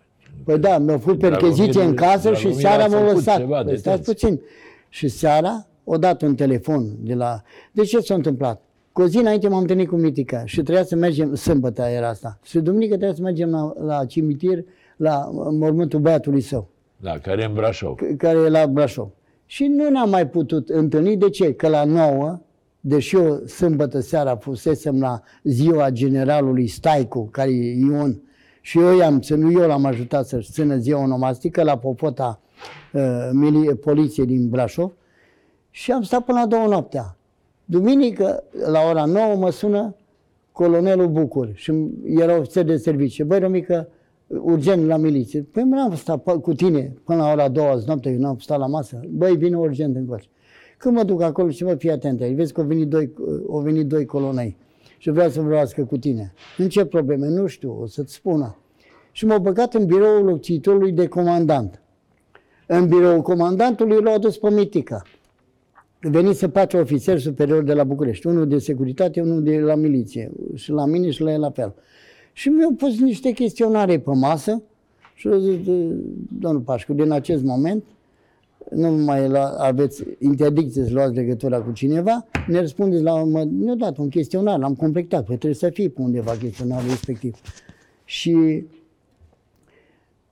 Păi 0.44 0.58
da, 0.58 0.78
mi-au 0.78 0.98
făcut 0.98 1.18
percheziție 1.18 1.82
în 1.82 1.94
casă 1.94 2.32
și 2.34 2.42
Dragomir 2.42 2.60
seara 2.60 2.84
a 2.84 2.86
m-au 2.86 2.98
făcut 3.00 3.14
lăsat. 3.14 3.36
ceva, 3.36 3.62
Păi 3.62 3.78
stați 3.78 4.02
detenție. 4.04 4.28
puțin. 4.28 4.40
Și 4.88 5.08
seara 5.08 5.66
o 5.84 5.96
dat 5.96 6.22
un 6.22 6.34
telefon 6.34 6.86
de 7.00 7.14
la... 7.14 7.42
De 7.72 7.82
ce 7.82 8.00
s-a 8.00 8.14
întâmplat? 8.14 8.62
Cu 8.92 9.02
o 9.02 9.06
zi 9.06 9.16
înainte 9.18 9.48
m-am 9.48 9.60
întâlnit 9.60 9.88
cu 9.88 9.96
Mitica 9.96 10.42
și 10.46 10.62
trebuia 10.62 10.84
să 10.84 10.96
mergem, 10.96 11.34
sâmbătă 11.34 11.82
era 11.82 12.08
asta, 12.08 12.38
și 12.42 12.58
duminică 12.58 12.90
trebuia 12.94 13.14
să 13.14 13.22
mergem 13.22 13.50
la, 13.50 13.72
la 13.84 14.04
cimitir, 14.04 14.64
la 14.96 15.28
mormântul 15.32 16.00
băiatului 16.00 16.40
său, 16.40 16.68
da, 16.96 17.18
care 17.18 17.42
e 17.42 17.44
în 17.44 17.54
Brașov. 17.54 17.94
c- 17.96 18.16
care 18.16 18.38
e 18.38 18.48
la 18.48 18.66
Brașov. 18.66 19.08
Și 19.46 19.64
nu 19.66 19.88
ne-am 19.88 20.10
mai 20.10 20.28
putut 20.28 20.68
întâlni. 20.68 21.16
De 21.16 21.28
ce? 21.30 21.52
Că 21.54 21.68
la 21.68 21.84
9, 21.84 22.38
deși 22.80 23.16
eu 23.16 23.42
sâmbătă 23.46 24.00
seara 24.00 24.36
fusesem 24.36 25.00
la 25.00 25.20
ziua 25.42 25.90
generalului 25.90 26.66
Staicu, 26.66 27.28
care 27.30 27.50
e 27.50 27.74
Ion, 27.78 28.22
și 28.60 28.78
eu 28.78 28.96
i-am 28.96 29.20
ținut, 29.20 29.52
eu 29.54 29.66
l-am 29.66 29.84
ajutat 29.84 30.26
să-și 30.26 30.50
țină 30.50 30.76
ziua 30.76 31.02
onomastică 31.02 31.62
la 31.62 31.78
popota 31.78 32.40
uh, 32.92 33.02
mili- 33.32 33.80
poliției 33.80 34.26
din 34.26 34.48
Brașov 34.48 34.92
și 35.70 35.92
am 35.92 36.02
stat 36.02 36.24
până 36.24 36.38
la 36.40 36.46
două 36.46 36.66
noaptea. 36.66 37.16
Duminică, 37.64 38.44
la 38.70 38.80
ora 38.90 39.04
9, 39.04 39.34
mă 39.34 39.50
sună 39.50 39.94
colonelul 40.52 41.08
Bucur 41.08 41.50
și 41.54 41.72
era 42.06 42.38
ofițer 42.38 42.64
de 42.64 42.76
serviciu. 42.76 43.24
Băi, 43.24 43.38
Romică, 43.38 43.88
urgent 44.26 44.86
la 44.86 44.96
miliție. 44.96 45.42
Păi 45.52 45.62
n-am 45.62 45.94
stat 45.94 46.22
pe- 46.22 46.32
cu 46.38 46.54
tine 46.54 46.92
până 47.04 47.22
la 47.22 47.30
ora 47.32 47.48
2 47.48 47.64
azi 47.64 47.86
noapte, 47.86 48.10
eu 48.10 48.18
n-am 48.18 48.38
stat 48.38 48.58
la 48.58 48.66
masă. 48.66 49.00
Băi, 49.08 49.36
vine 49.36 49.56
urgent 49.56 49.96
încoace. 49.96 50.28
Când 50.78 50.94
mă 50.96 51.02
duc 51.02 51.22
acolo 51.22 51.50
și 51.50 51.64
mă 51.64 51.74
fii 51.74 51.90
atent 51.90 52.20
aici, 52.20 52.36
vezi 52.36 52.52
că 52.52 52.60
au 52.60 52.66
venit 52.66 52.88
doi, 52.88 53.12
au 53.50 53.58
venit 53.58 53.86
doi 53.86 54.04
colonei 54.06 54.56
și 54.98 55.10
vreau 55.10 55.28
să 55.28 55.40
vorbească 55.40 55.84
cu 55.84 55.96
tine. 55.98 56.32
În 56.58 56.68
ce 56.68 56.84
probleme? 56.84 57.28
Nu 57.28 57.46
știu, 57.46 57.78
o 57.82 57.86
să-ți 57.86 58.14
spună. 58.14 58.56
Și 59.12 59.26
m-au 59.26 59.38
băgat 59.38 59.74
în 59.74 59.86
biroul 59.86 60.24
locțitorului 60.24 60.92
de 60.92 61.06
comandant. 61.06 61.82
În 62.66 62.88
biroul 62.88 63.20
comandantului 63.22 64.02
l-au 64.02 64.14
adus 64.14 64.38
pe 64.38 64.50
Mitica. 66.02 66.20
Venise 66.20 66.48
patru 66.48 66.78
ofițeri 66.78 67.20
superiori 67.20 67.64
de 67.66 67.72
la 67.72 67.84
București, 67.84 68.26
unul 68.26 68.48
de 68.48 68.58
securitate, 68.58 69.20
unul 69.20 69.42
de 69.42 69.58
la 69.58 69.74
miliție, 69.74 70.30
și 70.54 70.70
la 70.70 70.86
mine 70.86 71.10
și 71.10 71.22
la 71.22 71.32
el 71.32 71.40
la 71.40 71.50
fel. 71.50 71.74
Și 72.32 72.48
mi-au 72.48 72.72
pus 72.72 73.00
niște 73.00 73.30
chestionare 73.30 73.98
pe 73.98 74.10
masă 74.14 74.62
și 75.14 75.28
au 75.28 75.38
zis, 75.38 75.64
"De- 75.64 75.94
domnul 76.40 76.60
Pașcu, 76.60 76.92
din 76.92 77.10
acest 77.10 77.42
moment 77.44 77.84
nu 78.70 78.90
mai 78.90 79.28
la, 79.28 79.48
aveți 79.58 80.04
interdicție 80.18 80.84
să 80.84 80.92
luați 80.92 81.14
legătura 81.14 81.60
cu 81.60 81.72
cineva, 81.72 82.26
ne 82.46 82.60
răspundeți 82.60 83.02
la... 83.02 83.24
Mă, 83.24 83.44
mi-au 83.50 83.76
dat 83.76 83.96
un 83.98 84.08
chestionar, 84.08 84.58
l-am 84.58 84.74
completat, 84.74 85.24
păi 85.24 85.36
trebuie 85.36 85.54
să 85.54 85.68
fie 85.68 85.88
pe 85.88 86.00
undeva 86.02 86.32
chestionarul 86.32 86.88
respectiv. 86.88 87.36
Și 88.04 88.64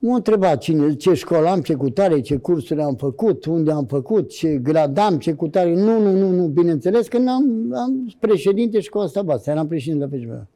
M-a 0.01 0.15
întrebat 0.15 0.61
cine, 0.61 0.93
ce 0.95 1.13
școală 1.13 1.47
am, 1.47 1.61
ce 1.61 1.73
cutare, 1.73 2.19
ce 2.21 2.37
cursuri 2.37 2.81
am 2.81 2.95
făcut, 2.95 3.45
unde 3.45 3.71
am 3.71 3.85
făcut, 3.85 4.29
ce 4.29 4.57
grad 4.57 4.97
am, 4.97 5.17
ce 5.17 5.33
cutare. 5.33 5.73
Nu, 5.75 5.99
nu, 6.01 6.11
nu, 6.11 6.31
nu, 6.31 6.47
bineînțeles 6.47 7.07
că 7.07 7.17
n-am 7.17 7.73
am 7.73 8.15
președinte 8.19 8.79
și 8.79 8.89
cu 8.89 8.97
asta 8.97 9.21
basta, 9.21 9.51
eram 9.51 9.67
președinte 9.67 10.03
la 10.03 10.17
PCB. 10.17 10.47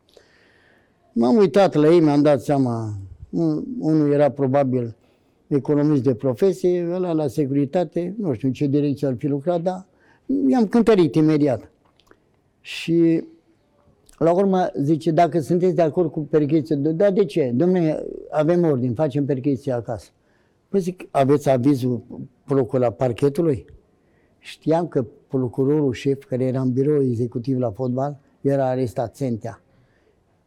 M-am 1.12 1.36
uitat 1.36 1.74
la 1.74 1.88
ei, 1.94 2.00
mi-am 2.00 2.22
dat 2.22 2.41
seama, 2.41 2.94
un- 3.30 3.64
unul 3.80 4.12
era 4.12 4.30
probabil 4.30 4.96
economist 5.48 6.04
de 6.04 6.14
profesie, 6.14 6.89
ăla 6.94 7.12
la 7.12 7.28
securitate, 7.28 8.16
nu 8.18 8.34
știu 8.34 8.48
în 8.48 8.54
ce 8.54 8.66
direcție 8.68 9.08
ar 9.08 9.16
fi 9.18 9.28
lucrat, 9.28 9.62
dar 9.62 9.86
i-am 10.48 10.68
cântărit 10.68 11.16
imediat. 11.16 11.72
Și 12.62 13.24
la 14.24 14.32
urmă 14.32 14.69
zice, 14.82 15.11
dacă 15.11 15.39
sunteți 15.39 15.76
de 15.76 15.82
acord 15.82 16.11
cu 16.11 16.19
percheziția, 16.19 16.76
da, 16.76 17.11
de 17.11 17.26
ce? 17.26 17.51
Domnule, 17.55 18.05
avem 18.30 18.63
ordin, 18.63 18.93
facem 18.93 19.26
percheziție 19.26 19.71
acasă. 19.71 20.09
Păi 20.69 20.80
zic, 20.80 21.07
aveți 21.11 21.49
avizul 21.49 22.03
procura 22.45 22.91
parchetului? 22.91 23.65
Știam 24.39 24.88
că 24.88 25.05
procurorul 25.28 25.93
șef, 25.93 26.24
care 26.24 26.43
era 26.43 26.61
în 26.61 26.71
birou 26.71 27.03
executiv 27.03 27.59
la 27.59 27.71
fotbal, 27.71 28.19
era 28.41 28.69
arestat, 28.69 29.15
Sentea. 29.15 29.61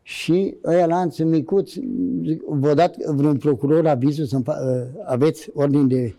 Și 0.03 0.57
ăia 0.65 0.87
lanț 0.87 1.19
micuț, 1.19 1.73
zic, 2.25 2.43
vă 2.49 2.75
dat 2.75 2.97
vreun 2.97 3.37
procuror 3.37 3.87
avizul 3.87 4.25
să 4.25 4.39
aveți 5.05 5.51
ordin 5.55 5.89
de 5.89 6.15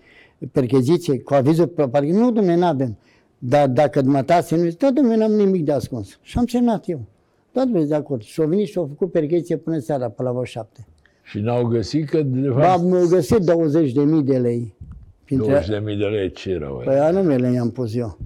percheziție 0.52 1.20
cu 1.20 1.34
avizul 1.34 1.68
pe 1.68 1.88
parchet? 1.88 2.14
Nu, 2.14 2.32
domnule, 2.32 2.56
n-avem. 2.56 2.98
Dar 3.38 3.68
dacă 3.68 4.02
dumneata 4.02 4.42
se 4.42 4.56
nu 4.56 4.70
da, 4.70 4.92
domnule, 4.92 5.16
n-am 5.16 5.32
nimic 5.32 5.66
de 5.66 5.72
ascuns. 5.72 6.20
Și 6.22 6.38
am 6.38 6.46
semnat 6.46 6.90
eu. 6.90 7.00
Da, 7.58 7.64
domnule, 7.64 7.86
de 7.86 7.96
acord. 7.96 8.22
Și 8.22 8.42
au 8.42 8.48
venit 8.48 8.68
și 8.68 8.78
au 8.78 8.86
făcut 8.86 9.12
percheziție 9.12 9.58
până 9.58 9.80
seara, 9.80 10.10
pe 10.10 10.24
la 10.24 10.32
vreo 10.32 10.44
șapte. 10.44 10.88
Și 11.24 11.40
n-au 11.40 11.66
găsit 11.66 12.10
că, 12.10 12.22
de 12.22 12.50
Ba, 12.50 12.62
fapt, 12.62 12.80
am 12.80 13.08
găsit 13.10 13.38
20 13.38 13.92
de 13.92 14.04
mii 14.04 14.24
de 14.24 14.38
lei. 14.38 14.76
Printre, 15.24 15.62
20.000 15.62 15.68
de 15.70 16.06
lei 16.06 16.32
ce 16.32 16.50
erau? 16.50 16.82
Păi 16.86 17.00
anumele 17.00 17.52
i-am 17.52 17.72
pus 17.72 17.96
eu. 17.96 18.18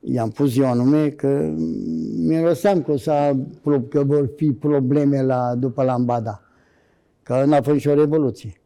I-am 0.00 0.30
pus 0.30 0.56
eu 0.56 0.66
anume 0.66 1.08
că 1.08 1.54
miroseam 2.16 2.82
că, 2.82 2.92
o 2.92 2.96
să, 2.96 3.36
că 3.88 4.04
vor 4.04 4.30
fi 4.36 4.52
probleme 4.52 5.22
la, 5.22 5.54
după 5.54 5.82
Lambada. 5.82 6.42
Că 7.22 7.44
n-a 7.46 7.62
fost 7.62 7.78
și 7.78 7.88
o 7.88 7.94
revoluție. 7.94 8.60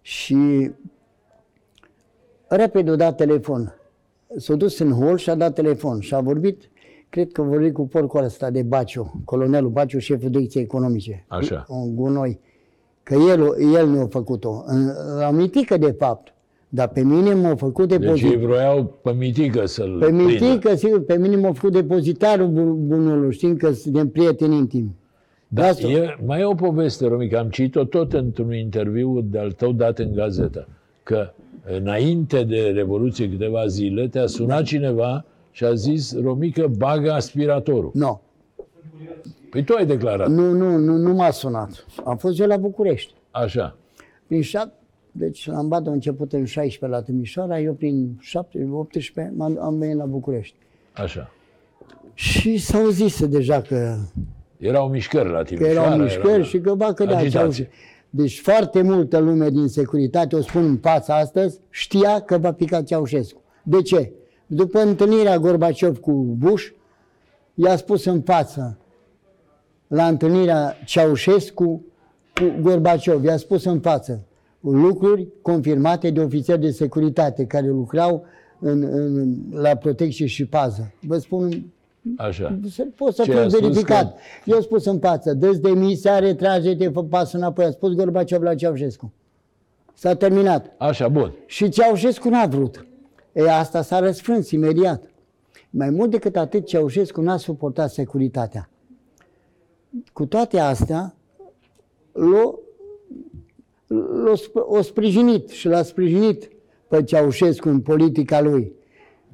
Și 0.00 0.70
repede 2.48 2.90
a 2.90 2.96
dat 2.96 3.16
telefon. 3.16 3.74
S-a 4.36 4.54
dus 4.54 4.78
în 4.78 4.90
hol 4.90 5.16
și 5.16 5.30
a 5.30 5.34
dat 5.34 5.54
telefon 5.54 6.00
și 6.00 6.14
a 6.14 6.20
vorbit, 6.20 6.70
cred 7.14 7.32
că 7.32 7.40
a 7.40 7.44
vorbit 7.44 7.72
cu 7.72 7.86
porcul 7.86 8.24
ăsta 8.24 8.50
de 8.50 8.62
Baciu, 8.62 9.22
colonelul 9.24 9.70
Baciu, 9.70 9.98
șeful 9.98 10.30
direcției 10.30 10.62
economice. 10.62 11.24
Așa. 11.28 11.64
Un 11.68 11.94
gunoi. 11.94 12.38
Că 13.02 13.14
el, 13.14 13.54
el 13.74 13.86
mi-a 13.86 14.06
făcut-o. 14.06 14.62
În- 14.66 14.90
La 15.18 15.30
mitică, 15.30 15.76
de 15.76 15.94
fapt. 15.98 16.34
Dar 16.68 16.88
pe 16.88 17.00
mine 17.02 17.34
m-a 17.34 17.54
făcut 17.54 17.88
Deci 17.88 17.98
depozit. 17.98 18.30
ei 18.30 18.36
vroiau 18.36 18.84
pe 19.02 19.12
mitică 19.18 19.66
să-l 19.66 19.96
Pe 20.00 20.04
prindă. 20.06 20.22
mitică, 20.22 20.74
sigur, 20.76 21.04
pe 21.04 21.18
mine 21.18 21.36
m-a 21.36 21.52
făcut 21.52 21.72
depozitarul 21.72 22.46
bun- 22.48 22.86
bunului, 22.88 23.32
știm 23.32 23.56
că 23.56 23.70
suntem 23.72 24.08
prieteni 24.08 24.56
intimi. 24.56 24.94
Da, 25.48 25.64
Asta- 25.66 25.86
e, 25.86 26.16
mai 26.26 26.40
e 26.40 26.44
o 26.44 26.54
poveste, 26.54 27.06
Romica, 27.06 27.38
am 27.38 27.48
citit-o 27.48 27.84
tot 27.84 28.12
într-un 28.12 28.54
interviu 28.54 29.20
de-al 29.30 29.52
tău 29.52 29.72
dat 29.72 29.98
în 29.98 30.12
gazetă, 30.14 30.68
că 31.02 31.30
înainte 31.76 32.42
de 32.42 32.72
Revoluție 32.74 33.28
câteva 33.30 33.66
zile 33.66 34.08
te-a 34.08 34.26
sunat 34.26 34.62
cineva 34.62 35.24
și 35.54 35.64
a 35.64 35.74
zis, 35.74 36.20
Romică, 36.22 36.66
bagă 36.76 37.12
aspiratorul. 37.12 37.90
Nu, 37.94 38.20
Păi 39.50 39.64
tu 39.64 39.74
ai 39.74 39.86
declarat. 39.86 40.28
nu, 40.28 40.50
nu, 40.52 40.76
nu, 40.76 40.96
nu 40.96 41.14
m-a 41.14 41.30
sunat. 41.30 41.86
Am 42.04 42.16
fost 42.16 42.40
eu 42.40 42.46
la 42.46 42.56
București. 42.56 43.14
Așa. 43.30 43.76
Prin 44.26 44.42
șap, 44.42 44.72
deci 45.12 45.46
Lambada 45.46 45.90
a 45.90 45.92
început 45.92 46.32
în 46.32 46.44
16 46.44 46.98
la 46.98 47.04
Timișoara, 47.04 47.60
eu 47.60 47.72
prin 47.72 48.16
7, 48.20 48.68
18 48.72 49.34
am, 49.40 49.58
am 49.62 49.78
venit 49.78 49.96
la 49.96 50.04
București. 50.04 50.56
Așa. 50.92 51.30
Și 52.14 52.56
s-au 52.56 52.88
zis 52.88 53.26
deja 53.26 53.60
că, 53.60 53.96
Erau 54.58 54.88
mișcări 54.88 55.30
la 55.30 55.36
că 55.38 55.44
Timișoara. 55.44 55.80
erau 55.84 55.98
mișcări 55.98 56.32
era- 56.34 56.42
și 56.42 56.58
că 56.60 56.74
ba 56.74 56.92
că 56.92 57.04
da, 57.04 57.16
agitație. 57.16 57.64
ce-au- 57.64 57.74
Deci 58.10 58.40
foarte 58.40 58.82
multă 58.82 59.18
lume 59.18 59.48
din 59.50 59.68
securitate, 59.68 60.36
o 60.36 60.40
spun 60.40 60.64
în 60.64 60.76
fața 60.76 61.16
astăzi, 61.16 61.58
știa 61.70 62.20
că 62.20 62.38
va 62.38 62.52
pica 62.52 62.82
Ceaușescu. 62.82 63.40
De 63.62 63.82
ce? 63.82 64.12
După 64.46 64.80
întâlnirea 64.80 65.38
Gorbaciov 65.38 65.98
cu 65.98 66.12
Bush, 66.12 66.66
i-a 67.54 67.76
spus 67.76 68.04
în 68.04 68.20
față, 68.20 68.78
la 69.86 70.06
întâlnirea 70.06 70.76
Ceaușescu 70.84 71.84
cu 72.34 72.60
Gorbaciov, 72.60 73.24
i-a 73.24 73.36
spus 73.36 73.64
în 73.64 73.80
față, 73.80 74.20
lucruri 74.60 75.28
confirmate 75.42 76.10
de 76.10 76.20
ofițeri 76.20 76.60
de 76.60 76.70
securitate 76.70 77.44
care 77.46 77.66
lucrau 77.66 78.24
în, 78.58 78.82
în, 78.82 79.34
la 79.52 79.74
protecție 79.74 80.26
și 80.26 80.46
pază. 80.46 80.92
Vă 81.00 81.18
spun, 81.18 81.72
Așa. 82.16 82.58
se- 82.70 82.82
pot 82.96 83.14
să 83.14 83.22
Ce 83.22 83.30
fie 83.30 83.40
a 83.40 83.48
spus 83.48 83.60
verificat. 83.60 84.18
Eu 84.44 84.56
am 84.56 84.62
spus 84.62 84.84
în 84.84 84.98
față, 84.98 85.34
dă 85.34 85.50
demisia, 85.50 86.18
retrage-te, 86.18 86.88
fă 86.88 87.02
pasul 87.02 87.38
înapoi. 87.38 87.64
A 87.64 87.70
spus 87.70 87.92
Gorbaciov 87.94 88.42
la 88.42 88.54
Ceaușescu. 88.54 89.12
S-a 89.94 90.14
terminat. 90.14 90.72
Așa, 90.78 91.08
bun. 91.08 91.32
Și 91.46 91.68
Ceaușescu 91.68 92.28
n-a 92.28 92.46
vrut. 92.46 92.86
E, 93.34 93.50
asta 93.50 93.82
s-a 93.82 93.98
răsfrâns 93.98 94.50
imediat. 94.50 95.02
Mai 95.70 95.90
mult 95.90 96.10
decât 96.10 96.36
atât, 96.36 96.66
Ceaușescu 96.66 97.20
n-a 97.20 97.36
suportat 97.36 97.90
securitatea. 97.90 98.68
Cu 100.12 100.26
toate 100.26 100.58
astea, 100.58 101.14
l-a, 102.12 102.54
l-a 104.24 104.32
sp- 104.36 104.66
o 104.68 104.82
sprijinit 104.82 105.48
și 105.48 105.68
l-a 105.68 105.82
sprijinit 105.82 106.48
pe 106.88 107.02
Ceaușescu 107.02 107.68
în 107.68 107.80
politica 107.80 108.40
lui, 108.40 108.72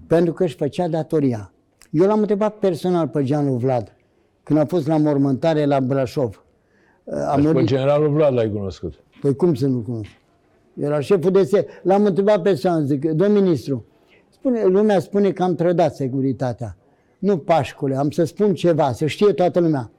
pentru 0.07 0.33
că 0.33 0.43
își 0.45 0.57
făcea 0.57 0.89
datoria. 0.89 1.53
Eu 1.91 2.07
l-am 2.07 2.21
întrebat 2.21 2.55
personal 2.59 3.09
pe 3.09 3.23
Gianlu 3.25 3.53
Vlad, 3.55 3.97
când 4.43 4.59
a 4.59 4.65
fost 4.65 4.87
la 4.87 4.97
mormântare 4.97 5.65
la 5.65 5.81
Brașov. 5.81 6.45
A 7.27 7.35
Deci 7.35 7.45
pe 7.45 7.51
murit- 7.53 7.67
generalul 7.67 8.09
Vlad 8.09 8.35
l-ai 8.35 8.51
cunoscut. 8.51 8.95
Păi 9.21 9.37
cum 9.37 9.55
să 9.55 9.67
nu 9.67 9.79
cunosc? 9.81 10.11
Era 10.81 11.01
șeful 11.01 11.31
de 11.31 11.43
se... 11.43 11.67
L-am 11.83 12.05
întrebat 12.05 12.43
pe 12.43 12.55
San, 12.55 12.87
zic, 12.87 13.05
domn 13.11 13.33
ministru, 13.33 13.85
spune, 14.31 14.65
lumea 14.65 15.01
spune 15.01 15.33
că 15.33 15.43
am 15.43 15.55
trădat 15.55 15.95
securitatea. 15.95 16.77
Nu, 17.19 17.39
Pașcule, 17.39 17.97
am 17.97 18.11
să 18.11 18.25
spun 18.25 18.55
ceva, 18.55 18.93
să 18.93 19.07
știe 19.07 19.33
toată 19.33 19.61
lumea. 19.61 19.91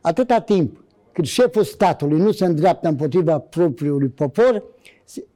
Atâta 0.00 0.40
timp 0.40 0.84
cât 1.12 1.24
șeful 1.24 1.62
statului 1.62 2.18
nu 2.18 2.30
se 2.30 2.44
îndreaptă 2.44 2.88
împotriva 2.88 3.38
propriului 3.38 4.08
popor, 4.08 4.64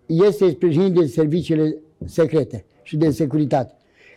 este 0.07 0.51
sprijinit 0.51 0.95
de 0.95 1.07
serviciile 1.07 1.77
secrete 2.05 2.65
și 2.83 2.97
de 2.97 3.11
securitate. 3.11 3.75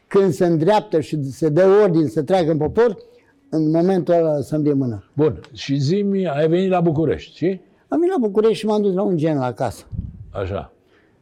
Când 0.08 0.34
se 0.34 0.46
îndreaptă 0.46 1.00
și 1.00 1.24
se 1.24 1.50
dă 1.50 1.66
ordin 1.84 2.08
să 2.08 2.24
tragă 2.24 2.52
în 2.52 2.58
popor, 2.58 2.98
în 3.50 3.70
momentul 3.70 4.14
ăla 4.14 4.42
să-mi 4.42 4.64
dea 4.64 4.76
mâna. 4.76 5.04
Bun. 5.14 5.40
Și 5.54 5.76
zimi, 5.76 6.28
ai 6.28 6.48
venit 6.48 6.70
la 6.70 6.82
București, 6.82 7.38
și? 7.38 7.60
Am 7.88 8.00
venit 8.00 8.14
la 8.20 8.28
București 8.28 8.58
și 8.58 8.66
m-am 8.66 8.82
dus 8.82 8.94
la 8.94 9.02
un 9.02 9.18
gen 9.18 9.38
la 9.38 9.52
casă. 9.54 9.86
Așa. 10.30 10.72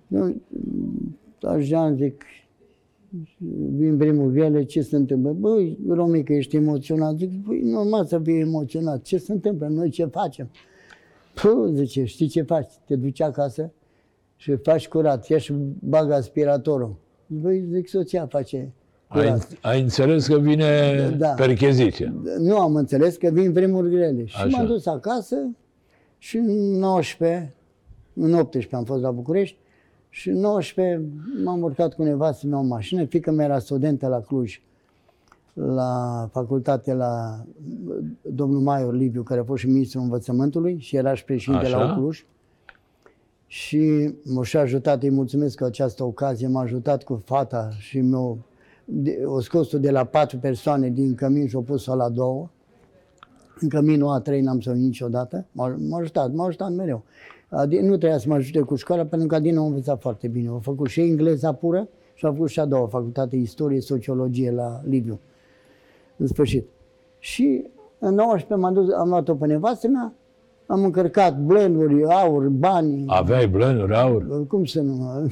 Eu, 0.07 0.35
așa 1.47 1.93
zic, 1.93 2.23
vin 3.75 3.97
primul 3.97 4.29
viale, 4.29 4.63
ce 4.63 4.81
se 4.81 4.95
întâmplă? 4.95 5.31
Băi, 5.31 5.77
Romică, 5.87 6.33
ești 6.33 6.55
emoționat? 6.55 7.17
Zic, 7.17 7.31
băi, 7.43 7.61
normal 7.61 8.05
să 8.05 8.19
fii 8.19 8.39
emoționat. 8.39 9.01
Ce 9.01 9.17
se 9.17 9.31
întâmplă? 9.31 9.67
Noi 9.67 9.89
ce 9.89 10.05
facem? 10.05 10.49
Păi, 11.41 11.71
zice, 11.73 12.03
știi 12.05 12.27
ce 12.27 12.41
faci? 12.41 12.67
Te 12.85 12.95
duci 12.95 13.21
acasă 13.21 13.71
și 14.35 14.55
faci 14.55 14.87
curat. 14.87 15.27
Ia 15.27 15.37
și 15.37 15.53
bagă 15.79 16.13
aspiratorul. 16.13 16.95
Băi, 17.27 17.65
zic, 17.71 17.87
soția 17.87 18.25
face 18.25 18.71
Ai, 19.07 19.21
curat. 19.23 19.57
ai 19.61 19.81
înțeles 19.81 20.27
că 20.27 20.37
vine 20.39 21.09
Da. 21.17 21.27
percheziția. 21.27 22.13
Nu 22.39 22.57
am 22.57 22.75
înțeles 22.75 23.15
că 23.17 23.29
vin 23.33 23.51
vremuri 23.51 23.89
grele. 23.89 24.25
Și 24.25 24.35
Așa. 24.37 24.57
m-am 24.57 24.65
dus 24.67 24.85
acasă 24.85 25.35
și 26.17 26.37
în 26.37 26.77
19, 26.79 27.53
în 28.13 28.33
18 28.33 28.75
am 28.75 28.83
fost 28.83 29.01
la 29.01 29.11
București 29.11 29.57
și 30.15 30.29
în 30.29 30.39
19 30.39 31.01
m-am 31.43 31.61
urcat 31.61 31.93
cu 31.93 32.03
nevastă 32.03 32.47
mea 32.47 32.59
în 32.59 32.67
mașină, 32.67 33.05
fică 33.05 33.31
mea 33.31 33.45
era 33.45 33.59
studentă 33.59 34.07
la 34.07 34.19
Cluj, 34.21 34.61
la 35.53 36.29
facultate 36.31 36.93
la 36.93 37.43
domnul 38.21 38.61
Maior 38.61 38.93
Liviu, 38.93 39.23
care 39.23 39.39
a 39.39 39.43
fost 39.43 39.61
și 39.61 39.67
ministrul 39.69 40.01
învățământului 40.01 40.77
și 40.79 40.95
era 40.95 41.13
și 41.13 41.23
președinte 41.25 41.65
Așa. 41.65 41.77
la 41.83 41.93
Cluj. 41.95 42.25
Și 43.47 44.13
m-a 44.23 44.43
și 44.43 44.57
ajutat, 44.57 45.03
îi 45.03 45.09
mulțumesc 45.09 45.55
că 45.57 45.65
această 45.65 46.03
ocazie 46.03 46.47
m-a 46.47 46.61
ajutat 46.61 47.03
cu 47.03 47.21
fata 47.25 47.69
și 47.77 47.99
mi-o 47.99 48.37
de- 48.85 49.21
o 49.25 49.39
scos 49.39 49.77
de 49.77 49.91
la 49.91 50.03
patru 50.03 50.37
persoane 50.37 50.89
din 50.89 51.15
cămin 51.15 51.47
și 51.47 51.55
o 51.55 51.61
pus-o 51.61 51.95
la 51.95 52.09
două. 52.09 52.49
În 53.59 53.69
căminul 53.69 54.09
a 54.09 54.19
trei 54.19 54.41
n-am 54.41 54.59
să 54.61 54.69
o 54.69 54.73
niciodată. 54.73 55.45
M-a, 55.51 55.75
m-a 55.89 55.97
ajutat, 55.97 56.33
m-a 56.33 56.45
ajutat 56.45 56.71
mereu. 56.71 57.03
Adi- 57.63 57.79
Nu 57.81 57.97
trebuia 57.97 58.17
să 58.17 58.25
mă 58.29 58.33
ajute 58.35 58.59
cu 58.59 58.75
școala, 58.75 59.03
pentru 59.05 59.27
că 59.27 59.35
Adina 59.35 59.61
a 59.61 59.65
învățat 59.65 60.01
foarte 60.01 60.27
bine. 60.27 60.49
A 60.49 60.59
făcut 60.61 60.87
și 60.87 61.01
engleza 61.01 61.53
pură 61.53 61.87
și 62.13 62.25
a 62.25 62.31
făcut 62.31 62.49
și 62.49 62.59
a 62.59 62.65
doua 62.65 62.87
facultate, 62.87 63.35
istorie, 63.35 63.81
sociologie 63.81 64.51
la 64.51 64.81
Liviu. 64.83 65.19
În 66.17 66.27
sfârșit. 66.27 66.67
Și 67.19 67.63
în 67.99 68.13
19 68.13 68.53
m-am 68.55 68.73
dus, 68.73 68.93
am 68.93 69.09
luat-o 69.09 69.35
pe 69.35 69.45
nevastă 69.45 69.87
mea, 69.87 70.13
am 70.67 70.83
încărcat 70.83 71.39
blenduri, 71.39 72.03
aur, 72.05 72.47
bani. 72.47 73.03
Aveai 73.07 73.47
blănuri, 73.47 73.95
aur. 73.95 74.47
Cum 74.47 74.65
să 74.65 74.81
nu? 74.81 74.95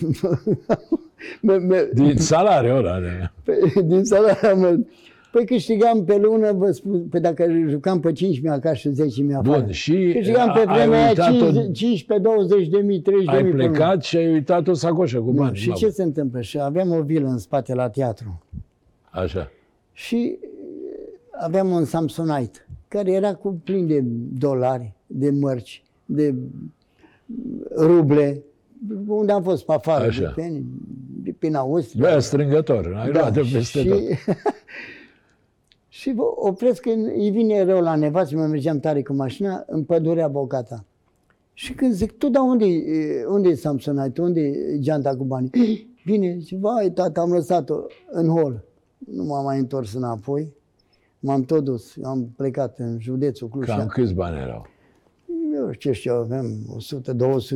Me- 1.42 1.58
me- 1.58 1.90
Din 1.94 2.18
salariul 2.18 2.76
ăla. 2.78 3.00
de- 3.00 3.32
pe, 3.44 3.82
din 3.82 4.04
salariul 4.04 4.56
meu. 4.60 4.86
Păi 5.34 5.46
câștigam 5.46 6.04
pe 6.04 6.18
lună, 6.18 6.52
vă 6.52 6.72
spun, 6.72 7.08
pe 7.08 7.20
dacă 7.20 7.46
jucam 7.68 8.00
pe 8.00 8.12
5.000 8.12 8.50
acasă 8.50 8.76
și 8.76 8.90
10.000 8.90 9.34
afară. 9.38 9.62
Bun, 9.62 9.72
și 9.72 10.12
Câștigam 10.16 10.52
pe 10.54 10.60
ai 10.60 10.66
vremea 10.78 11.00
aia 11.00 11.08
uitat-o- 11.10 11.32
15, 11.32 11.72
15, 11.72 12.28
20 12.28 12.68
de 12.68 12.78
mii, 12.78 13.00
30 13.02 13.26
de 13.26 13.32
Ai 13.32 13.42
mii 13.44 13.52
pe 13.52 13.58
lună. 13.58 13.70
plecat 13.70 14.04
și 14.04 14.18
ai 14.18 14.32
uitat 14.34 14.68
o 14.68 14.74
sacoșă 14.74 15.20
cu 15.20 15.32
bani. 15.32 15.56
Și 15.56 15.68
mamă. 15.68 15.80
ce 15.80 15.90
se 15.90 16.04
întâmplă? 16.04 16.42
Și 16.42 16.60
aveam 16.60 16.92
o 16.92 17.02
vilă 17.02 17.28
în 17.28 17.38
spate 17.38 17.74
la 17.74 17.90
teatru. 17.90 18.44
Așa. 19.10 19.52
Și 19.92 20.38
aveam 21.32 21.70
un 21.72 21.86
Samsonite, 21.86 22.66
care 22.88 23.12
era 23.12 23.34
cu 23.34 23.62
plin 23.64 23.88
de 23.88 24.04
dolari, 24.40 24.94
de 25.08 25.30
mărci, 25.30 25.84
de 26.06 26.36
ruble, 27.78 28.44
unde 29.08 29.32
am 29.32 29.44
fost 29.44 29.66
pe 29.66 29.74
afară, 29.74 30.04
Așa. 30.06 30.22
de 30.22 30.42
pe, 30.42 30.62
de 31.24 31.36
prin 31.40 31.56
Austria. 31.56 32.04
Băia 32.08 32.20
strângător, 32.20 32.94
ai 33.04 33.12
luat 33.12 33.34
de 33.34 33.40
peste 33.54 33.84
Da, 33.84 33.96
și, 33.96 34.02
tot. 34.26 34.36
și 36.04 36.14
vă 36.14 36.24
opresc 36.36 36.82
când 36.82 37.06
îi 37.06 37.30
vine 37.30 37.64
rău 37.64 37.82
la 37.82 37.96
nevastă, 37.96 38.36
mă 38.36 38.46
mergeam 38.46 38.80
tare 38.80 39.02
cu 39.02 39.14
mașina, 39.14 39.64
în 39.68 39.84
pădurea 39.84 40.28
Bocata. 40.28 40.86
Și 41.54 41.74
când 41.74 41.94
zic, 41.94 42.18
tu, 42.18 42.30
dar 42.30 42.42
unde, 42.42 42.66
unde 43.30 43.50
e 43.50 43.56
Samsonite, 43.56 44.22
unde 44.22 44.42
e 44.42 44.80
geanta 44.80 45.16
cu 45.16 45.24
banii? 45.24 45.52
Vine, 46.06 46.36
zice, 46.40 46.58
vai, 46.58 46.92
tata, 46.92 47.22
am 47.22 47.32
lăsat-o 47.32 47.76
în 48.12 48.28
hol. 48.28 48.64
Nu 48.98 49.24
m-am 49.24 49.44
mai 49.44 49.60
întors 49.60 49.94
înapoi. 49.94 50.54
M-am 51.20 51.42
tot 51.42 51.64
dus, 51.64 51.96
am 52.04 52.34
plecat 52.36 52.78
în 52.78 52.98
județul 53.00 53.48
Cluj. 53.48 53.66
Cam 53.66 53.88
câți 53.88 54.14
bani 54.14 54.38
erau? 54.38 54.68
Eu 55.56 55.74
ce 55.74 55.92
știu, 55.92 56.14
avem 56.14 56.78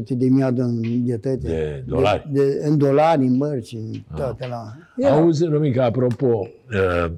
100-200 0.02 0.04
de 0.08 0.28
mii 0.30 0.52
de 0.52 0.62
înghețate. 0.62 1.36
De 1.36 1.84
dolari? 1.88 2.30
De, 2.34 2.46
de, 2.46 2.68
în 2.68 2.78
dolari, 2.78 3.26
în 3.26 3.36
mărci, 3.36 3.74
în 3.74 3.92
toate 4.16 4.48
la... 4.48 4.74
Era- 4.98 5.16
Auzi, 5.16 5.46
Romica, 5.46 5.84
apropo, 5.84 6.48
uh, 6.72 7.12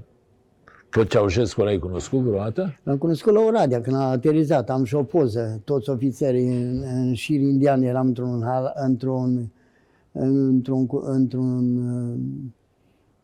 pe 0.89 1.05
Ceaușescu 1.05 1.61
l-ai 1.61 1.79
cunoscut 1.79 2.19
vreodată? 2.19 2.79
L-am 2.83 2.97
cunoscut 2.97 3.33
la 3.33 3.39
Oradea 3.39 3.81
când 3.81 3.95
a 3.95 4.09
aterizat. 4.09 4.69
Am 4.69 4.83
și 4.83 4.95
o 4.95 5.03
poză, 5.03 5.61
toți 5.63 5.89
ofițerii 5.89 6.47
în, 6.47 6.83
în 6.93 7.13
șir 7.13 7.39
indian, 7.39 7.81
eram 7.81 8.07
într-un, 8.07 8.41
hal- 8.43 8.73
într-un, 8.75 9.51
într-un, 10.11 10.85
cu- 10.85 11.03
într-un 11.05 11.77
uh, 11.77 12.19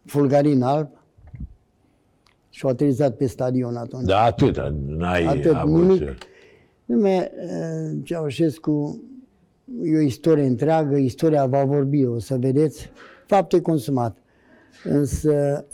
fulgarin 0.06 0.62
alb 0.62 0.90
și 2.50 2.66
au 2.66 2.72
aterizat 2.72 3.16
pe 3.16 3.26
stadion 3.26 3.76
atunci. 3.76 4.06
Da, 4.06 4.22
atât, 4.22 4.58
n-ai 4.88 5.26
Atât, 5.26 5.54
avut... 5.54 5.82
nimic. 5.82 6.18
Nume, 6.86 7.32
uh, 7.36 7.98
Ceaușescu 8.04 9.04
e 9.84 9.98
o 9.98 10.02
istorie 10.02 10.46
întreagă, 10.46 10.96
istoria 10.96 11.46
va 11.46 11.64
vorbi, 11.64 12.06
o 12.06 12.20
să 12.20 12.38
vedeți, 12.38 12.90
fapte 13.26 13.62
consumat. 13.62 14.18
Însă 14.84 15.66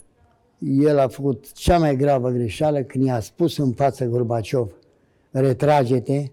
el 0.61 0.99
a 0.99 1.07
făcut 1.07 1.53
cea 1.53 1.77
mai 1.77 1.95
gravă 1.95 2.29
greșeală 2.29 2.79
când 2.79 3.05
i-a 3.05 3.19
spus 3.19 3.57
în 3.57 3.71
față 3.71 4.05
Gorbaciov, 4.05 4.71
retrage-te, 5.31 6.23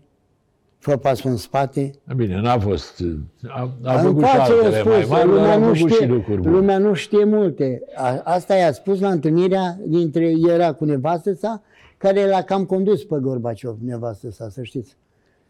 fă 0.78 0.96
pasul 0.96 1.30
în 1.30 1.36
spate. 1.36 1.90
Bine, 2.16 2.40
n-a 2.40 2.58
fost... 2.58 3.02
A, 3.48 3.70
a 3.82 3.94
în 3.94 4.02
făcut 4.02 4.24
și 4.24 4.36
față 4.36 4.52
i-a 4.52 4.64
altele 4.64 4.82
mai 4.82 5.00
spus, 5.02 5.10
mari, 5.10 5.26
dar 5.28 5.34
lumea 5.34 5.52
a 5.52 5.56
nu, 5.56 5.64
făcut 5.64 5.76
și 5.76 5.94
știe, 5.94 6.06
lucruri 6.06 6.40
bune. 6.40 6.50
lumea 6.56 6.78
nu 6.78 6.92
știe 6.94 7.24
multe. 7.24 7.82
A, 7.94 8.20
asta 8.24 8.54
i-a 8.54 8.72
spus 8.72 9.00
la 9.00 9.08
întâlnirea 9.10 9.78
dintre, 9.86 10.32
era 10.48 10.72
cu 10.72 10.84
nevastă 10.84 11.32
sa, 11.34 11.62
care 11.96 12.26
l-a 12.28 12.42
cam 12.42 12.64
condus 12.64 13.04
pe 13.04 13.16
Gorbaciov, 13.20 13.76
nevastă 13.84 14.30
sa, 14.30 14.48
să 14.48 14.62
știți. 14.62 14.96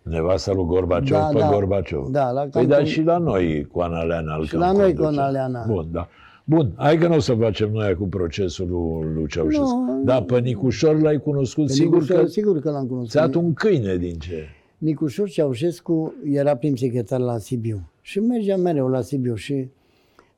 Nevasta 0.02 0.52
lui 0.52 0.64
Gorbaciov 0.64 1.18
Da, 1.18 1.26
pe 1.32 1.38
da. 1.38 1.50
Gorbaciov. 1.50 2.08
Da, 2.08 2.30
la 2.30 2.40
păi 2.40 2.50
cam 2.50 2.66
da, 2.66 2.76
cum- 2.76 2.84
și 2.84 3.02
la 3.02 3.18
noi 3.18 3.68
cu 3.72 3.80
Analeana. 3.80 4.36
îl 4.36 4.44
Și 4.44 4.50
cam 4.50 4.60
la 4.60 4.72
noi 4.72 4.94
cu 4.94 5.00
conduce. 5.02 5.20
Analeana. 5.20 5.64
Bun, 5.66 5.88
da. 5.92 6.08
Bun, 6.48 6.72
hai 6.76 6.98
că 6.98 7.08
nu 7.08 7.14
o 7.14 7.18
să 7.18 7.34
facem 7.34 7.70
noi 7.70 7.94
cu 7.94 8.04
procesul 8.04 8.68
lui, 8.68 9.14
lui 9.14 9.26
Ceaușescu. 9.26 9.64
Nu. 9.64 10.02
Da, 10.04 10.22
pe 10.22 10.40
Nicușor 10.40 11.00
l-ai 11.00 11.20
cunoscut, 11.20 11.66
Pe 11.66 11.72
sigur 11.72 12.00
Nicușor, 12.00 12.20
că 12.20 12.26
sigur 12.26 12.60
că 12.60 12.70
l-am 12.70 12.86
cunoscut. 12.86 13.10
ți-a 13.10 13.20
dat 13.20 13.34
un 13.34 13.52
câine 13.52 13.96
din 13.96 14.18
ce... 14.18 14.44
Nicușor 14.78 15.28
Ceaușescu 15.28 16.14
era 16.24 16.56
prim 16.56 16.76
secretar 16.76 17.20
la 17.20 17.38
Sibiu 17.38 17.90
și 18.00 18.20
mergeam 18.20 18.60
mereu 18.60 18.88
la 18.88 19.00
Sibiu 19.00 19.34
și 19.34 19.68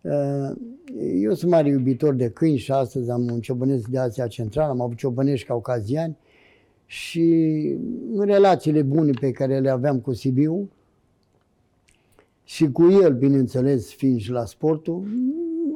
uh, 0.01 0.57
eu 1.23 1.35
sunt 1.35 1.51
mare 1.51 1.69
iubitor 1.69 2.15
de 2.15 2.29
câini 2.29 2.57
și 2.57 2.73
astăzi 2.73 3.11
am 3.11 3.29
un 3.33 3.41
ciobănesc 3.41 3.87
de 3.89 3.99
Asia 3.99 4.27
Centrală, 4.27 4.71
am 4.71 4.81
avut 4.81 4.97
ciobănești 4.97 5.47
caucaziani 5.47 6.17
și 6.87 7.25
în 8.15 8.25
relațiile 8.25 8.83
bune 8.83 9.11
pe 9.21 9.31
care 9.31 9.59
le 9.59 9.71
aveam 9.71 9.99
cu 10.01 10.13
Sibiu 10.13 10.71
Și 12.45 12.71
cu 12.71 12.91
el, 13.03 13.15
bineînțeles, 13.15 13.93
fiind 13.93 14.21
și 14.21 14.31
la 14.31 14.45
sportul, 14.45 15.03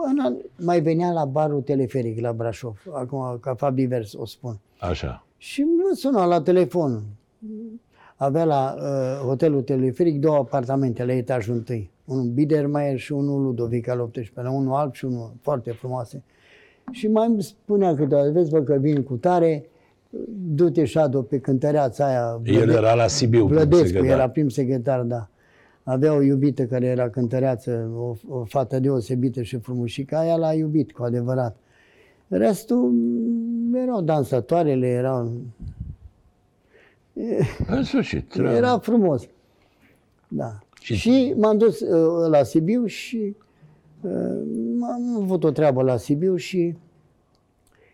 în- 0.06 0.36
mai 0.64 0.80
venea 0.80 1.10
la 1.12 1.24
barul 1.24 1.60
teleferic 1.60 2.20
la 2.20 2.32
Brașov, 2.32 2.82
acum 2.92 3.38
ca 3.40 3.54
Fabi 3.54 3.84
Vers 3.84 4.12
o 4.12 4.26
spun. 4.26 4.58
Așa. 4.78 5.26
Și 5.36 5.60
mă 5.62 5.94
suna 5.94 6.24
la 6.24 6.40
telefon. 6.42 7.02
Avea 8.16 8.44
la 8.44 8.74
uh, 8.78 9.26
hotelul 9.26 9.62
teleferic 9.62 10.20
două 10.20 10.36
apartamente 10.36 11.04
la 11.04 11.12
etajul 11.12 11.54
întâi. 11.54 11.90
Unul 12.04 12.24
Biedermeier 12.24 12.98
și 12.98 13.12
unul 13.12 13.42
Ludovic 13.42 13.88
al 13.88 14.00
18 14.00 14.40
unul 14.54 14.74
alb 14.74 14.94
și 14.94 15.04
unul 15.04 15.32
foarte 15.40 15.70
frumoase. 15.70 16.22
Și 16.90 17.08
mai 17.08 17.26
îmi 17.26 17.42
spunea 17.42 17.94
câteodată, 17.94 18.30
vezi 18.30 18.50
bă 18.50 18.60
că 18.60 18.74
vin 18.74 19.02
cu 19.02 19.14
tare, 19.14 19.64
du-te 20.54 20.84
șado 20.84 21.22
pe 21.22 21.38
cântăreața 21.38 22.06
aia. 22.06 22.40
El 22.44 22.64
Blăde- 22.64 22.72
era 22.72 22.94
la 22.94 23.06
Sibiu. 23.06 23.46
Blădescu, 23.46 23.86
secretar. 23.86 24.18
era 24.18 24.28
prim 24.28 24.48
secretar, 24.48 25.00
da. 25.00 25.28
Avea 25.84 26.14
o 26.14 26.22
iubită 26.22 26.66
care 26.66 26.86
era 26.86 27.10
cântăreață, 27.10 27.90
o, 27.96 28.14
o 28.28 28.44
fată 28.44 28.78
deosebită 28.80 29.42
și 29.42 29.56
frumușică, 29.58 30.16
aia 30.16 30.36
l-a 30.36 30.52
iubit 30.52 30.92
cu 30.92 31.02
adevărat. 31.02 31.56
Restul 32.28 32.90
m, 32.90 33.74
erau 33.74 34.02
dansatoarele, 34.02 34.86
erau... 34.86 35.32
În 37.66 37.82
sfârșit. 37.82 38.28
treaba. 38.28 38.56
Era 38.56 38.78
frumos. 38.78 39.28
Da. 40.28 40.58
Și- 40.80 40.94
Și, 40.94 41.10
și 41.10 41.34
m-am 41.36 41.58
dus 41.58 41.80
uh, 41.80 42.28
la 42.30 42.42
Sibiu 42.42 42.86
și 42.86 43.36
uh, 44.00 44.10
am 44.92 45.22
avut 45.22 45.44
o 45.44 45.50
treabă 45.50 45.82
la 45.82 45.96
Sibiu 45.96 46.36
și 46.36 46.76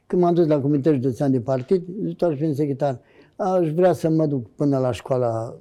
când 0.07 0.23
m-am 0.23 0.35
dus 0.35 0.47
la 0.47 0.61
Comitetul 0.61 0.95
Județean 1.01 1.31
de 1.31 1.41
Partid, 1.41 1.83
doar 2.17 2.35
prin 2.35 2.55
secretar, 2.55 2.99
aș 3.41 3.71
vrea 3.71 3.93
să 3.93 4.09
mă 4.09 4.27
duc 4.27 4.51
până 4.55 4.79
la 4.79 4.93
școala 4.93 5.55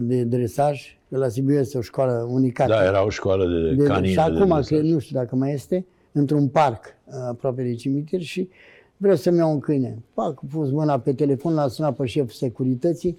de 0.00 0.24
dresaj, 0.24 0.98
că 1.08 1.16
la 1.16 1.28
Sibiu 1.28 1.58
este 1.58 1.78
o 1.78 1.80
școală 1.80 2.28
unicată. 2.30 2.72
Da, 2.72 2.84
era 2.84 3.04
o 3.04 3.08
școală 3.08 3.46
de, 3.46 3.74
de, 3.74 3.84
canine. 3.84 4.12
și 4.12 4.18
acum, 4.18 4.34
de 4.34 4.46
că 4.48 4.60
dresaj. 4.60 4.90
nu 4.90 4.98
știu 4.98 5.16
dacă 5.16 5.36
mai 5.36 5.52
este, 5.52 5.86
într-un 6.12 6.48
parc 6.48 6.84
uh, 6.84 7.14
aproape 7.28 7.62
de 7.62 7.74
cimitir 7.74 8.20
și 8.20 8.48
vreau 8.96 9.16
să-mi 9.16 9.36
iau 9.36 9.50
un 9.50 9.60
câine. 9.60 9.98
Pac, 10.14 10.40
pus 10.50 10.70
mâna 10.70 10.98
pe 10.98 11.12
telefon, 11.12 11.54
l-a 11.54 11.68
sunat 11.68 11.96
pe 11.96 12.06
șeful 12.06 12.30
securității 12.30 13.18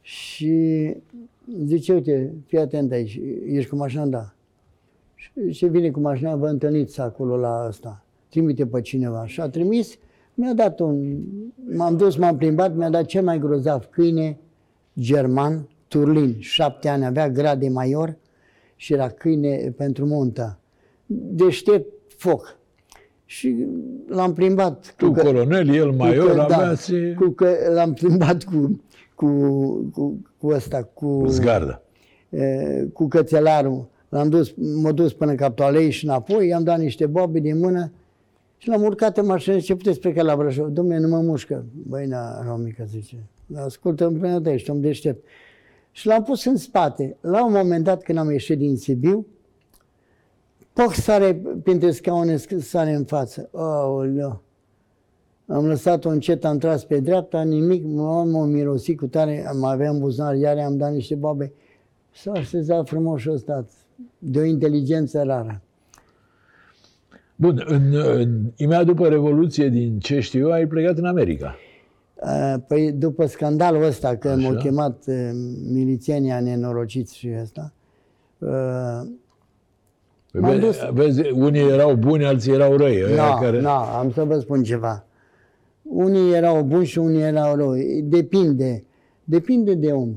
și 0.00 0.94
zice, 1.64 1.92
uite, 1.92 2.32
fii 2.46 2.58
atent 2.58 2.92
aici, 2.92 3.20
ești 3.46 3.70
cu 3.70 3.76
mașina? 3.76 4.06
Da. 4.06 4.32
Și 5.14 5.50
ce 5.50 5.66
vine 5.66 5.90
cu 5.90 6.00
mașina, 6.00 6.36
vă 6.36 6.48
întâlniți 6.48 7.00
acolo 7.00 7.36
la 7.36 7.64
ăsta. 7.68 8.04
Trimite 8.28 8.66
pe 8.66 8.80
cineva. 8.80 9.26
Și 9.26 9.40
a 9.40 9.48
trimis, 9.48 9.98
mi-a 10.34 10.52
dat 10.54 10.80
un... 10.80 11.16
M-am 11.76 11.96
dus, 11.96 12.16
m-am 12.16 12.36
plimbat, 12.36 12.74
mi-a 12.76 12.90
dat 12.90 13.04
cel 13.04 13.22
mai 13.22 13.38
grozav 13.38 13.84
câine 13.84 14.38
german, 15.00 15.68
Turlin, 15.88 16.36
șapte 16.38 16.88
ani, 16.88 17.04
avea 17.04 17.30
grad 17.30 17.60
de 17.60 17.68
major 17.68 18.16
și 18.76 18.92
era 18.92 19.08
câine 19.08 19.72
pentru 19.76 20.06
muntă. 20.06 20.58
Deștept 21.06 21.92
foc. 22.16 22.56
Și 23.24 23.66
l-am 24.08 24.32
plimbat. 24.32 24.94
Tu, 24.96 25.06
cu 25.06 25.12
că- 25.12 25.22
colonel, 25.22 25.74
el 25.74 25.90
major, 25.90 26.34
că- 26.34 26.40
aveați 26.40 26.92
cu 27.16 27.28
că 27.28 27.48
l-am 27.72 27.92
plimbat 27.92 28.44
cu, 28.44 28.80
cu, 29.14 29.26
cu, 29.92 30.18
cu 30.38 30.46
ăsta, 30.48 30.88
cu, 30.94 31.24
zgardă. 31.26 31.82
e, 32.28 32.86
cu 32.92 33.08
cățelarul. 33.08 33.86
L-am 34.08 34.28
dus, 34.28 34.54
m-a 34.82 34.92
dus 34.92 35.12
până 35.12 35.34
Capitoalei 35.34 35.90
și 35.90 36.04
înapoi, 36.04 36.46
i-am 36.46 36.62
dat 36.62 36.78
niște 36.78 37.06
bobe 37.06 37.38
din 37.38 37.58
mână 37.58 37.92
și 38.56 38.68
l-am 38.68 38.82
urcat 38.82 39.18
în 39.18 39.26
mașină 39.26 39.58
și 39.58 39.64
ce 39.64 39.76
puteți 39.76 40.00
pleca 40.00 40.22
la 40.22 40.36
Brașov? 40.36 40.70
Dom'le, 40.70 40.98
nu 40.98 41.08
mă 41.08 41.20
mușcă. 41.20 41.64
Băi, 41.72 42.06
na, 42.06 42.42
Romica, 42.42 42.84
zice. 42.84 43.16
Ascultă, 43.54 44.06
împreună 44.06 44.38
de 44.38 44.52
ești 44.52 44.70
om 44.70 44.80
deștept. 44.80 45.24
Și 45.90 46.06
l-am 46.06 46.22
pus 46.22 46.44
în 46.44 46.56
spate. 46.56 47.16
La 47.20 47.44
un 47.44 47.52
moment 47.52 47.84
dat, 47.84 48.02
când 48.02 48.18
am 48.18 48.30
ieșit 48.30 48.58
din 48.58 48.76
Sibiu, 48.76 49.26
poc 50.72 50.92
sare 50.92 51.42
printre 51.62 51.90
scaune, 51.90 52.36
sare 52.58 52.94
în 52.94 53.04
față. 53.04 53.48
Aoleu! 53.52 54.42
Am 55.46 55.66
lăsat-o 55.66 56.08
încet, 56.08 56.44
am 56.44 56.58
tras 56.58 56.84
pe 56.84 57.00
dreapta, 57.00 57.42
nimic, 57.42 57.84
m-am 57.84 58.48
mirosit 58.48 58.98
cu 58.98 59.06
tare, 59.06 59.46
am 59.48 59.64
avea 59.64 59.90
în 59.90 59.98
buzunar, 59.98 60.34
iar 60.34 60.58
am 60.58 60.76
dat 60.76 60.92
niște 60.92 61.14
bobe. 61.14 61.52
S-a 62.12 62.32
așezat 62.32 62.88
frumos 62.88 63.20
și 63.20 63.30
ăsta, 63.30 63.64
de 64.18 64.38
o 64.38 64.44
inteligență 64.44 65.22
rară. 65.22 65.62
Bun, 67.36 67.62
în, 67.66 67.82
în, 67.94 68.40
imediat 68.56 68.84
după 68.84 69.08
Revoluție, 69.08 69.68
din 69.68 69.98
ce 69.98 70.20
știu 70.20 70.40
eu, 70.46 70.52
ai 70.52 70.66
plecat 70.66 70.98
în 70.98 71.04
America. 71.04 71.54
Uh, 72.14 72.54
Păi 72.68 72.92
după 72.92 73.26
scandalul 73.26 73.82
ăsta, 73.82 74.16
că 74.16 74.28
Așa. 74.28 74.36
m-au 74.40 74.54
chemat 74.54 75.04
uh, 75.06 75.30
milițienii 75.72 76.42
nenorociți 76.42 77.16
și 77.16 77.28
ăsta, 77.42 77.72
uh, 78.38 79.08
Păi 80.34 80.42
M-am 80.42 80.50
ve- 80.50 80.58
dus. 80.58 80.76
Vezi, 80.92 81.30
unii 81.30 81.70
erau 81.70 81.94
buni, 81.94 82.24
alții 82.24 82.52
erau 82.52 82.76
răi. 82.76 83.00
Nu, 83.00 83.06
ăia 83.12 83.38
care... 83.40 83.60
nu, 83.60 83.68
am 83.68 84.10
să 84.12 84.24
vă 84.24 84.38
spun 84.38 84.62
ceva. 84.62 85.04
Unii 85.82 86.32
erau 86.34 86.62
buni 86.62 86.84
și 86.84 86.98
unii 86.98 87.20
erau 87.20 87.56
răi. 87.56 88.02
Depinde. 88.02 88.84
Depinde 89.24 89.74
de 89.74 89.92
om. 89.92 90.14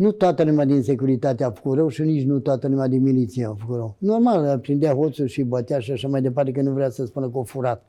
Nu 0.00 0.12
toată 0.12 0.44
lumea 0.44 0.64
din 0.64 0.82
securitate 0.82 1.44
a 1.44 1.50
făcut 1.50 1.76
rău 1.76 1.88
și 1.88 2.02
nici 2.02 2.24
nu 2.24 2.38
toată 2.38 2.68
lumea 2.68 2.86
din 2.86 3.02
miliție 3.02 3.44
a 3.44 3.54
făcut 3.54 3.76
rău. 3.76 3.96
Normal, 3.98 4.58
prindea 4.58 4.92
hoțul 4.92 5.26
și 5.26 5.42
bătea 5.42 5.78
și 5.78 5.92
așa 5.92 6.08
mai 6.08 6.22
departe, 6.22 6.52
că 6.52 6.62
nu 6.62 6.72
vrea 6.72 6.90
să 6.90 7.04
spună 7.04 7.30
că 7.30 7.38
o 7.38 7.42
furat. 7.42 7.84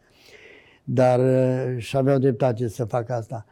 Dar 0.84 1.20
uh, 1.20 1.78
și 1.78 1.98
aveau 1.98 2.18
dreptate 2.18 2.68
să 2.68 2.84
facă 2.84 3.14
asta. 3.14 3.46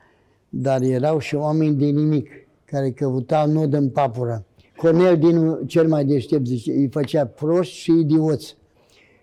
Dar 0.49 0.81
erau 0.81 1.19
și 1.19 1.35
oameni 1.35 1.75
de 1.75 1.85
nimic, 1.85 2.29
care 2.65 2.91
căutau 2.91 3.51
nod 3.51 3.73
în 3.73 3.89
papură. 3.89 4.45
Cornel 4.75 5.17
din 5.17 5.59
cel 5.65 5.87
mai 5.87 6.05
deștept, 6.05 6.45
zice, 6.45 6.71
îi 6.71 6.87
făcea 6.87 7.25
proști 7.25 7.75
și 7.75 7.91
idioți. 7.91 8.57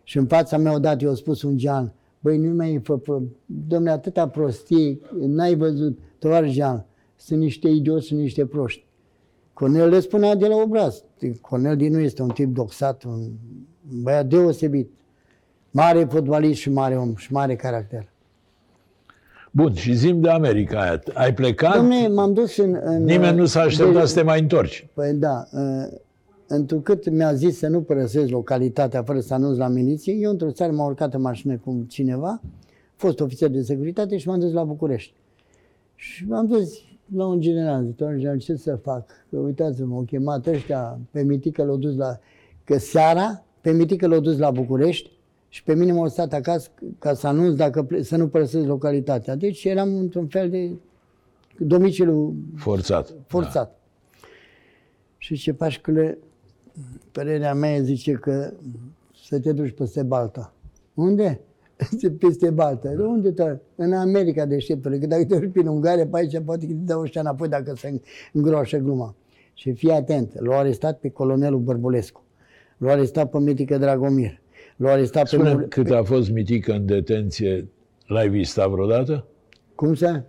Și 0.03 0.18
în 0.18 0.26
fața 0.26 0.57
mea 0.57 0.74
odată 0.74 1.05
i-a 1.05 1.14
spus 1.14 1.43
un 1.43 1.57
gean, 1.57 1.93
băi, 2.20 2.39
nu 2.39 2.55
mai 2.55 2.80
fă, 2.82 2.97
fă 2.97 3.22
domnule, 3.47 3.93
atâta 3.93 4.28
prostie, 4.28 4.99
n-ai 5.18 5.55
văzut, 5.55 5.99
tovarăș 6.18 6.53
Jean, 6.53 6.87
sunt 7.16 7.41
niște 7.41 7.68
idioți, 7.68 8.07
sunt 8.07 8.20
niște 8.20 8.47
proști. 8.47 8.86
Cornel 9.57 9.88
le 9.88 10.00
spunea 10.00 10.34
de 10.34 10.46
la 10.46 10.57
obraz. 10.57 11.02
Cornel 11.40 11.76
din 11.76 11.92
nu 11.92 11.98
este 11.98 12.22
un 12.22 12.28
tip 12.28 12.54
doxat, 12.54 13.02
un 13.04 13.20
băiat 14.02 14.26
deosebit. 14.26 14.90
Mare 15.70 16.04
fotbalist 16.04 16.61
și 16.61 16.70
mare 16.70 16.96
om 16.96 17.14
și 17.16 17.32
mare 17.32 17.57
caracter. 17.57 18.09
Bun, 19.50 19.74
și 19.74 19.94
zim 19.94 20.20
de 20.20 20.28
America 20.30 20.80
aia. 20.80 21.02
Ai 21.14 21.34
plecat? 21.34 21.76
Dom'le, 21.76 22.12
m-am 22.14 22.32
dus 22.32 22.57
în... 22.57 22.80
în 22.84 23.04
Nimeni 23.04 23.36
nu 23.36 23.44
s-a 23.44 23.61
așteptat 23.61 24.00
de- 24.00 24.07
să 24.07 24.14
te 24.14 24.22
mai 24.22 24.40
întorci. 24.40 24.88
Păi 24.94 25.12
da, 25.12 25.44
uh, 25.52 25.98
întrucât 26.46 27.11
mi-a 27.11 27.32
zis 27.34 27.59
să 27.59 27.68
nu 27.68 27.80
părăsesc 27.82 28.28
localitatea 28.30 29.02
fără 29.02 29.20
să 29.20 29.34
anunț 29.34 29.57
la 29.57 29.68
miliție, 29.68 30.12
eu 30.12 30.30
într-o 30.30 30.50
țară 30.50 30.72
m-am 30.72 30.86
urcat 30.86 31.14
în 31.14 31.20
mașină 31.20 31.57
cu 31.57 31.84
cineva, 31.88 32.40
fost 32.96 33.20
ofițer 33.20 33.48
de 33.48 33.62
securitate 33.62 34.16
și 34.16 34.28
m-am 34.28 34.40
dus 34.40 34.52
la 34.52 34.64
București. 34.64 35.12
Și 35.94 36.26
m-am 36.28 36.46
dus 36.46 36.72
la 37.14 37.26
un 37.26 37.40
general, 37.40 37.84
zic, 37.84 37.96
domnule 37.96 38.18
general, 38.20 38.40
ce 38.40 38.54
să 38.57 38.76
fac? 38.76 39.11
Că 39.30 39.36
uitați-mă, 39.36 39.94
au 39.94 40.02
chemat 40.02 40.46
ăștia, 40.46 40.98
pe 41.11 41.22
Mitică 41.22 41.64
l-au 41.64 41.76
dus 41.76 41.96
la... 41.96 42.18
Că 42.64 42.78
seara, 42.78 43.44
pe 43.61 43.72
Mitică 43.72 44.07
l-au 44.07 44.20
dus 44.20 44.38
la 44.38 44.50
București 44.50 45.11
și 45.48 45.62
pe 45.62 45.74
mine 45.74 45.92
m-au 45.92 46.02
lăsat 46.02 46.32
acasă 46.32 46.70
ca 46.98 47.14
să 47.14 47.26
anunț 47.26 47.57
dacă 47.57 47.82
ple- 47.82 48.02
să 48.02 48.16
nu 48.16 48.28
părăsesc 48.28 48.66
localitatea. 48.66 49.34
Deci 49.34 49.64
eram 49.64 49.96
într-un 49.96 50.26
fel 50.26 50.50
de 50.50 50.70
domiciliu 51.59 52.34
Forțat. 52.57 53.14
forțat. 53.26 53.80
Și 55.18 55.36
ce 55.36 55.52
Pașcule, 55.54 56.18
părerea 57.12 57.54
mea 57.54 57.80
zice 57.80 58.12
că 58.12 58.52
să 59.26 59.40
te 59.40 59.52
duci 59.52 59.70
peste 59.74 60.02
Balta. 60.02 60.52
Unde? 60.94 61.40
Zice, 61.90 62.10
Peste 62.20 62.50
Balta. 62.50 62.88
De 62.88 63.02
unde 63.02 63.30
te 63.30 63.56
În 63.76 63.92
America, 63.92 64.44
deșteptule, 64.46 64.98
că 64.98 65.06
dacă 65.06 65.24
te 65.24 65.38
duci 65.38 65.52
prin 65.52 65.66
Ungaria, 65.66 66.06
pe 66.06 66.18
aici 66.18 66.40
poate 66.44 66.66
că 66.66 66.72
te 66.72 66.78
dau 66.92 67.00
ăștia 67.00 67.20
înapoi 67.20 67.48
dacă 67.48 67.72
se 67.76 68.00
îngroașă 68.32 68.76
gluma. 68.76 69.14
Și 69.54 69.72
fii 69.72 69.90
atent, 69.90 70.40
l-au 70.40 70.58
arestat 70.58 70.98
pe 70.98 71.08
colonelul 71.08 71.58
Bărbulescu, 71.60 72.22
l-au 72.78 72.90
arestat 72.90 73.30
pe 73.30 73.38
Mitică 73.38 73.78
Dragomir, 73.78 74.40
l-au 74.76 74.92
arestat 74.92 75.22
pe... 75.22 75.28
Spune 75.28 75.52
Mur- 75.52 75.66
cât 75.68 75.90
a 75.90 76.02
fost 76.02 76.30
Mitică 76.30 76.72
în 76.72 76.86
detenție, 76.86 77.68
l-ai 78.06 78.28
vistat 78.28 78.68
vreodată? 78.70 79.24
Cum 79.74 79.94
să? 79.94 80.22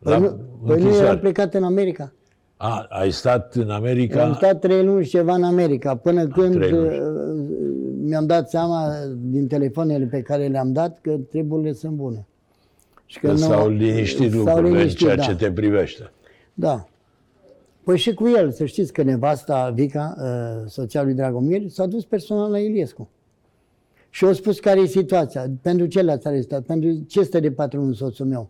La 0.00 0.18
Păi, 0.18 0.20
nu, 0.20 0.28
păi 0.28 0.38
nu 0.66 0.72
închisoare. 0.72 1.06
eram 1.06 1.18
plecat 1.18 1.54
în 1.54 1.62
America. 1.64 2.12
A, 2.56 2.86
ai 2.88 3.10
stat 3.12 3.54
în 3.54 3.70
America? 3.70 4.24
Am 4.24 4.34
stat 4.34 4.58
trei 4.60 4.84
luni 4.84 5.04
și 5.04 5.10
ceva 5.10 5.34
în 5.34 5.42
America, 5.42 5.96
până 5.96 6.26
când 6.26 6.54
trei 6.54 6.70
luni. 6.70 6.86
uh, 6.88 7.04
mi-am 8.10 8.26
dat 8.26 8.50
seama 8.50 8.92
din 9.20 9.46
telefoanele 9.46 10.04
pe 10.04 10.22
care 10.22 10.46
le-am 10.46 10.72
dat 10.72 10.98
că 11.00 11.16
treburile 11.30 11.72
sunt 11.72 11.92
bune. 11.92 12.26
Și 13.06 13.18
Că 13.18 13.30
nu- 13.30 13.36
s-au 13.36 13.68
liniștit 13.68 14.30
s-au 14.30 14.38
lucrurile 14.38 14.68
în 14.68 14.76
liniștit, 14.76 14.98
ceea 14.98 15.16
da. 15.16 15.22
ce 15.22 15.34
te 15.36 15.52
privește. 15.52 16.12
Da. 16.54 16.88
Păi 17.84 17.96
și 17.98 18.14
cu 18.14 18.28
el, 18.28 18.50
să 18.50 18.64
știți 18.64 18.92
că 18.92 19.02
nevasta 19.02 19.70
Vica, 19.70 20.14
uh, 20.18 20.68
soția 20.70 21.02
lui 21.02 21.14
Dragomir, 21.14 21.68
s-a 21.68 21.86
dus 21.86 22.04
personal 22.04 22.50
la 22.50 22.58
Iliescu. 22.58 23.08
Și 24.10 24.24
a 24.24 24.32
spus 24.32 24.60
care 24.60 24.80
e 24.80 24.86
situația, 24.86 25.50
pentru 25.62 25.86
ce 25.86 26.02
l-ați 26.02 26.26
arestat, 26.26 26.62
pentru 26.62 27.04
ce 27.06 27.22
stă 27.22 27.40
de 27.40 27.50
patronul 27.50 27.92
soțul 27.94 28.26
meu 28.26 28.48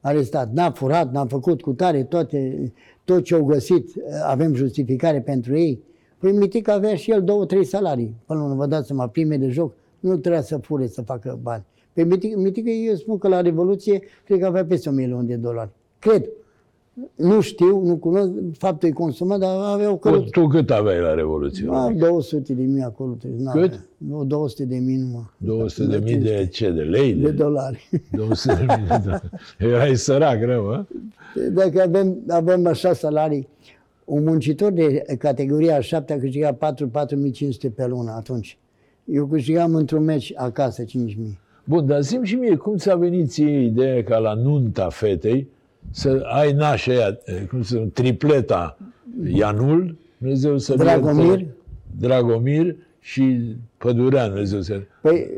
arestat. 0.00 0.52
N-a 0.52 0.70
furat, 0.70 1.12
n-a 1.12 1.26
făcut 1.26 1.60
cu 1.60 1.72
tare, 1.72 2.02
toate, 2.02 2.72
tot 3.04 3.24
ce 3.24 3.34
au 3.34 3.44
găsit, 3.44 3.94
uh, 3.94 4.02
avem 4.24 4.54
justificare 4.54 5.20
pentru 5.20 5.58
ei, 5.58 5.82
Păi 6.22 6.32
Mitic 6.32 6.68
avea 6.68 6.94
și 6.94 7.10
el 7.10 7.22
două, 7.24 7.44
trei 7.46 7.64
salarii. 7.64 8.14
Până 8.26 8.38
la 8.38 8.44
urmă, 8.44 8.56
vă 8.56 8.66
dați 8.66 8.86
seama, 8.86 9.06
prime 9.08 9.36
de 9.36 9.48
joc, 9.48 9.72
nu 10.00 10.16
trebuia 10.16 10.42
să 10.42 10.56
fure, 10.56 10.86
să 10.86 11.02
facă 11.02 11.38
bani. 11.42 11.64
Pe 11.92 12.04
Mitic, 12.04 12.36
Mitic, 12.36 12.66
eu 12.88 12.94
spun 12.94 13.18
că 13.18 13.28
la 13.28 13.40
Revoluție, 13.40 14.02
cred 14.24 14.38
că 14.38 14.46
avea 14.46 14.64
peste 14.64 14.88
un 14.88 14.94
milion 14.94 15.26
de 15.26 15.34
dolari. 15.34 15.70
Cred. 15.98 16.28
Nu 17.14 17.40
știu, 17.40 17.84
nu 17.84 17.96
cunosc, 17.96 18.30
faptul 18.58 18.88
e 18.88 18.92
consumat, 18.92 19.38
dar 19.38 19.56
avea 19.72 19.88
o 19.90 19.92
Tu, 19.92 19.98
căruță. 19.98 20.28
tu 20.30 20.46
cât 20.46 20.70
aveai 20.70 21.00
la 21.00 21.14
Revoluție? 21.14 21.68
Ah, 21.70 21.94
200 21.96 22.52
de 22.52 22.62
mii 22.62 22.82
acolo. 22.82 23.12
trebuie, 23.12 23.42
n-avea. 23.44 23.62
Cât? 23.62 23.80
Nu, 23.96 24.24
200 24.24 24.64
de 24.64 24.76
mii 24.76 24.96
numai. 24.96 25.30
200 25.36 25.86
de 25.98 26.00
mii 26.04 26.16
de 26.16 26.48
ce? 26.52 26.70
De 26.70 26.82
lei? 26.82 27.12
de 27.14 27.30
dolari. 27.30 27.90
200 28.16 28.54
de 28.54 28.74
mii 28.78 28.86
de 28.88 29.00
dolari. 29.04 29.30
Erai 29.58 29.96
sărac 29.96 30.42
rău, 30.42 30.70
a? 30.70 30.86
Dacă 31.52 31.82
avem, 31.82 32.16
avem 32.28 32.66
așa 32.66 32.92
salarii, 32.92 33.48
un 34.12 34.24
muncitor 34.24 34.72
de 34.72 35.04
categoria 35.18 35.76
a 35.76 35.80
șaptea 35.80 36.18
câștiga 36.18 36.52
4 36.52 36.88
4500 36.88 37.68
pe 37.68 37.86
lună 37.86 38.12
atunci. 38.16 38.58
Eu 39.04 39.26
câștigam 39.26 39.74
într-un 39.74 40.04
meci 40.04 40.32
acasă 40.36 40.84
5000. 40.84 41.38
Bun, 41.64 41.86
dar 41.86 42.00
zi 42.00 42.18
și 42.22 42.34
mie, 42.34 42.56
cum 42.56 42.76
ți-a 42.76 42.96
venit 42.96 43.30
ție 43.30 43.60
ideea 43.60 44.02
ca 44.02 44.18
la 44.18 44.34
nunta 44.34 44.88
fetei 44.88 45.48
să 45.90 46.22
ai 46.34 46.52
nașa 46.52 46.92
aia, 46.92 47.18
eh, 47.24 47.46
cum 47.48 47.62
să 47.62 47.76
tripleta 47.92 48.78
Ianul, 49.24 49.96
Dumnezeu 50.18 50.58
să 50.58 50.74
Dragomir. 50.74 51.46
Dragomir 51.98 52.76
și 53.00 53.56
Pădurean, 53.78 54.28
Dumnezeu 54.28 54.60
să... 54.60 54.80
Păi, 55.02 55.30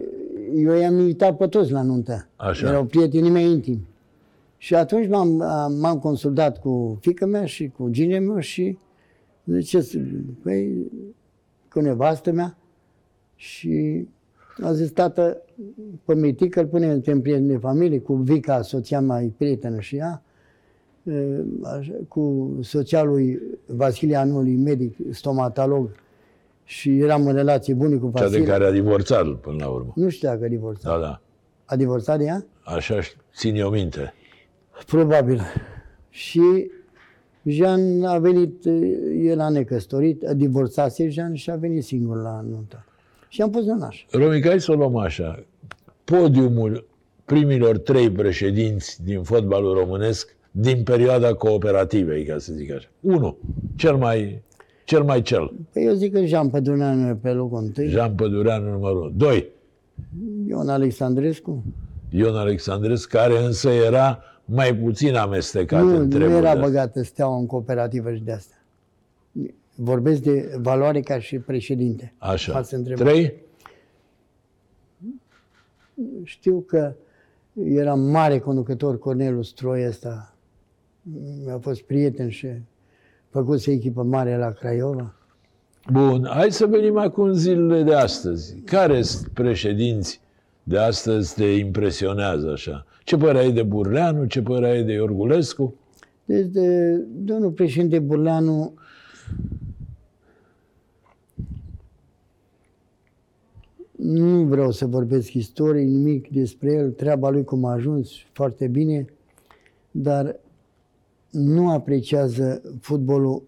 eu 0.57 0.75
i-am 0.75 0.99
invitat 0.99 1.37
pe 1.37 1.47
toți 1.47 1.73
la 1.73 1.83
nuntă. 1.83 2.29
Așa. 2.37 2.69
Erau 2.69 2.85
prietenii 2.85 3.31
mei 3.31 3.51
intimi. 3.51 3.87
Și 4.65 4.75
atunci 4.75 5.09
m-am, 5.09 5.29
m-am 5.81 5.99
consultat 5.99 6.61
cu 6.61 6.99
fica 7.01 7.27
mea 7.27 7.45
și 7.45 7.69
cu 7.69 7.89
gine 7.89 8.19
meu 8.19 8.39
și 8.39 8.79
zice, 9.45 9.81
păi, 10.43 10.91
cu 11.71 11.81
nevastă 11.81 12.33
mea 12.33 12.59
și 13.35 14.07
a 14.63 14.73
zis, 14.73 14.91
tată, 14.91 15.43
pe 16.05 16.15
Mitică 16.15 16.61
îl 16.61 16.67
punem 16.67 17.03
în 17.05 17.21
prieten 17.21 17.47
de 17.47 17.57
familie, 17.57 17.99
cu 17.99 18.15
Vica, 18.15 18.63
soția 18.63 19.01
mai 19.01 19.35
prietenă 19.37 19.81
și 19.81 19.97
ea, 19.97 20.23
e, 21.03 21.13
așa, 21.63 21.93
cu 22.09 22.57
soția 22.63 23.03
lui 23.03 23.41
Vasile 23.67 24.17
Anului, 24.17 24.57
medic, 24.57 24.97
stomatolog, 25.11 25.91
și 26.65 26.99
eram 26.99 27.27
în 27.27 27.35
relație 27.35 27.75
bune 27.75 27.97
cu 27.97 28.13
Cea 28.15 28.21
de 28.21 28.25
Vasile. 28.25 28.45
care 28.45 28.65
a 28.65 28.71
divorțat 28.71 29.35
până 29.35 29.57
la 29.59 29.69
urmă. 29.69 29.93
Nu 29.95 30.09
știu 30.09 30.29
dacă 30.29 30.45
a 30.45 30.49
divorțat. 30.49 30.93
Da, 30.93 31.07
da. 31.07 31.21
A 31.65 31.77
divorțat 31.77 32.19
de 32.19 32.25
ea? 32.25 32.47
Așa 32.63 32.99
țin 33.35 33.55
eu 33.55 33.71
minte. 33.71 34.15
Probabil. 34.87 35.41
Și 36.11 36.71
Jean 37.45 38.05
a 38.05 38.19
venit, 38.19 38.65
el 39.23 39.41
a 39.41 39.49
necăsătorit, 39.49 40.27
a 40.27 40.33
divorțase 40.33 41.09
Jean 41.09 41.35
și 41.35 41.51
a 41.51 41.57
venit 41.57 41.85
singur 41.85 42.17
la 42.17 42.45
nuntă. 42.51 42.85
Și 43.29 43.43
am 43.43 43.51
pus 43.51 43.67
în 43.67 43.79
naș. 43.79 44.05
Romica, 44.11 44.49
hai 44.49 44.61
să 44.61 44.73
o 44.73 44.75
luăm 44.75 44.97
așa. 44.97 45.45
Podiumul 46.05 46.87
primilor 47.25 47.79
trei 47.79 48.11
președinți 48.11 49.05
din 49.05 49.23
fotbalul 49.23 49.75
românesc 49.75 50.37
din 50.51 50.83
perioada 50.83 51.35
cooperativei, 51.35 52.25
ca 52.25 52.39
să 52.39 52.53
zic 52.53 52.73
așa. 52.73 52.89
Unu, 53.01 53.39
cel 53.77 53.97
mai 53.97 54.43
cel. 54.85 55.03
Mai 55.03 55.23
cel. 55.23 55.53
Păi 55.73 55.85
eu 55.85 55.95
zic 55.95 56.13
că 56.13 56.25
Jean 56.25 56.49
Păduneanu 56.49 57.09
e 57.09 57.15
pe 57.23 57.31
locul 57.31 57.59
întâi, 57.59 57.89
Jean 57.89 58.15
Pădureanu 58.15 58.71
numărul 58.71 59.03
1. 59.03 59.11
Doi, 59.17 59.49
Ion 60.47 60.69
Alexandrescu. 60.69 61.65
Ion 62.11 62.35
Alexandrescu, 62.35 63.17
care 63.17 63.39
însă 63.39 63.71
era 63.71 64.23
mai 64.45 64.77
puțin 64.77 65.15
amestecat 65.15 65.83
Nu, 65.83 65.89
în 65.89 66.03
nu 66.03 66.09
treburile 66.09 66.37
era 66.37 66.49
astea. 66.49 66.63
băgată 66.63 67.03
steaua 67.03 67.37
în 67.37 67.47
cooperativă 67.47 68.15
și 68.15 68.23
de 68.23 68.33
asta. 68.33 68.55
Vorbesc 69.75 70.23
de 70.23 70.59
valoare 70.61 71.01
ca 71.01 71.19
și 71.19 71.39
președinte. 71.39 72.15
Așa. 72.19 72.55
Ați 72.55 72.75
întrebat. 72.75 73.07
Trei, 73.07 73.35
Știu 76.23 76.61
că 76.67 76.95
era 77.65 77.95
mare 77.95 78.39
conducător 78.39 78.99
Cornelu 78.99 79.43
Stroi 79.43 79.87
ăsta. 79.87 80.35
Mi-a 81.45 81.59
fost 81.59 81.83
prieten 81.83 82.29
și 82.29 82.49
făcuse 83.31 83.71
echipă 83.71 84.03
mare 84.03 84.37
la 84.37 84.51
Craiova. 84.51 85.15
Bun, 85.93 86.27
hai 86.31 86.53
să 86.53 86.67
venim 86.67 86.97
acum 86.99 87.25
în 87.25 87.35
zilele 87.35 87.83
de 87.83 87.95
astăzi. 87.95 88.55
Care 88.61 89.03
sunt 89.03 89.29
președinți 89.29 90.21
de 90.65 90.79
astăzi 90.79 91.35
te 91.35 91.45
impresionează 91.45 92.51
așa? 92.51 92.87
Ce 93.05 93.17
părere 93.17 93.39
ai 93.39 93.53
de 93.53 93.63
Burleanu, 93.63 94.25
ce 94.25 94.43
părere 94.43 94.77
ai 94.77 94.85
de 94.85 94.93
Iorgulescu? 94.93 95.75
Deci, 96.25 96.47
de, 96.47 96.95
domnul 97.15 97.51
președinte 97.51 97.99
Burleanu 97.99 98.75
nu 103.97 104.45
vreau 104.45 104.71
să 104.71 104.87
vorbesc 104.87 105.33
istorie, 105.33 105.83
nimic 105.83 106.29
despre 106.29 106.73
el, 106.73 106.91
treaba 106.91 107.31
lui 107.31 107.45
cum 107.45 107.65
a 107.65 107.73
ajuns, 107.73 108.11
foarte 108.33 108.67
bine, 108.67 109.05
dar 109.91 110.41
nu 111.31 111.71
apreciază 111.71 112.63
fotbalul 112.81 113.43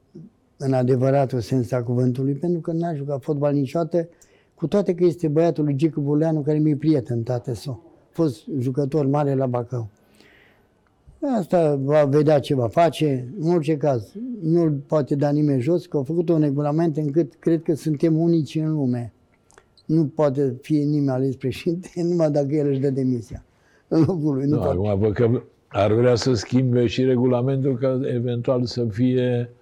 în 0.56 0.72
adevăratul 0.72 1.40
sens 1.40 1.72
a 1.72 1.82
cuvântului, 1.82 2.34
pentru 2.34 2.60
că 2.60 2.72
n-a 2.72 2.94
jucat 2.94 3.22
fotbal 3.22 3.54
niciodată, 3.54 4.08
cu 4.56 4.66
toate 4.66 4.94
că 4.94 5.04
este 5.04 5.28
băiatul 5.28 5.64
lui 5.64 5.74
Gicu 5.74 6.00
Burleanu, 6.00 6.40
care 6.40 6.58
mi-e 6.58 6.76
prieten, 6.76 7.22
tată 7.22 7.54
său. 7.54 7.82
A 7.84 8.08
fost 8.10 8.44
jucător 8.58 9.06
mare 9.06 9.34
la 9.34 9.46
Bacău. 9.46 9.88
Asta 11.38 11.74
va 11.82 12.04
vedea 12.04 12.38
ce 12.38 12.54
va 12.54 12.68
face. 12.68 13.28
În 13.40 13.54
orice 13.54 13.76
caz, 13.76 14.12
nu 14.42 14.72
poate 14.86 15.14
da 15.14 15.30
nimeni 15.30 15.60
jos, 15.60 15.86
că 15.86 15.96
au 15.96 16.02
făcut 16.02 16.28
un 16.28 16.40
regulament 16.40 16.96
încât 16.96 17.34
cred 17.34 17.62
că 17.62 17.74
suntem 17.74 18.18
unici 18.18 18.54
în 18.54 18.72
lume. 18.72 19.12
Nu 19.86 20.04
poate 20.06 20.56
fi 20.60 20.74
nimeni 20.76 21.10
ales 21.10 21.36
președinte 21.36 21.88
numai 22.08 22.30
dacă 22.30 22.54
el 22.54 22.68
își 22.68 22.80
dă 22.80 22.90
demisia 22.90 23.44
în 23.88 24.04
locul 24.06 24.34
lui. 24.34 24.46
Nu 24.46 24.54
Nu, 24.54 24.56
poate. 24.56 24.76
acum 24.76 24.98
văd 24.98 25.12
că 25.12 25.42
ar 25.68 25.92
vrea 25.92 26.14
să 26.14 26.34
schimbe 26.34 26.86
și 26.86 27.04
regulamentul 27.04 27.76
ca 27.76 28.00
eventual 28.14 28.64
să 28.64 28.84
fie 28.90 29.50
uh, 29.50 29.55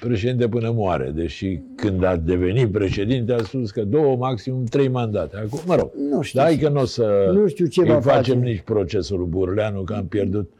președinte 0.00 0.48
până 0.48 0.70
moare. 0.74 1.10
Deși 1.14 1.60
când 1.76 2.04
a 2.04 2.16
devenit 2.16 2.70
președinte 2.72 3.32
a 3.32 3.42
spus 3.42 3.70
că 3.70 3.84
două, 3.84 4.16
maximum 4.16 4.64
trei 4.64 4.88
mandate. 4.88 5.36
Acum, 5.36 5.58
mă 5.66 5.74
rog, 5.74 5.90
Nu 6.10 6.22
știu 6.22 6.38
dar 6.38 6.48
hai 6.48 6.56
ce- 6.58 6.64
că 6.64 6.68
nu 6.70 6.80
o 6.80 6.84
să 6.84 7.30
nu 7.32 7.46
știu 7.46 7.66
ce 7.66 7.80
îi 7.80 7.86
va 7.86 8.00
facem 8.00 8.38
face. 8.38 8.48
nici 8.48 8.60
procesul 8.60 9.18
lui 9.18 9.28
Burleanu, 9.28 9.82
că 9.82 9.94
am 9.94 10.06
pierdut 10.06 10.50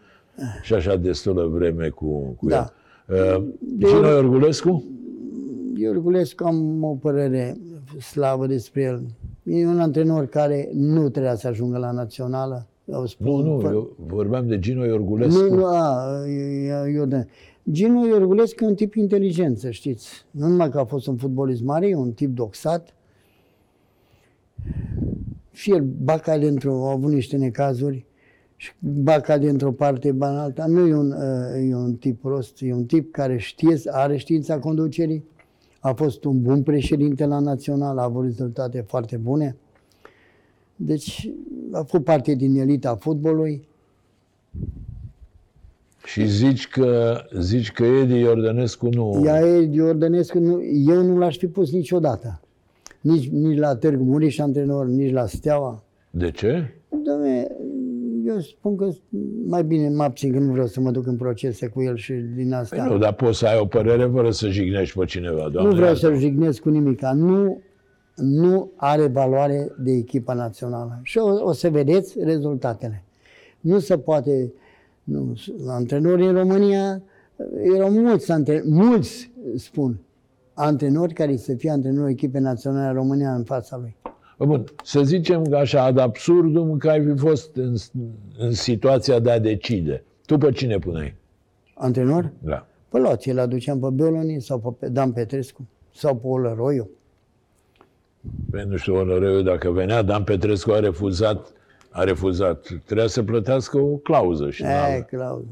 și 0.63 0.75
așa 0.75 0.97
destulă 0.97 1.47
vreme 1.47 1.89
cu, 1.89 2.35
cu 2.39 2.49
Da. 2.49 2.73
el. 3.09 3.37
Uh, 3.37 3.45
Gino 3.79 4.09
Iorgulescu? 4.09 4.85
Iorgulescu 5.77 6.45
am 6.45 6.85
o 6.85 6.95
părere 6.95 7.57
slavă 8.01 8.47
despre 8.47 8.83
el. 8.83 9.03
E 9.43 9.67
un 9.67 9.81
antrenor 9.81 10.27
care 10.27 10.71
nu 10.75 11.09
trebuia 11.09 11.35
să 11.35 11.49
ajungă 11.49 11.79
la 11.79 11.91
națională. 11.91 12.67
Eu 12.85 13.07
spun, 13.07 13.27
Nu, 13.45 13.57
nu, 13.57 13.69
fă- 13.69 13.73
eu 13.73 13.97
vorbeam 14.07 14.47
de 14.47 14.59
Gino 14.59 14.85
Iorgulescu. 14.85 15.43
Nu, 15.43 15.55
nu, 15.55 15.65
a, 15.65 16.07
eu, 16.69 16.91
eu 16.95 17.05
de... 17.05 17.27
Gino 17.71 18.07
Iorgulescu 18.07 18.65
e 18.65 18.67
un 18.67 18.75
tip 18.75 18.95
inteligent, 18.95 19.59
să 19.59 19.71
știți. 19.71 20.25
Nu 20.31 20.47
numai 20.47 20.71
că 20.71 20.79
a 20.79 20.85
fost 20.85 21.07
un 21.07 21.17
fotbalist 21.17 21.63
mare, 21.63 21.89
e 21.89 21.95
un 21.95 22.13
tip 22.13 22.35
doxat. 22.35 22.95
Și 25.53 25.71
el 25.71 25.83
baca 25.83 26.39
dintr-o, 26.39 26.73
au 26.73 26.89
avut 26.89 27.13
niște 27.13 27.37
necazuri 27.37 28.07
și 28.57 28.73
baca 28.79 29.39
dintr-o 29.39 29.73
parte, 29.73 30.13
ba 30.13 30.31
în 30.31 30.37
alta. 30.37 30.67
Nu 30.67 30.87
e 30.87 30.95
un, 30.95 31.11
uh, 31.11 31.69
e 31.71 31.75
un 31.75 31.95
tip 31.95 32.21
prost, 32.21 32.61
e 32.61 32.73
un 32.73 32.85
tip 32.85 33.13
care 33.13 33.39
știe, 33.39 33.81
are 33.87 34.17
știința 34.17 34.59
conducerii. 34.59 35.25
A 35.81 35.93
fost 35.93 36.25
un 36.25 36.43
bun 36.43 36.63
președinte 36.63 37.25
la 37.25 37.39
național, 37.39 37.99
a 37.99 38.03
avut 38.03 38.25
rezultate 38.25 38.81
foarte 38.81 39.17
bune. 39.17 39.57
Deci 40.77 41.31
a 41.73 41.83
fost 41.83 42.05
parte 42.05 42.35
din 42.35 42.57
elita 42.57 42.97
fotbalului. 42.97 43.69
Și 46.05 46.27
zici 46.27 46.69
că, 46.69 47.21
zici 47.39 47.73
că 47.73 47.85
Edi 47.85 48.19
Iordănescu 48.19 48.89
nu... 48.89 49.23
Ea 49.25 49.41
e 49.41 49.69
Iordănescu, 49.73 50.39
nu, 50.39 50.61
eu 50.87 51.03
nu 51.03 51.19
l-aș 51.19 51.37
fi 51.37 51.47
pus 51.47 51.73
niciodată. 51.73 52.41
Nici, 53.01 53.29
nici 53.29 53.59
la 53.59 53.77
Târgu 53.77 54.05
Mureș 54.05 54.39
antrenor, 54.39 54.87
nici 54.87 55.13
la 55.13 55.27
Steaua. 55.27 55.85
De 56.11 56.31
ce? 56.31 56.75
Doamne, 57.05 57.47
eu 58.27 58.41
spun 58.41 58.77
că 58.77 58.89
mai 59.47 59.65
bine 59.65 59.89
mă 59.89 60.03
abțin, 60.03 60.33
că 60.33 60.39
nu 60.39 60.53
vreau 60.53 60.67
să 60.67 60.81
mă 60.81 60.91
duc 60.91 61.07
în 61.07 61.17
procese 61.17 61.67
cu 61.67 61.83
el 61.83 61.97
și 61.97 62.13
din 62.13 62.53
asta. 62.53 62.77
Păi 62.77 62.93
nu, 62.93 62.99
dar 62.99 63.13
poți 63.13 63.39
să 63.39 63.47
ai 63.47 63.59
o 63.59 63.65
părere 63.65 64.11
fără 64.13 64.31
să 64.31 64.49
jignești 64.49 64.99
pe 64.99 65.05
cineva, 65.05 65.49
doamne. 65.49 65.71
nu 65.71 65.75
vreau 65.75 65.91
iartă. 65.91 66.07
să-l 66.07 66.19
jignesc 66.19 66.61
cu 66.61 66.69
nimic. 66.69 67.01
Nu, 67.03 67.61
nu 68.17 68.71
are 68.77 69.07
valoare 69.07 69.73
de 69.79 69.93
echipa 69.93 70.35
națională. 70.35 71.01
Și 71.03 71.19
o, 71.19 71.49
o 71.49 71.53
să 71.53 71.71
vedeți 71.71 72.19
rezultatele. 72.21 73.05
Nu 73.61 73.79
se 73.79 73.99
poate... 73.99 74.53
Nu, 75.05 75.35
antrenorii 75.67 76.27
în 76.27 76.35
România 76.35 77.03
erau 77.75 77.91
mulți, 77.91 78.33
antre, 78.33 78.63
mulți 78.67 79.33
spun, 79.57 80.01
antrenori 80.55 81.15
care 81.15 81.37
să 81.37 81.55
fie 81.55 81.71
antrenori 81.71 82.11
echipe 82.11 82.39
naționale 82.39 82.87
a 82.87 82.93
România 82.93 83.35
în 83.35 83.45
fața 83.45 83.77
lui. 83.77 83.97
Bun, 84.39 84.65
să 84.83 85.03
zicem 85.03 85.45
că 85.45 85.57
așa, 85.57 85.83
ad 85.83 85.99
absurdum, 85.99 86.77
că 86.77 86.89
ai 86.89 87.05
fi 87.05 87.17
fost 87.17 87.57
în, 87.57 87.75
în 88.39 88.53
situația 88.53 89.19
de 89.19 89.31
a 89.31 89.39
decide. 89.39 90.05
Tu 90.27 90.39
pe 90.39 90.51
cine 90.51 90.79
puneai? 90.79 91.15
Antrenor? 91.75 92.33
Da. 92.39 92.67
Pe 92.89 92.99
Loție, 92.99 93.33
îl 93.33 93.39
aduceam 93.39 93.81
pe 93.81 93.87
Beoloni 93.93 94.41
sau 94.41 94.77
pe 94.79 94.89
Dan 94.89 95.13
Petrescu. 95.13 95.69
Sau 95.95 96.17
pe 96.17 96.27
Olăroiu. 96.27 96.91
Păi 98.51 98.65
nu 98.69 98.77
știu, 98.77 98.95
Olăreu, 98.95 99.41
dacă 99.41 99.71
venea, 99.71 100.03
Dan 100.03 100.25
Petrescu 100.25 100.71
a 100.71 100.81
refuzat, 100.81 101.53
a 101.95 102.03
refuzat. 102.05 102.69
Trebuia 102.85 103.07
să 103.07 103.23
plătească 103.23 103.79
o 103.79 103.87
clauză. 103.97 104.51
Și 104.51 104.63
n-a- 104.63 104.95
E, 104.97 105.01
Clauză. 105.11 105.45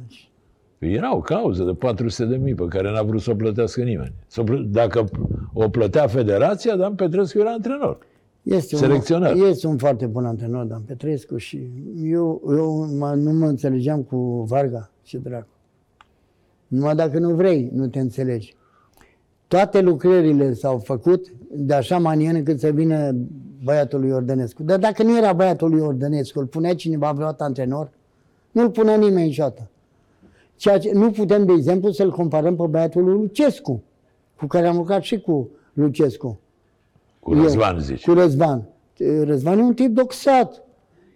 Era 0.79 1.17
o 1.17 1.21
clauză 1.21 1.63
de 1.65 1.73
400 1.73 2.25
de 2.25 2.37
mii 2.37 2.55
pe 2.55 2.65
care 2.69 2.91
n-a 2.91 3.03
vrut 3.03 3.21
să 3.21 3.31
o 3.31 3.35
plătească 3.35 3.83
nimeni. 3.83 4.13
Să 4.27 4.41
o 4.41 4.45
plă- 4.45 4.67
Dacă 4.71 5.05
o 5.53 5.69
plătea 5.69 6.07
federația, 6.07 6.77
Dan 6.77 6.95
Petrescu 6.95 7.39
era 7.39 7.51
antrenor. 7.51 7.99
Este 8.43 8.77
Selecționar. 8.77 9.35
Un, 9.35 9.41
este 9.41 9.67
un 9.67 9.77
foarte 9.77 10.07
bun 10.07 10.25
antrenor, 10.25 10.65
Dan 10.65 10.83
Petrescu, 10.87 11.37
și 11.37 11.71
eu, 12.03 12.43
eu 12.49 12.87
mă, 12.99 13.15
nu 13.15 13.33
mă 13.33 13.47
înțelegeam 13.47 14.03
cu 14.03 14.45
Varga, 14.49 14.91
ce 15.03 15.19
dracu. 15.19 15.47
Numai 16.67 16.95
dacă 16.95 17.19
nu 17.19 17.35
vrei, 17.35 17.71
nu 17.75 17.87
te 17.87 17.99
înțelegi. 18.01 18.55
Toate 19.49 19.81
lucrările 19.81 20.53
s-au 20.53 20.79
făcut 20.79 21.27
de 21.55 21.75
așa 21.75 21.99
manieră 21.99 22.37
încât 22.37 22.61
să 22.61 22.69
vină 22.71 23.15
băiatul 23.65 24.01
lui 24.01 24.11
Ordănescu. 24.11 24.63
Dar 24.63 24.79
dacă 24.79 25.03
nu 25.03 25.17
era 25.17 25.33
băiatul 25.33 25.71
lui 25.71 25.81
Ordănescu, 25.81 26.39
îl 26.39 26.47
punea 26.47 26.75
cineva 26.75 27.13
vreodată 27.13 27.45
antrenor? 27.45 27.91
Nu 28.51 28.63
îl 28.63 28.71
punea 28.71 28.97
nimeni 28.97 29.27
niciodată. 29.27 29.67
Ceea 30.57 30.79
ce 30.79 30.93
nu 30.93 31.11
putem, 31.11 31.45
de 31.45 31.53
exemplu, 31.53 31.91
să-l 31.91 32.11
comparăm 32.11 32.57
pe 32.57 32.67
băiatul 32.67 33.05
lui 33.05 33.15
Lucescu, 33.15 33.83
cu 34.37 34.47
care 34.47 34.67
am 34.67 34.77
lucrat 34.77 35.03
și 35.03 35.21
cu 35.21 35.49
Lucescu. 35.73 36.41
Cu 37.21 37.33
Răzvan, 37.35 37.81
zici. 37.81 38.05
Cu 38.05 38.13
Răzvan. 38.13 38.63
Răzvan 39.23 39.59
e 39.59 39.63
un 39.63 39.75
tip 39.75 39.95
doxat, 39.95 40.63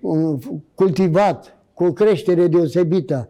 un- 0.01 0.39
cultivat, 0.75 1.57
cu 1.75 1.85
o 1.85 1.93
creștere 1.93 2.47
deosebită, 2.47 3.29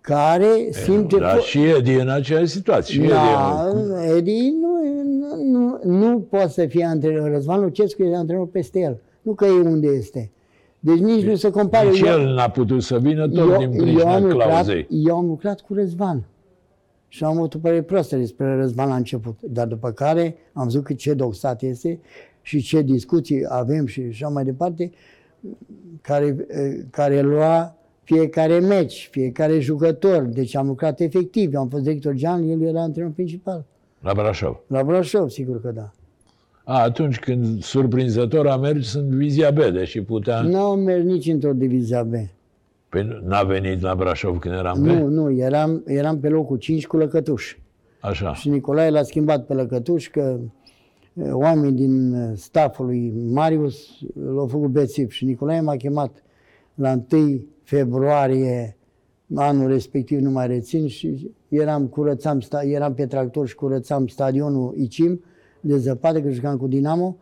care 0.00 0.68
simte... 0.70 1.16
Dar 1.18 1.38
fo- 1.38 1.42
și 1.42 1.64
Edi 1.64 1.94
în 1.94 2.08
aceeași 2.08 2.46
situație. 2.46 3.02
Și 3.02 3.08
da, 3.08 3.68
Edi, 4.06 4.16
Edi 4.16 4.54
nu, 4.60 4.67
nu, 5.36 5.80
nu, 5.84 5.98
nu 6.08 6.20
poate 6.20 6.48
să 6.48 6.66
fie 6.66 6.84
antrenor. 6.84 7.30
Răzvan 7.30 7.60
Lucescu 7.60 8.02
e 8.02 8.16
antrenor 8.16 8.48
peste 8.48 8.78
el. 8.78 9.00
Nu 9.22 9.32
că 9.34 9.44
e 9.44 9.60
unde 9.68 9.86
este. 9.86 10.30
Deci 10.80 10.98
nici 10.98 11.24
nu 11.24 11.34
se 11.34 11.50
compare. 11.50 11.88
nici 11.88 12.00
Eu- 12.00 12.06
el 12.06 12.34
n-a 12.34 12.48
putut 12.50 12.82
să 12.82 12.98
vină 12.98 13.28
tot 13.28 13.58
din 13.58 13.70
pricina 13.70 14.14
am 14.14 14.24
lucrat, 14.24 14.48
clauzei. 14.48 14.86
eu 14.90 15.16
am 15.16 15.26
lucrat 15.26 15.60
cu 15.60 15.74
Răzvan. 15.74 16.24
Și 17.08 17.24
am 17.24 17.36
avut 17.36 17.54
o 17.54 17.58
părere 17.58 17.82
proastă 17.82 18.16
despre 18.16 18.56
Răzvan 18.56 18.88
la 18.88 18.94
început. 18.94 19.38
Dar 19.42 19.66
după 19.66 19.90
care 19.90 20.36
am 20.52 20.64
văzut 20.64 20.84
că 20.84 20.92
ce 20.92 21.14
doxat 21.14 21.62
este 21.62 22.00
și 22.42 22.60
ce 22.62 22.82
discuții 22.82 23.44
avem 23.48 23.86
și 23.86 24.02
așa 24.08 24.28
mai 24.28 24.44
departe, 24.44 24.90
care, 26.00 26.46
eh, 26.48 26.76
care 26.90 27.20
lua 27.20 27.76
fiecare 28.02 28.58
meci, 28.58 29.08
fiecare 29.10 29.58
jucător. 29.58 30.22
Deci 30.22 30.56
am 30.56 30.66
lucrat 30.66 31.00
efectiv. 31.00 31.54
Eu 31.54 31.60
am 31.60 31.68
fost 31.68 31.82
director 31.82 32.14
general, 32.14 32.48
el 32.48 32.62
era 32.62 32.80
antrenor 32.80 33.10
principal. 33.10 33.64
La 34.00 34.12
Brașov. 34.12 34.60
La 34.66 34.82
Brașov, 34.82 35.28
sigur 35.28 35.60
că 35.60 35.70
da. 35.70 35.90
A, 36.64 36.82
atunci 36.82 37.18
când 37.18 37.62
surprinzător 37.62 38.46
a 38.46 38.56
mers 38.56 38.94
în 38.94 39.10
divizia 39.10 39.50
B, 39.50 39.58
deși 39.72 40.02
putea... 40.02 40.40
Nu 40.40 40.58
am 40.58 40.80
mers 40.80 41.04
nici 41.04 41.26
într-o 41.26 41.52
divizia 41.52 42.02
B. 42.02 42.12
Păi 42.88 43.20
n-a 43.24 43.42
venit 43.42 43.80
la 43.80 43.94
Brașov 43.94 44.38
când 44.38 44.54
eram 44.54 44.82
B? 44.82 44.86
Nu, 44.86 45.06
nu, 45.06 45.30
eram, 45.30 45.82
eram 45.86 46.20
pe 46.20 46.28
locul 46.28 46.56
5 46.56 46.86
cu 46.86 46.96
Lăcătuș. 46.96 47.56
Așa. 48.00 48.34
Și 48.34 48.48
Nicolae 48.48 48.90
l-a 48.90 49.02
schimbat 49.02 49.46
pe 49.46 49.54
Lăcătuș 49.54 50.08
că 50.08 50.38
e, 51.14 51.30
oameni 51.30 51.76
din 51.76 52.12
e, 52.12 52.34
stafful 52.36 52.86
lui 52.86 53.12
Marius 53.30 54.00
l-au 54.34 54.46
făcut 54.46 54.70
bețiv 54.70 55.10
și 55.10 55.24
Nicolae 55.24 55.60
m-a 55.60 55.76
chemat 55.76 56.22
la 56.74 57.02
1 57.12 57.44
februarie 57.62 58.76
anul 59.34 59.68
respectiv, 59.68 60.18
nu 60.18 60.30
mai 60.30 60.46
rețin, 60.46 60.88
și 60.88 61.30
eram, 61.48 61.86
curățam, 61.86 62.40
sta- 62.40 62.62
eram 62.64 62.94
pe 62.94 63.06
tractor 63.06 63.46
și 63.46 63.54
curățam 63.54 64.06
stadionul 64.06 64.74
ICIM 64.76 65.24
de 65.60 65.76
zăpadă, 65.76 66.20
că 66.20 66.30
jucam 66.30 66.56
cu 66.56 66.66
Dinamo 66.66 67.16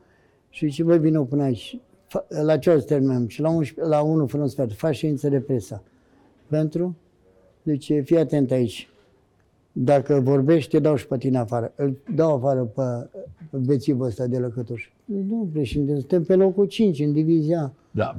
și 0.48 0.66
zice, 0.66 0.82
băi, 0.82 0.98
vină 0.98 1.22
până 1.22 1.42
aici. 1.42 1.80
Fa- 2.06 2.26
La 2.42 2.58
ce 2.58 2.70
oră 2.70 2.78
să 2.78 2.84
terminăm? 2.86 3.26
Și 3.26 3.40
la, 3.40 3.48
11, 3.50 3.94
la 3.94 4.00
1 4.02 4.26
fără 4.26 4.42
un 4.42 4.48
sfert, 4.48 4.72
faci 4.72 4.96
ședință 4.96 5.28
de 5.28 5.40
presă. 5.40 5.82
Pentru? 6.48 6.96
Deci, 7.62 7.92
fii 8.04 8.18
atent 8.18 8.50
aici. 8.50 8.88
Dacă 9.72 10.20
vorbești, 10.20 10.70
te 10.70 10.78
dau 10.78 10.96
și 10.96 11.06
pe 11.06 11.16
tine 11.16 11.38
afară. 11.38 11.72
Îl 11.76 11.96
dau 12.14 12.34
afară 12.34 12.62
pe, 12.64 12.82
pe 13.50 13.56
bețivul 13.56 14.06
ăsta 14.06 14.26
de 14.26 14.38
lăcătuș. 14.38 14.90
Nu, 15.04 15.48
președinte, 15.52 15.94
suntem 15.94 16.24
pe 16.24 16.34
locul 16.34 16.66
5 16.66 17.00
în 17.00 17.12
divizia. 17.12 17.72
Da. 17.90 18.16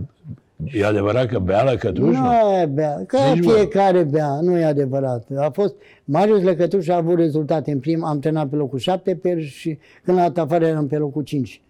E 0.65 0.85
adevărat 0.85 1.25
că 1.25 1.39
bea 1.39 1.63
la 1.63 1.75
cătuș, 1.75 2.15
nu? 2.15 2.21
Nu 2.21 2.61
e 2.61 2.65
bea, 2.65 3.03
că 3.07 3.17
Nici 3.33 3.45
mă. 3.45 3.51
fiecare 3.51 4.03
bea, 4.03 4.39
nu 4.41 4.57
e 4.57 4.63
adevărat. 4.63 5.27
A 5.35 5.49
fost, 5.49 5.75
Marius 6.03 6.41
Lăcătuș 6.43 6.87
a 6.87 6.95
avut 6.95 7.17
rezultate 7.17 7.71
în 7.71 7.79
prim, 7.79 8.03
am 8.03 8.19
terminat 8.19 8.47
pe 8.47 8.55
locul 8.55 8.79
7 8.79 9.15
pe, 9.15 9.39
și 9.39 9.77
când 10.03 10.17
la 10.17 10.29
dat 10.29 10.37
afară 10.37 10.65
eram 10.65 10.87
pe 10.87 10.97
locul 10.97 11.23
5. 11.23 11.61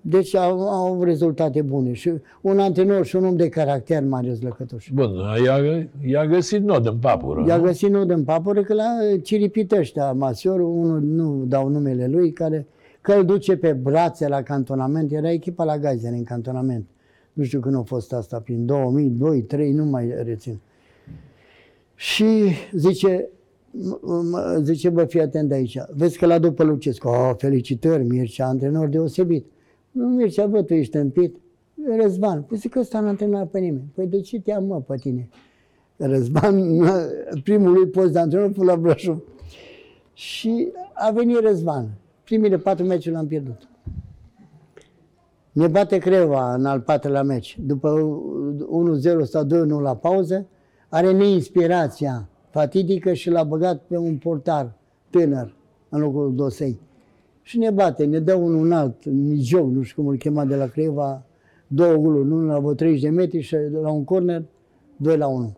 Deci 0.00 0.34
au, 0.34 0.60
au 0.60 0.92
avut 0.92 1.06
rezultate 1.06 1.62
bune. 1.62 1.92
Și 1.92 2.12
un 2.40 2.58
antrenor 2.58 3.04
și 3.04 3.16
un 3.16 3.24
om 3.24 3.36
de 3.36 3.48
caracter, 3.48 4.04
Marius 4.04 4.42
Lăcătuș. 4.42 4.88
Bun, 4.92 5.10
i-a, 5.44 5.86
i-a 6.06 6.26
găsit 6.26 6.62
nod 6.62 6.86
în 6.86 6.96
papură. 6.96 7.44
I-a 7.46 7.56
nu? 7.56 7.62
găsit 7.62 7.90
nod 7.90 8.10
în 8.10 8.24
papură 8.24 8.62
că 8.62 8.74
la 8.74 8.86
ciripit 9.22 9.72
ăștia, 9.72 10.12
Masiorul, 10.12 10.68
unul 10.76 11.00
nu 11.00 11.44
dau 11.46 11.68
numele 11.68 12.06
lui, 12.06 12.32
care 12.32 12.66
că 13.00 13.12
îl 13.12 13.24
duce 13.24 13.56
pe 13.56 13.72
brațe 13.72 14.28
la 14.28 14.42
cantonament, 14.42 15.12
era 15.12 15.30
echipa 15.30 15.64
la 15.64 15.78
Gaizene 15.78 16.16
în 16.16 16.24
cantonament. 16.24 16.86
Nu 17.38 17.44
știu 17.44 17.60
când 17.60 17.76
a 17.76 17.82
fost 17.82 18.12
asta, 18.12 18.40
prin 18.40 18.66
2002, 18.66 19.18
2003, 19.18 19.72
nu 19.72 19.84
mai 19.84 20.12
rețin. 20.22 20.58
Și 21.94 22.24
zice, 22.72 23.28
m- 23.70 24.00
m- 24.00 24.62
zice, 24.62 24.88
bă, 24.88 25.04
fii 25.04 25.20
atent 25.20 25.48
de 25.48 25.54
aici. 25.54 25.78
Vezi 25.94 26.18
că 26.18 26.26
la 26.26 26.38
după 26.38 26.64
Lucescu, 26.64 27.08
oh, 27.08 27.32
felicitări, 27.36 28.04
Mircea, 28.04 28.46
antrenor 28.46 28.88
deosebit. 28.88 29.46
Nu, 29.90 30.06
Mircea, 30.06 30.46
bă, 30.46 30.62
tu 30.62 30.74
ești 30.74 30.92
tâmpit. 30.92 31.36
Răzvan, 32.00 32.42
păi 32.42 32.56
zic 32.56 32.70
că 32.70 32.78
ăsta 32.78 33.00
n-a 33.00 33.08
antrenat 33.08 33.50
pe 33.50 33.58
nimeni. 33.58 33.90
Păi 33.94 34.06
de 34.06 34.20
ce 34.20 34.40
te-am, 34.40 34.64
mă, 34.64 34.80
pe 34.80 34.96
tine? 34.96 35.28
Răzvan, 35.96 36.62
primul 37.44 37.72
lui 37.72 37.86
post 37.86 38.12
de 38.12 38.18
antrenor 38.18 38.50
până 38.50 38.70
la 38.70 38.76
Brașov. 38.76 39.22
Și 40.12 40.68
a 40.92 41.10
venit 41.10 41.38
Răzvan. 41.40 41.88
Primele 42.24 42.58
patru 42.58 42.84
meciuri 42.84 43.14
l-am 43.14 43.26
pierdut. 43.26 43.68
Ne 45.58 45.66
bate 45.68 45.98
Creva 45.98 46.54
în 46.54 46.64
al 46.64 46.80
patrulea 46.80 47.22
meci. 47.22 47.58
După 47.60 48.20
1-0 49.20 49.24
sau 49.24 49.44
2-1 49.44 49.48
la 49.82 49.96
pauză, 49.96 50.46
are 50.88 51.12
neinspirația 51.12 52.28
fatidică 52.50 53.12
și 53.12 53.30
l-a 53.30 53.44
băgat 53.44 53.82
pe 53.82 53.96
un 53.96 54.16
portar 54.16 54.72
tânăr 55.10 55.54
în 55.88 56.00
locul 56.00 56.34
Dosei. 56.34 56.80
Și 57.42 57.58
ne 57.58 57.70
bate, 57.70 58.04
ne 58.04 58.18
dă 58.18 58.34
un, 58.34 58.54
un 58.54 58.72
alt, 58.72 59.04
un 59.04 59.40
joc, 59.40 59.68
nu 59.70 59.82
știu 59.82 60.02
cum 60.02 60.10
îl 60.10 60.16
chema 60.16 60.44
de 60.44 60.56
la 60.56 60.66
Creva, 60.66 61.22
două 61.66 61.96
goluri, 61.96 62.30
unul 62.30 62.46
la 62.46 62.58
vreo 62.58 62.74
30 62.74 63.02
de 63.02 63.08
metri 63.08 63.40
și 63.40 63.56
la 63.82 63.90
un 63.90 64.04
corner, 64.04 64.42
2 64.96 65.16
la 65.16 65.26
1. 65.26 65.56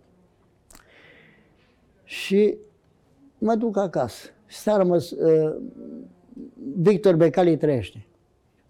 Și 2.04 2.56
mă 3.38 3.54
duc 3.54 3.76
acasă. 3.76 4.28
Seara 4.46 4.82
mă, 4.82 4.98
s- 4.98 5.10
uh, 5.10 5.56
Victor 6.76 7.16
Becali 7.16 7.56
trăiește. 7.56 8.04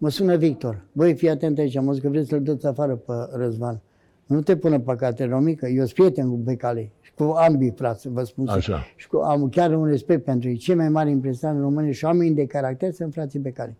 Mă 0.01 0.09
sună 0.09 0.35
Victor. 0.35 0.83
Băi, 0.91 1.15
fii 1.15 1.29
atent 1.29 1.57
aici, 1.57 1.75
am 1.75 1.91
zis 1.93 2.01
că 2.01 2.09
vreți 2.09 2.29
să-l 2.29 2.43
dați 2.43 2.67
afară 2.67 2.95
pe 2.95 3.13
Răzvan. 3.31 3.81
Nu 4.25 4.41
te 4.41 4.57
pună 4.57 4.79
păcate, 4.79 5.25
Romică, 5.25 5.67
eu 5.67 5.85
sunt 5.85 5.93
prieten 5.93 6.29
cu 6.29 6.35
Becali 6.35 6.91
și 7.01 7.11
cu 7.13 7.23
ambii 7.23 7.71
frați, 7.71 8.09
vă 8.09 8.23
spun. 8.23 8.47
Așa. 8.47 8.83
Și 8.95 9.07
cu, 9.07 9.17
am 9.17 9.49
chiar 9.49 9.75
un 9.75 9.85
respect 9.85 10.23
pentru 10.23 10.49
ei. 10.49 10.57
Cei 10.57 10.75
mai 10.75 10.89
mari 10.89 11.09
impresari 11.09 11.55
în 11.55 11.61
români 11.61 11.93
și 11.93 12.05
oameni 12.05 12.35
de 12.35 12.45
caracter 12.45 12.91
sunt 12.91 13.13
frații 13.13 13.39
Becali. 13.39 13.75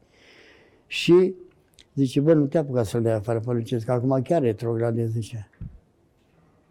Și 0.87 1.33
zice, 1.95 2.19
bă, 2.19 2.33
nu 2.33 2.45
te 2.45 2.57
apuca 2.57 2.83
să-l 2.83 3.01
dai 3.01 3.13
afară 3.13 3.39
pe 3.39 3.51
Lucescu, 3.53 3.91
acum 3.91 4.21
chiar 4.23 4.41
retrograde, 4.41 5.05
zice. 5.05 5.49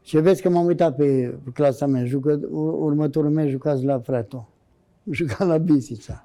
Și 0.03 0.19
vezi 0.19 0.43
că 0.43 0.49
m-am 0.49 0.67
uitat 0.67 0.97
pe 0.97 1.39
clasament. 1.55 2.07
Jucă, 2.07 2.41
ur- 2.51 2.83
următorul 2.83 3.31
meu 3.31 3.49
jucați 3.49 3.85
la 3.85 3.99
Frato. 3.99 4.49
Juca 5.11 5.45
la 5.45 5.57
Bisița. 5.57 6.25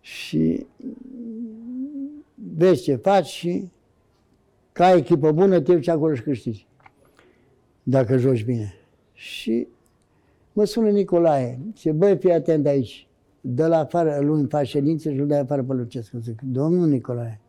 Și 0.00 0.66
vezi 2.58 2.82
ce 2.82 2.94
faci 2.94 3.26
și 3.26 3.70
ca 4.72 4.84
ai 4.84 4.98
echipă 4.98 5.32
bună, 5.32 5.60
te 5.60 5.72
duci 5.72 5.88
acolo 5.88 6.14
și 6.14 6.22
câștigi. 6.22 6.66
Dacă 7.82 8.16
joci 8.16 8.44
bine. 8.44 8.74
Și 9.12 9.68
mă 10.52 10.64
sună 10.64 10.88
Nicolae. 10.88 11.58
Ce 11.74 11.92
băi, 11.92 12.16
fii 12.16 12.32
atent 12.32 12.66
aici. 12.66 13.06
Dă 13.40 13.66
la 13.66 13.78
afară, 13.78 14.18
lui 14.20 14.40
în 14.40 14.46
faci 14.46 14.66
ședință 14.66 15.10
și 15.10 15.18
îl 15.18 15.26
dai 15.26 15.38
afară 15.38 15.62
pe 15.62 15.72
Lucescu. 15.72 16.18
Zic, 16.18 16.40
domnul 16.42 16.88
Nicolae, 16.88 17.40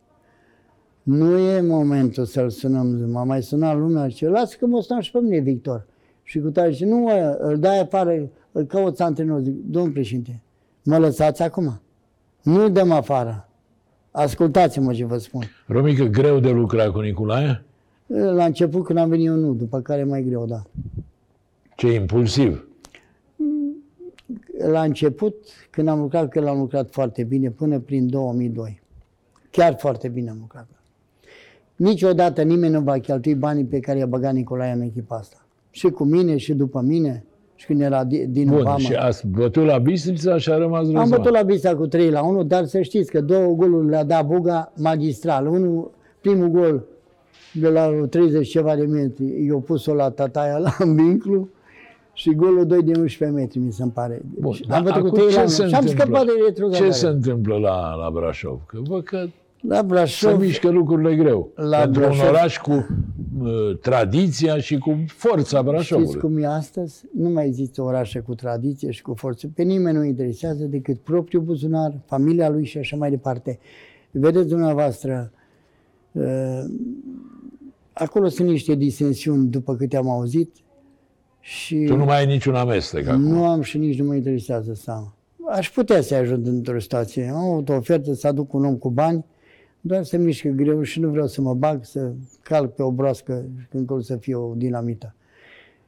nu 1.02 1.38
e 1.38 1.60
momentul 1.60 2.24
să-l 2.24 2.50
sunăm. 2.50 2.86
M-a 2.86 3.24
mai 3.24 3.42
sunat 3.42 3.76
lumea 3.76 4.08
și 4.08 4.24
lasă 4.24 4.56
că 4.58 4.66
mă 4.66 4.80
sunam 4.80 5.02
și 5.02 5.10
pe 5.10 5.18
mine, 5.20 5.38
Victor. 5.38 5.86
Și 6.22 6.40
cu 6.40 6.50
tare 6.50 6.70
și 6.70 6.84
nu, 6.84 6.96
mă, 6.96 7.38
îl 7.40 7.58
dai 7.58 7.80
afară, 7.80 8.30
îl 8.52 8.64
cauți 8.64 9.02
antrenor. 9.02 9.40
Zic, 9.40 9.54
domnul 9.64 9.92
președinte, 9.92 10.42
mă 10.84 10.98
lăsați 10.98 11.42
acum. 11.42 11.80
Nu 12.42 12.62
îl 12.62 12.72
dăm 12.72 12.90
afară. 12.90 13.49
Ascultați-mă 14.10 14.92
ce 14.92 15.04
vă 15.04 15.18
spun. 15.18 15.42
Romică, 15.66 16.04
greu 16.04 16.38
de 16.40 16.50
lucra 16.50 16.90
cu 16.90 17.00
Nicolae? 17.00 17.64
La 18.06 18.44
început 18.44 18.84
când 18.84 18.98
am 18.98 19.08
venit 19.08 19.26
eu 19.26 19.34
nu, 19.34 19.52
după 19.52 19.80
care 19.80 20.04
mai 20.04 20.22
greu, 20.22 20.46
da. 20.46 20.62
Ce 21.76 21.92
impulsiv. 21.92 22.68
la 24.58 24.82
început, 24.82 25.34
când 25.70 25.88
am 25.88 26.00
lucrat, 26.00 26.28
că 26.28 26.40
l-am 26.40 26.58
lucrat 26.58 26.90
foarte 26.90 27.24
bine, 27.24 27.50
până 27.50 27.78
prin 27.78 28.08
2002. 28.08 28.80
Chiar 29.50 29.76
foarte 29.78 30.08
bine 30.08 30.30
am 30.30 30.36
lucrat. 30.40 30.66
Niciodată 31.76 32.42
nimeni 32.42 32.72
nu 32.72 32.80
va 32.80 32.98
cheltui 32.98 33.34
banii 33.34 33.64
pe 33.64 33.80
care 33.80 33.98
i-a 33.98 34.06
băgat 34.06 34.32
Nicolae 34.32 34.72
în 34.72 34.80
echipa 34.80 35.16
asta. 35.16 35.46
Și 35.70 35.88
cu 35.90 36.04
mine, 36.04 36.36
și 36.36 36.54
după 36.54 36.80
mine, 36.80 37.24
și 37.60 37.66
când 37.66 37.80
era 37.80 38.04
di- 38.04 38.26
din 38.28 38.48
Bun, 38.48 38.58
Obama. 38.60 38.76
și 38.78 38.92
ați 38.94 39.26
bătut 39.26 39.64
la 39.66 39.78
Bistrița 39.78 40.36
și 40.38 40.50
a 40.50 40.56
rămas 40.58 40.78
Am 40.78 40.84
Răzvan. 40.86 41.08
bătut 41.08 41.32
la 41.32 41.42
Vista 41.42 41.76
cu 41.76 41.86
3 41.86 42.10
la 42.10 42.22
1, 42.22 42.42
dar 42.42 42.64
să 42.64 42.80
știți 42.80 43.10
că 43.10 43.20
două 43.20 43.52
goluri 43.54 43.88
le-a 43.88 44.04
dat 44.04 44.26
Buga 44.26 44.72
magistral. 44.76 45.46
Unul, 45.46 45.90
primul 46.20 46.48
gol 46.48 46.84
de 47.52 47.68
la 47.68 47.90
30 48.10 48.48
ceva 48.48 48.76
de 48.76 48.84
metri, 48.84 49.46
i-a 49.46 49.56
pus-o 49.64 49.94
la 49.94 50.10
tataia 50.10 50.58
la 50.58 50.70
vinclu 51.02 51.48
și 52.12 52.34
golul 52.34 52.66
2 52.66 52.82
de 52.82 52.98
11 53.00 53.38
metri, 53.38 53.58
mi 53.58 53.72
se 53.72 53.84
pare. 53.94 54.22
Bun, 54.40 54.52
Și 54.52 54.66
dar 54.66 54.78
am 54.78 54.84
bătut 54.84 55.00
cu 55.00 55.06
acum 55.06 55.18
3 55.18 55.26
la 55.26 55.32
ce 55.34 55.40
1 55.40 55.48
se 55.48 55.66
și 55.66 55.74
am 55.74 55.80
întâmplă? 55.80 56.04
scăpat 56.04 56.24
de 56.24 56.32
retrogradare. 56.46 56.90
Ce 56.90 56.96
se 56.96 57.06
întâmplă 57.06 57.56
la, 57.56 57.94
la 57.94 58.10
Brașov? 58.12 58.58
Că 58.66 58.78
văd 58.88 59.02
că 59.04 59.26
La 59.62 59.76
se 59.76 59.82
Brașov, 59.82 60.40
mișcă 60.40 60.68
lucrurile 60.70 61.14
greu. 61.16 61.50
La 61.54 61.78
Pentru 61.78 62.00
Brașov- 62.00 62.20
un 62.20 62.28
oraș 62.28 62.58
cu 62.58 62.72
uh, 62.72 63.78
tradiția 63.80 64.58
și 64.58 64.78
cu 64.78 65.04
forța 65.06 65.42
știți 65.58 65.62
Brașovului. 65.70 66.20
cum 66.20 66.38
e 66.38 66.46
astăzi? 66.46 67.04
Nu 67.16 67.28
mai 67.28 67.46
există 67.46 67.82
orașe 67.82 68.18
cu 68.20 68.34
tradiție 68.34 68.90
și 68.90 69.02
cu 69.02 69.14
forță. 69.14 69.46
Pe 69.54 69.62
nimeni 69.62 69.96
nu 69.96 70.04
interesează 70.04 70.64
decât 70.64 70.98
propriul 70.98 71.42
buzunar, 71.42 71.92
familia 72.06 72.48
lui 72.48 72.64
și 72.64 72.78
așa 72.78 72.96
mai 72.96 73.10
departe. 73.10 73.58
Vedeți 74.10 74.48
dumneavoastră, 74.48 75.32
uh, 76.12 76.60
acolo 77.92 78.28
sunt 78.28 78.48
niște 78.48 78.74
disensiuni 78.74 79.46
după 79.46 79.74
câte 79.76 79.96
am 79.96 80.08
auzit 80.08 80.56
și 81.40 81.84
Tu 81.86 81.96
nu 81.96 82.04
mai 82.04 82.18
ai 82.18 82.26
niciun 82.26 82.54
amestec 82.54 83.08
acum. 83.08 83.20
nu 83.22 83.44
am 83.46 83.60
și 83.60 83.78
nici 83.78 83.98
nu 83.98 84.04
mă 84.06 84.14
interesează 84.14 84.72
să 84.74 84.90
am. 84.90 85.14
Aș 85.48 85.70
putea 85.70 86.00
să 86.00 86.14
ajut 86.14 86.46
într-o 86.46 86.78
situație. 86.80 87.30
Am 87.34 87.44
avut 87.50 87.68
o 87.68 87.72
ofertă 87.74 88.14
să 88.14 88.26
aduc 88.26 88.52
un 88.52 88.64
om 88.64 88.76
cu 88.76 88.90
bani, 88.90 89.24
doar 89.80 90.04
se 90.04 90.16
mișcă 90.16 90.48
greu 90.48 90.82
și 90.82 91.00
nu 91.00 91.08
vreau 91.08 91.26
să 91.26 91.40
mă 91.40 91.54
bag, 91.54 91.84
să 91.84 92.12
calc 92.42 92.74
pe 92.74 92.82
o 92.82 92.90
broască 92.90 93.32
când 93.32 93.68
încolo 93.70 94.00
să 94.00 94.16
fie 94.16 94.34
o 94.34 94.54
dinamită. 94.54 95.14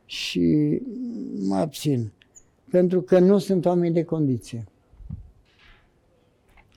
Și 0.07 0.79
mă 1.47 1.55
abțin. 1.55 2.13
Pentru 2.71 3.03
că 3.03 3.19
nu 3.19 3.39
sunt 3.39 3.65
oameni 3.65 3.95
de 3.95 4.05
condiție. 4.05 4.65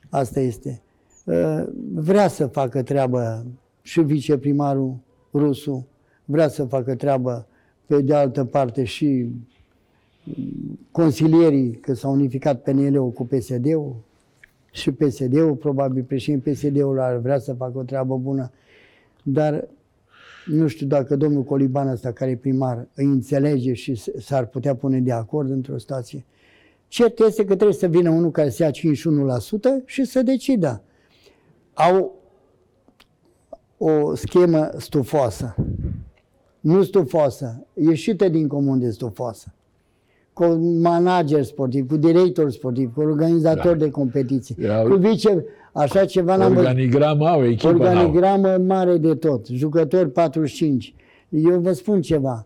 Asta 0.09 0.39
este. 0.39 0.81
Uh, 1.25 1.63
Vrea 1.93 2.27
să 2.27 2.47
facă 2.47 2.83
treabă 2.83 3.45
și 3.81 4.01
viceprimarul 4.01 4.95
Rusu, 5.33 5.87
vrea 6.25 6.47
să 6.47 6.65
facă 6.65 6.95
treabă 6.95 7.47
pe 7.85 8.01
de 8.01 8.13
altă 8.13 8.45
parte 8.45 8.83
și 8.83 9.29
consilierii, 10.91 11.71
că 11.71 11.93
s-au 11.93 12.11
unificat 12.11 12.61
PNL-ul 12.61 13.11
cu 13.11 13.25
PSD-ul 13.25 13.95
și 14.75 14.91
PSD-ul, 14.91 15.55
probabil 15.55 16.03
președintele 16.03 16.55
PSD-ul 16.55 16.99
ar 16.99 17.17
vrea 17.17 17.39
să 17.39 17.53
facă 17.53 17.77
o 17.77 17.83
treabă 17.83 18.17
bună, 18.17 18.51
dar 19.23 19.67
nu 20.45 20.67
știu 20.67 20.87
dacă 20.87 21.15
domnul 21.15 21.43
Coliban 21.43 21.87
ăsta, 21.87 22.11
care 22.11 22.31
e 22.31 22.35
primar, 22.35 22.87
îi 22.95 23.05
înțelege 23.05 23.73
și 23.73 23.95
s- 23.95 24.09
s-ar 24.19 24.45
putea 24.45 24.75
pune 24.75 24.99
de 24.99 25.11
acord 25.11 25.49
într-o 25.49 25.77
stație. 25.77 26.25
Cert 26.87 27.19
este 27.19 27.45
că 27.45 27.55
trebuie 27.55 27.77
să 27.77 27.87
vină 27.87 28.09
unul 28.09 28.31
care 28.31 28.49
să 28.49 28.63
ia 28.63 28.71
51% 28.71 29.81
și 29.85 30.05
să 30.05 30.21
decidă. 30.21 30.81
Au 31.73 32.15
o 33.77 34.15
schemă 34.15 34.69
stufoasă. 34.77 35.55
Nu 36.59 36.83
stufoasă, 36.83 37.65
ieșită 37.73 38.29
din 38.29 38.47
comun 38.47 38.79
de 38.79 38.89
stufoasă. 38.89 39.53
Cu 40.35 40.45
manager 40.81 41.43
sportiv, 41.43 41.87
cu 41.87 41.97
director 41.97 42.51
sportiv, 42.51 42.93
cu 42.93 43.01
organizator 43.01 43.71
Da. 43.77 43.83
de 43.85 43.89
competiții, 43.89 44.55
Era- 44.59 44.81
cu 44.81 44.95
vice... 44.95 45.45
Așa 45.71 46.05
ceva 46.05 46.35
n-am 46.35 46.53
văzut. 46.53 46.67
Organigram 46.67 47.23
au, 47.23 47.45
echipă 47.45 47.71
n-au. 47.71 47.81
Organigramă 47.81 48.57
mare 48.57 48.97
de 48.97 49.15
tot, 49.15 49.45
jucători 49.47 50.09
45. 50.11 50.95
Eu 51.29 51.59
vă 51.59 51.71
spun 51.71 52.01
ceva, 52.01 52.45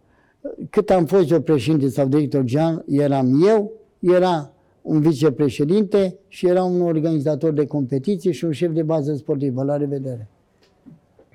cât 0.70 0.90
am 0.90 1.06
fost 1.06 1.32
eu 1.32 1.42
președinte 1.42 1.90
sau 1.90 2.08
director 2.08 2.44
general, 2.44 2.84
eram 2.88 3.42
eu, 3.48 3.72
era 4.00 4.52
un 4.82 5.02
vicepreședinte 5.02 6.16
și 6.28 6.48
era 6.48 6.64
un 6.64 6.82
organizator 6.82 7.52
de 7.52 7.66
competiții 7.66 8.34
și 8.34 8.46
un 8.46 8.52
șef 8.52 8.72
de 8.72 8.84
bază 8.84 9.14
sportivă. 9.16 9.64
La 9.64 9.78
revedere! 9.78 10.28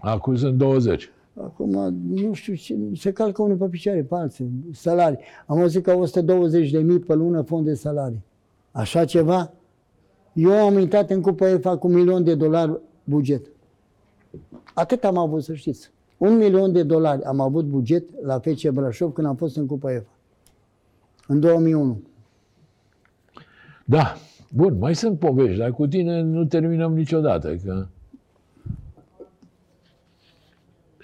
Acum 0.01 0.37
sunt 0.37 0.55
20. 0.55 1.11
Acum, 1.43 1.71
nu 2.09 2.33
știu 2.33 2.55
ce, 2.55 2.77
se 2.95 3.13
calcă 3.13 3.43
unul 3.43 3.57
pe 3.57 3.67
picioare 3.67 4.03
pe 4.03 4.15
alții, 4.15 4.51
salarii. 4.73 5.19
Am 5.47 5.59
auzit 5.59 5.83
că 5.83 5.95
120 5.95 6.71
de 6.71 6.79
mii 6.79 6.99
pe 6.99 7.15
lună 7.15 7.43
fond 7.43 7.65
de 7.65 7.75
salarii. 7.75 8.25
Așa 8.71 9.05
ceva? 9.05 9.53
Eu 10.33 10.53
am 10.53 10.79
intrat 10.79 11.11
în 11.11 11.21
Cupa 11.21 11.49
EFA 11.49 11.77
cu 11.77 11.87
un 11.87 11.95
milion 11.95 12.25
de 12.25 12.35
dolari 12.35 12.81
buget. 13.05 13.47
Atât 14.75 15.05
am 15.05 15.19
avut, 15.19 15.43
să 15.43 15.55
știți. 15.55 15.91
Un 16.19 16.37
milion 16.37 16.73
de 16.73 16.83
dolari 16.83 17.23
am 17.23 17.41
avut 17.41 17.65
buget 17.65 18.05
la 18.23 18.39
FC 18.39 18.69
Brașov 18.69 19.13
când 19.13 19.27
am 19.27 19.37
fost 19.37 19.57
în 19.57 19.67
Cupa 19.67 19.93
EFA. 19.93 20.11
În 21.27 21.41
2001. 21.41 22.03
Da, 23.85 24.15
bun, 24.51 24.79
mai 24.79 24.95
sunt 24.95 25.19
povești, 25.19 25.59
dar 25.59 25.71
cu 25.71 25.87
tine 25.87 26.21
nu 26.21 26.45
terminăm 26.45 26.95
niciodată. 26.95 27.57
Că... 27.65 27.87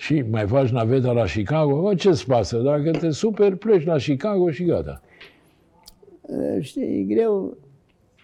Și 0.00 0.24
mai 0.30 0.46
faci 0.46 0.68
naveta 0.68 1.12
la 1.12 1.24
Chicago, 1.24 1.80
bă, 1.80 1.94
ce-ți 1.94 2.26
pasă? 2.26 2.58
Dacă 2.58 2.90
te 2.90 3.10
super, 3.10 3.54
pleci 3.54 3.84
la 3.84 3.96
Chicago 3.96 4.50
și 4.50 4.64
gata. 4.64 5.00
E, 6.28 6.60
Știi, 6.60 6.98
e 6.98 7.14
greu 7.14 7.56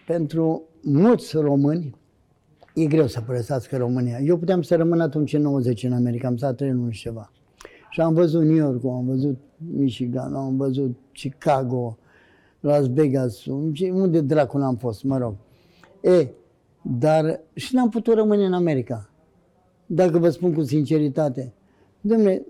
pentru 0.05 0.63
mulți 0.81 1.37
români, 1.37 1.95
e 2.73 2.85
greu 2.85 3.07
să 3.07 3.21
părăsească 3.21 3.77
România. 3.77 4.19
Eu 4.19 4.37
puteam 4.37 4.61
să 4.61 4.75
rămân 4.75 4.99
atunci 4.99 5.33
în 5.33 5.41
90 5.41 5.83
în 5.83 5.93
America, 5.93 6.27
am 6.27 6.37
stat 6.37 6.55
trei 6.55 6.71
luni 6.71 6.93
și 6.93 7.01
ceva. 7.01 7.31
Și 7.89 8.01
am 8.01 8.13
văzut 8.13 8.43
New 8.43 8.55
York, 8.55 8.85
am 8.85 9.05
văzut 9.05 9.37
Michigan, 9.57 10.35
am 10.35 10.57
văzut 10.57 10.97
Chicago, 11.13 11.97
Las 12.59 12.87
Vegas, 12.87 13.45
unde 13.91 14.21
dracu 14.21 14.57
n-am 14.57 14.75
fost, 14.75 15.03
mă 15.03 15.17
rog. 15.17 15.35
E, 16.01 16.27
dar 16.81 17.39
și 17.53 17.75
n-am 17.75 17.89
putut 17.89 18.15
rămâne 18.15 18.45
în 18.45 18.53
America. 18.53 19.09
Dacă 19.85 20.17
vă 20.17 20.29
spun 20.29 20.53
cu 20.53 20.63
sinceritate. 20.63 21.51
Dom'le, 22.07 22.41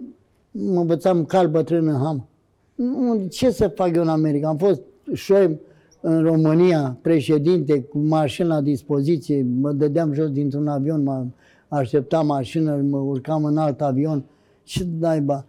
mă 0.52 0.80
învățam 0.80 1.26
cal 1.26 1.48
bătrân 1.48 1.88
în 1.88 1.96
ham. 1.96 2.28
Nu, 2.76 3.28
Ce 3.30 3.50
să 3.50 3.68
fac 3.68 3.96
eu 3.96 4.02
în 4.02 4.08
America? 4.08 4.48
Am 4.48 4.58
fost 4.58 4.82
șoim 5.14 5.60
în 6.02 6.24
România, 6.24 6.98
președinte, 7.02 7.82
cu 7.82 7.98
mașină 7.98 8.48
la 8.48 8.62
dispoziție, 8.62 9.46
mă 9.60 9.72
dădeam 9.72 10.14
jos 10.14 10.32
dintr-un 10.32 10.68
avion, 10.68 11.04
mă 11.04 11.26
așteptam 11.68 12.26
mașină, 12.26 12.76
mă 12.90 12.98
urcam 12.98 13.44
în 13.44 13.58
alt 13.58 13.82
avion. 13.82 14.24
Ce 14.64 14.88
naiba? 15.00 15.46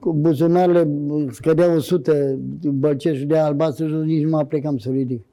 Cu 0.00 0.12
buzunarele 0.12 0.88
scădeau 1.30 1.76
100, 1.76 2.38
bălceșul 2.72 3.26
de 3.26 3.36
albastru 3.36 3.86
jos, 3.86 4.04
nici 4.04 4.22
nu 4.22 4.30
mă 4.30 4.44
plecam 4.44 4.78
să 4.78 4.90
ridic. 4.90 5.24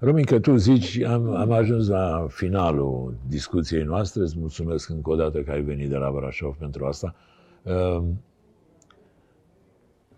Romică, 0.00 0.38
tu 0.38 0.56
zici, 0.56 1.02
am, 1.02 1.34
am 1.34 1.50
ajuns 1.50 1.88
la 1.88 2.26
finalul 2.30 3.14
discuției 3.28 3.82
noastre, 3.82 4.22
îți 4.22 4.38
mulțumesc 4.38 4.88
încă 4.88 5.10
o 5.10 5.16
dată 5.16 5.38
că 5.40 5.50
ai 5.50 5.62
venit 5.62 5.88
de 5.88 5.96
la 5.96 6.10
Brașov 6.10 6.56
pentru 6.58 6.86
asta. 6.86 7.14
Uh, 7.62 8.02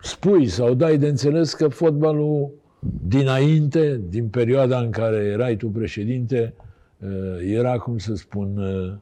Spui 0.02 0.48
sau 0.48 0.74
dai 0.74 0.98
de 0.98 1.08
înțeles 1.08 1.54
că 1.54 1.68
fotbalul 1.68 2.50
dinainte, 3.06 4.00
din 4.08 4.28
perioada 4.28 4.80
în 4.80 4.90
care 4.90 5.16
erai 5.16 5.56
tu 5.56 5.68
președinte, 5.68 6.54
uh, 6.98 7.08
era, 7.42 7.78
cum 7.78 7.98
să 7.98 8.14
spun, 8.14 8.56
uh, 8.56 8.92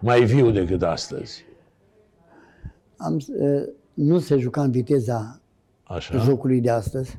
mai 0.00 0.24
viu 0.24 0.50
decât 0.50 0.82
astăzi. 0.82 1.44
Am, 2.96 3.16
eh, 3.40 3.62
nu 3.94 4.18
se 4.18 4.38
juca 4.38 4.62
în 4.62 4.70
viteza 4.70 5.40
Așa? 5.82 6.18
jocului 6.18 6.60
de 6.60 6.70
astăzi, 6.70 7.18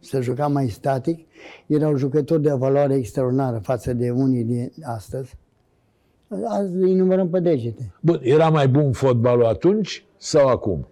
se 0.00 0.20
juca 0.20 0.46
mai 0.46 0.68
static, 0.68 1.26
erau 1.66 1.96
jucători 1.96 2.42
de 2.42 2.50
valoare 2.52 2.94
extraordinară 2.94 3.58
față 3.58 3.92
de 3.92 4.10
unii 4.10 4.44
de 4.44 4.72
astăzi. 4.82 5.36
Azi 6.44 6.74
îi 6.74 6.94
numărăm 6.94 7.28
pe 7.28 7.40
degete. 7.40 7.92
Bun, 8.00 8.18
era 8.22 8.48
mai 8.48 8.68
bun 8.68 8.92
fotbalul 8.92 9.44
atunci 9.44 10.04
sau 10.16 10.48
acum? 10.48 10.86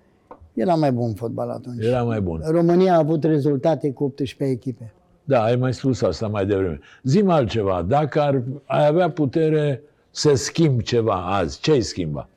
Era 0.55 0.75
mai 0.75 0.93
bun 0.93 1.15
fotbal 1.15 1.51
atunci. 1.51 1.85
Era 1.85 2.03
mai 2.03 2.21
bun. 2.21 2.43
România 2.45 2.95
a 2.95 2.99
avut 2.99 3.25
rezultate 3.25 3.93
cu 3.93 4.05
18 4.05 4.57
echipe. 4.57 4.93
Da, 5.25 5.43
ai 5.43 5.57
mai 5.57 5.75
spus 5.75 6.03
asta 6.03 6.29
mai 6.29 6.47
devreme. 6.47 6.81
Zi-mi 7.03 7.31
altceva, 7.31 7.83
dacă 7.89 8.21
ar, 8.21 8.43
ai 8.67 8.87
avea 8.87 9.11
putere 9.11 9.83
să 10.11 10.35
schimbi 10.35 10.83
ceva 10.83 11.37
azi, 11.37 11.61
ce 11.61 11.71
ai 11.71 11.81
schimba? 11.81 12.29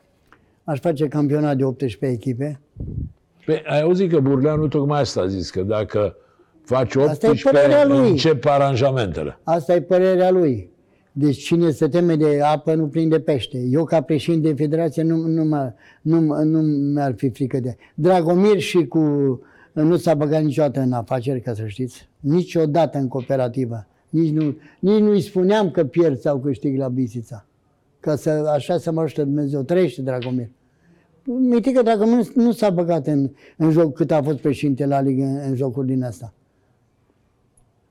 Aș 0.63 0.79
face 0.79 1.07
campionat 1.07 1.57
de 1.57 1.63
18 1.63 2.17
echipe. 2.17 2.59
Pe, 3.45 3.63
ai 3.67 3.81
auzit 3.81 4.11
că 4.11 4.19
Burleanu 4.19 4.67
tocmai 4.67 4.99
asta 4.99 5.21
a 5.21 5.27
zis, 5.27 5.49
că 5.49 5.61
dacă 5.61 6.15
faci 6.69 6.95
Asta 6.95 7.25
e 7.25 7.29
18, 7.29 7.49
părerea 7.49 7.85
lui. 7.85 8.09
încep 8.09 8.45
aranjamentele. 8.45 9.39
Asta 9.43 9.75
e 9.75 9.81
părerea 9.81 10.31
lui. 10.31 10.69
Deci 11.11 11.37
cine 11.37 11.71
se 11.71 11.87
teme 11.87 12.15
de 12.15 12.41
apă 12.43 12.73
nu 12.73 12.87
prinde 12.87 13.19
pește. 13.19 13.57
Eu 13.69 13.83
ca 13.83 14.01
președinte 14.01 14.47
de 14.47 14.55
federație 14.55 15.03
nu, 15.03 15.15
nu, 15.15 15.43
mă, 15.43 15.73
nu, 16.01 16.19
nu 16.43 16.59
mi-ar 16.93 17.13
fi 17.15 17.29
frică 17.29 17.59
de 17.59 17.75
Dragomir 17.95 18.59
și 18.59 18.87
cu 18.87 18.99
nu 19.73 19.97
s-a 19.97 20.13
băgat 20.13 20.43
niciodată 20.43 20.79
în 20.79 20.91
afaceri, 20.91 21.41
ca 21.41 21.53
să 21.53 21.67
știți. 21.67 22.09
Niciodată 22.19 22.97
în 22.97 23.07
cooperativă. 23.07 23.87
Nici 24.09 24.31
nu, 24.31 24.57
nici 24.79 24.99
nu 24.99 25.09
îi 25.09 25.21
spuneam 25.21 25.71
că 25.71 25.83
pierd 25.83 26.19
sau 26.19 26.39
câștig 26.39 26.77
la 26.77 26.87
Bistrița. 26.87 27.45
Ca 27.99 28.15
să, 28.15 28.29
așa 28.29 28.77
să 28.77 28.91
mă 28.91 29.01
ajută 29.01 29.23
Dumnezeu. 29.23 29.61
Trăiește, 29.61 30.01
Dragomir. 30.01 30.49
Mitică 31.23 31.81
Dragomir 31.81 32.15
nu, 32.33 32.43
nu 32.43 32.51
s-a 32.51 32.69
băgat 32.69 33.07
în, 33.07 33.29
în 33.57 33.71
joc 33.71 33.93
cât 33.93 34.11
a 34.11 34.21
fost 34.21 34.37
președinte 34.37 34.85
la 34.85 35.01
ligă 35.01 35.23
în, 35.23 35.39
în 35.49 35.55
jocuri 35.55 35.87
din 35.87 36.03
asta. 36.03 36.33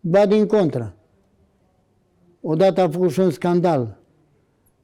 Ba 0.01 0.27
din 0.27 0.47
contră. 0.47 0.95
Odată 2.41 2.81
a 2.81 2.89
făcut 2.89 3.11
și 3.11 3.21
un 3.21 3.31
scandal 3.31 3.97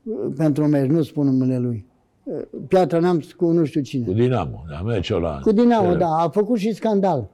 uh, 0.03 0.15
pentru 0.37 0.67
meci, 0.67 0.91
nu 0.91 1.03
spun 1.03 1.27
numele 1.27 1.59
lui. 1.59 1.87
Uh, 2.25 2.43
Piatra 2.69 2.99
Neamț 2.99 3.31
cu 3.31 3.51
nu 3.51 3.65
știu 3.65 3.81
cine. 3.81 4.05
Cu 4.07 4.13
Dinamo, 4.13 4.65
da, 4.71 4.81
meciul 4.81 5.17
ăla. 5.17 5.39
Cu 5.39 5.53
Dinamo, 5.53 5.87
Care- 5.87 5.99
da, 5.99 6.09
a 6.09 6.29
făcut 6.29 6.59
și 6.59 6.73
scandal. 6.73 7.29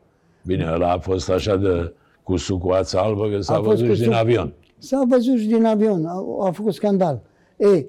Bine, 0.46 0.70
ăla 0.72 0.92
a 0.92 0.98
fost 0.98 1.30
așa 1.30 1.56
de 1.56 1.92
cu 2.22 2.36
sucoața 2.36 3.00
albă 3.00 3.28
că 3.30 3.40
s-a 3.40 3.52
A 3.54 3.56
fost 3.56 3.68
văzut 3.68 3.86
cu 3.88 3.94
și 3.94 4.00
din 4.00 4.10
suc- 4.10 4.18
avion. 4.20 4.52
S-a 4.78 5.02
văzut 5.08 5.38
și 5.38 5.46
din 5.46 5.64
avion, 5.64 6.06
a, 6.06 6.24
a 6.40 6.50
făcut 6.50 6.74
scandal. 6.74 7.22
E, 7.56 7.84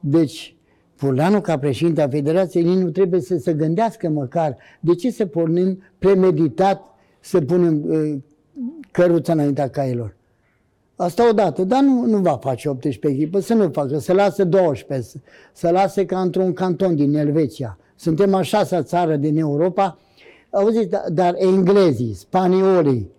deci, 0.00 0.56
Furlanu, 0.94 1.40
ca 1.40 1.58
președinte 1.58 2.02
a 2.02 2.08
Federației, 2.08 2.62
nici 2.64 2.78
nu 2.82 2.90
trebuie 2.90 3.20
să 3.20 3.36
se 3.36 3.52
gândească 3.54 4.08
măcar 4.08 4.56
de 4.80 4.94
ce 4.94 5.10
să 5.10 5.26
pornim 5.26 5.82
premeditat 5.98 6.82
să 7.20 7.40
punem 7.40 7.90
e, 7.92 8.22
căruța 8.96 9.32
înaintea 9.32 9.68
cailor. 9.68 10.14
Asta 10.96 11.28
odată, 11.28 11.64
dar 11.64 11.82
nu, 11.82 12.04
nu 12.04 12.18
va 12.18 12.36
face 12.36 12.68
18 12.68 13.08
echipă, 13.08 13.40
să 13.40 13.54
nu 13.54 13.70
facă, 13.72 13.98
să 13.98 14.12
lasă 14.12 14.44
12, 14.44 15.08
să, 15.08 15.18
să 15.52 15.70
lase 15.70 16.04
ca 16.04 16.20
într-un 16.20 16.52
canton 16.52 16.96
din 16.96 17.14
Elveția. 17.14 17.78
Suntem 17.96 18.34
a 18.34 18.42
șasea 18.42 18.82
țară 18.82 19.16
din 19.16 19.38
Europa, 19.38 19.98
auziți, 20.50 20.88
da- 20.88 21.04
dar 21.12 21.34
englezii, 21.38 22.14
spaniolii, 22.14 23.10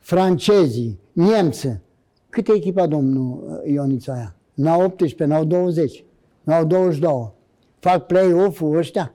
francezii, 0.00 0.98
nemți, 1.12 1.68
câte 2.30 2.52
echipa 2.54 2.86
domnul 2.86 3.60
uh, 3.64 3.72
Ionița 3.72 4.12
aia? 4.12 4.34
N-au 4.54 4.82
18, 4.84 5.24
n-au 5.24 5.44
20, 5.44 6.04
n-au 6.42 6.64
22. 6.64 7.32
Fac 7.78 8.06
play-off-ul 8.06 8.76
ăștia? 8.76 9.14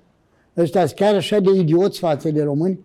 Ăștia 0.57 0.85
sunt 0.85 0.99
chiar 0.99 1.15
așa 1.15 1.39
de 1.39 1.49
idioți 1.49 1.99
față 1.99 2.29
de 2.29 2.43
români? 2.43 2.79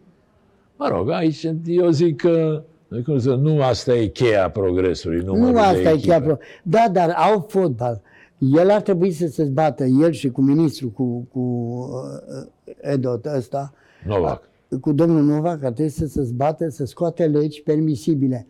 Mă 0.76 0.88
rog, 0.88 1.10
aici 1.10 1.48
eu 1.66 1.90
zic 1.90 2.16
că 2.16 2.62
cum 3.04 3.18
să, 3.18 3.34
nu 3.34 3.62
asta 3.62 3.94
e 3.94 4.06
cheia 4.06 4.50
progresului. 4.50 5.18
Nu 5.18 5.32
numărul 5.32 5.52
de 5.54 5.58
asta 5.60 5.88
e 5.88 5.92
echipe. 5.92 6.06
chiar 6.08 6.22
pro... 6.22 6.36
Da, 6.62 6.86
dar 6.92 7.10
au 7.10 7.46
fotbal. 7.48 8.00
El 8.38 8.70
ar 8.70 8.80
trebui 8.80 9.10
să 9.12 9.26
se 9.26 9.44
zbată, 9.44 9.84
el 9.84 10.10
și 10.12 10.30
cu 10.30 10.40
ministrul, 10.40 10.90
cu, 10.90 11.26
cu 11.32 11.40
uh, 11.40 12.46
Edot 12.80 13.24
ăsta, 13.36 13.72
Novak. 14.06 14.42
cu 14.80 14.92
domnul 14.92 15.22
Novak, 15.22 15.64
ar 15.64 15.72
trebui 15.72 15.90
să 15.92 16.06
se 16.06 16.22
zbată, 16.22 16.68
să 16.68 16.84
scoate 16.84 17.26
legi 17.26 17.62
permisibile. 17.62 18.46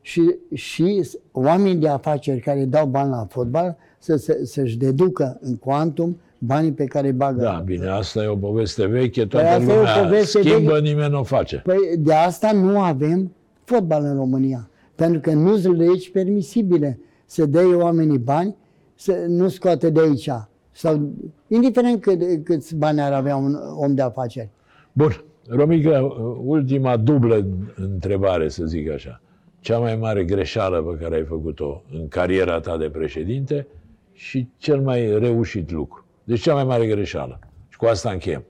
Și, 0.00 0.34
și 0.54 1.02
s- 1.02 1.18
oamenii 1.32 1.74
de 1.74 1.88
afaceri 1.88 2.40
care 2.40 2.64
dau 2.64 2.86
bani 2.86 3.10
la 3.10 3.26
fotbal 3.28 3.76
să, 3.98 4.16
să, 4.16 4.38
să-și 4.42 4.76
deducă 4.76 5.38
în 5.40 5.56
quantum 5.56 6.20
banii 6.38 6.72
pe 6.72 6.84
care 6.84 7.06
îi 7.06 7.12
bagă. 7.12 7.40
Da, 7.42 7.62
bine, 7.64 7.86
asta 7.86 8.22
e 8.22 8.26
o 8.26 8.36
poveste 8.36 8.86
veche, 8.86 9.26
toată 9.26 9.46
asta 9.46 9.62
e 9.72 9.74
o 9.74 9.76
lumea 9.76 10.02
poveste 10.02 10.38
schimbă, 10.40 10.72
veche. 10.72 10.88
nimeni 10.88 11.10
nu 11.10 11.18
o 11.18 11.22
face. 11.22 11.56
Păi 11.64 11.76
de 11.98 12.12
asta 12.14 12.52
nu 12.52 12.80
avem 12.80 13.32
fotbal 13.64 14.04
în 14.04 14.16
România. 14.16 14.68
Pentru 14.94 15.20
că 15.20 15.32
nu 15.32 15.56
sunt 15.56 15.76
legi 15.76 16.10
permisibile 16.10 16.98
să 17.24 17.46
dea 17.46 17.76
oamenii 17.76 18.18
bani, 18.18 18.56
să 18.94 19.24
nu 19.28 19.48
scoate 19.48 19.90
de 19.90 20.00
aici. 20.00 20.30
Sau, 20.72 21.10
indiferent 21.48 22.00
cât, 22.00 22.44
câți 22.44 22.76
bani 22.76 23.00
ar 23.00 23.12
avea 23.12 23.36
un 23.36 23.56
om 23.76 23.94
de 23.94 24.02
afaceri. 24.02 24.48
Bun, 24.92 25.24
Romica, 25.48 26.02
ultima 26.44 26.96
dublă 26.96 27.46
întrebare, 27.76 28.48
să 28.48 28.64
zic 28.64 28.90
așa. 28.90 29.20
Cea 29.60 29.78
mai 29.78 29.96
mare 29.96 30.24
greșeală 30.24 30.82
pe 30.82 31.02
care 31.02 31.14
ai 31.14 31.24
făcut-o 31.24 31.82
în 31.92 32.08
cariera 32.08 32.60
ta 32.60 32.76
de 32.76 32.90
președinte 32.90 33.66
și 34.12 34.48
cel 34.56 34.80
mai 34.80 35.18
reușit 35.18 35.70
lucru. 35.70 36.04
Deci 36.24 36.40
cea 36.40 36.54
mai 36.54 36.64
mare 36.64 36.86
greșeală. 36.86 37.38
Și 37.68 37.78
cu 37.78 37.84
asta 37.84 38.10
încheiem. 38.10 38.44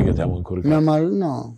Hai 0.00 0.08
că 0.08 0.14
te-am 0.14 0.34
încurcat. 0.34 0.70
Mi-am, 0.70 0.88
al, 0.88 1.08
nu. 1.10 1.56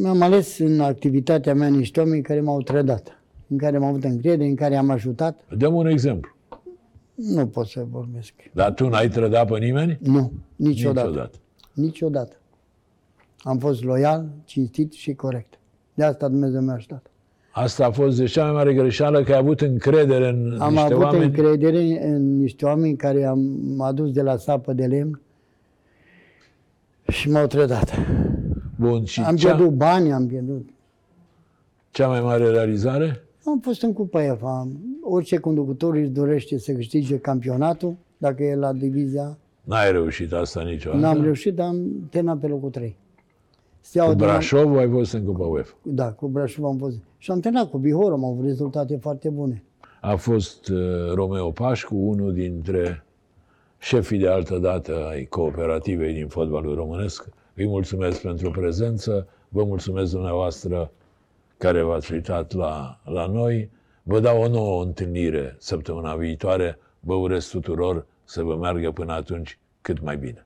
Mi-am 0.00 0.22
ales 0.22 0.58
în 0.58 0.80
activitatea 0.80 1.54
mea 1.54 1.68
niște 1.68 2.00
oameni 2.00 2.22
care 2.22 2.40
m-au 2.40 2.62
trădat, 2.62 3.22
în 3.48 3.56
care 3.56 3.78
m-au 3.78 3.88
avut 3.88 4.04
încredere, 4.04 4.48
în 4.48 4.54
care 4.54 4.76
am 4.76 4.90
ajutat. 4.90 5.40
Dăm 5.56 5.74
un 5.74 5.86
exemplu. 5.86 6.30
Nu 7.14 7.46
pot 7.46 7.66
să 7.66 7.84
vorbesc. 7.90 8.32
Dar 8.52 8.72
tu 8.72 8.88
n-ai 8.88 9.08
trădat 9.08 9.50
pe 9.50 9.58
nimeni? 9.58 9.98
Nu, 10.02 10.32
niciodată. 10.56 11.06
Niciodată. 11.08 11.38
Niciodată. 11.72 12.36
Am 13.38 13.58
fost 13.58 13.84
loial, 13.84 14.26
cinstit 14.44 14.92
și 14.92 15.14
corect. 15.14 15.58
De 15.94 16.04
asta 16.04 16.28
Dumnezeu 16.28 16.60
mi-a 16.60 16.74
ajutat. 16.74 17.10
Asta 17.52 17.86
a 17.86 17.90
fost 17.90 18.16
de 18.16 18.24
cea 18.24 18.44
mai 18.44 18.52
mare 18.52 18.74
greșeală 18.74 19.22
că 19.22 19.32
ai 19.32 19.38
avut 19.38 19.60
încredere 19.60 20.28
în 20.28 20.56
Am 20.60 20.72
niște 20.72 20.92
avut 20.92 21.04
oameni. 21.04 21.24
încredere 21.24 22.06
în 22.08 22.38
niște 22.38 22.64
oameni 22.64 22.96
care 22.96 23.24
am 23.24 23.80
adus 23.80 24.10
de 24.12 24.22
la 24.22 24.36
sapă 24.36 24.72
de 24.72 24.86
lemn 24.86 25.20
și 27.08 27.30
m-au 27.30 27.46
trădat. 27.46 27.94
Bun, 28.78 29.04
și 29.04 29.20
Am 29.20 29.36
cea, 29.36 29.54
pierdut 29.54 29.74
bani, 29.76 30.12
am 30.12 30.26
pierdut. 30.26 30.68
cea 31.90 32.08
mai 32.08 32.20
mare 32.20 32.50
realizare? 32.50 33.20
Am 33.46 33.60
fost 33.60 33.82
în 33.82 33.92
Cupa 33.92 34.22
EFA. 34.24 34.68
Orice 35.02 35.36
conducător 35.38 35.94
își 35.94 36.08
dorește 36.08 36.58
să 36.58 36.72
câștige 36.72 37.18
campionatul, 37.18 37.96
dacă 38.18 38.42
e 38.42 38.54
la 38.54 38.72
divizia. 38.72 39.38
N-ai 39.62 39.92
reușit 39.92 40.32
asta 40.32 40.62
niciodată. 40.62 41.00
N-am 41.00 41.22
reușit, 41.22 41.54
dar 41.54 41.66
am 41.66 41.86
terminat 42.10 42.38
pe 42.38 42.46
locul 42.46 42.70
3. 42.70 42.88
Cu 42.88 43.56
Steaua 43.80 44.14
Dinamo- 44.14 44.16
Brașov 44.18 44.76
ai 44.76 44.88
fost 44.90 45.12
în 45.12 45.24
Cupa 45.24 45.44
UEFA. 45.44 45.74
Da, 45.82 46.12
cu 46.12 46.28
Brașov 46.28 46.64
am 46.64 46.76
fost. 46.76 46.96
Și 47.18 47.30
am 47.30 47.40
terminat 47.40 47.70
cu 47.70 47.78
Bihor, 47.78 48.12
am 48.12 48.24
avut 48.24 48.44
rezultate 48.44 48.96
foarte 48.96 49.28
bune. 49.28 49.62
A 50.00 50.16
fost 50.16 50.68
uh, 50.68 50.78
Romeo 51.14 51.50
Pașcu, 51.50 51.96
unul 51.96 52.32
dintre 52.32 53.04
șefii 53.86 54.18
de 54.18 54.28
altă 54.28 54.58
dată 54.58 55.06
ai 55.10 55.24
cooperativei 55.24 56.12
din 56.12 56.28
fotbalul 56.28 56.74
românesc. 56.74 57.28
Îi 57.54 57.66
mulțumesc 57.66 58.20
pentru 58.20 58.50
prezență, 58.50 59.28
vă 59.48 59.64
mulțumesc 59.64 60.12
dumneavoastră 60.12 60.90
care 61.56 61.82
v-ați 61.82 62.12
uitat 62.12 62.52
la, 62.52 63.00
la 63.04 63.26
noi. 63.26 63.70
Vă 64.02 64.20
dau 64.20 64.42
o 64.42 64.48
nouă 64.48 64.82
întâlnire 64.82 65.56
săptămâna 65.58 66.14
viitoare. 66.14 66.78
Vă 67.00 67.14
urez 67.14 67.46
tuturor 67.46 68.06
să 68.24 68.42
vă 68.42 68.56
meargă 68.56 68.90
până 68.90 69.12
atunci 69.12 69.58
cât 69.80 70.00
mai 70.00 70.16
bine. 70.16 70.45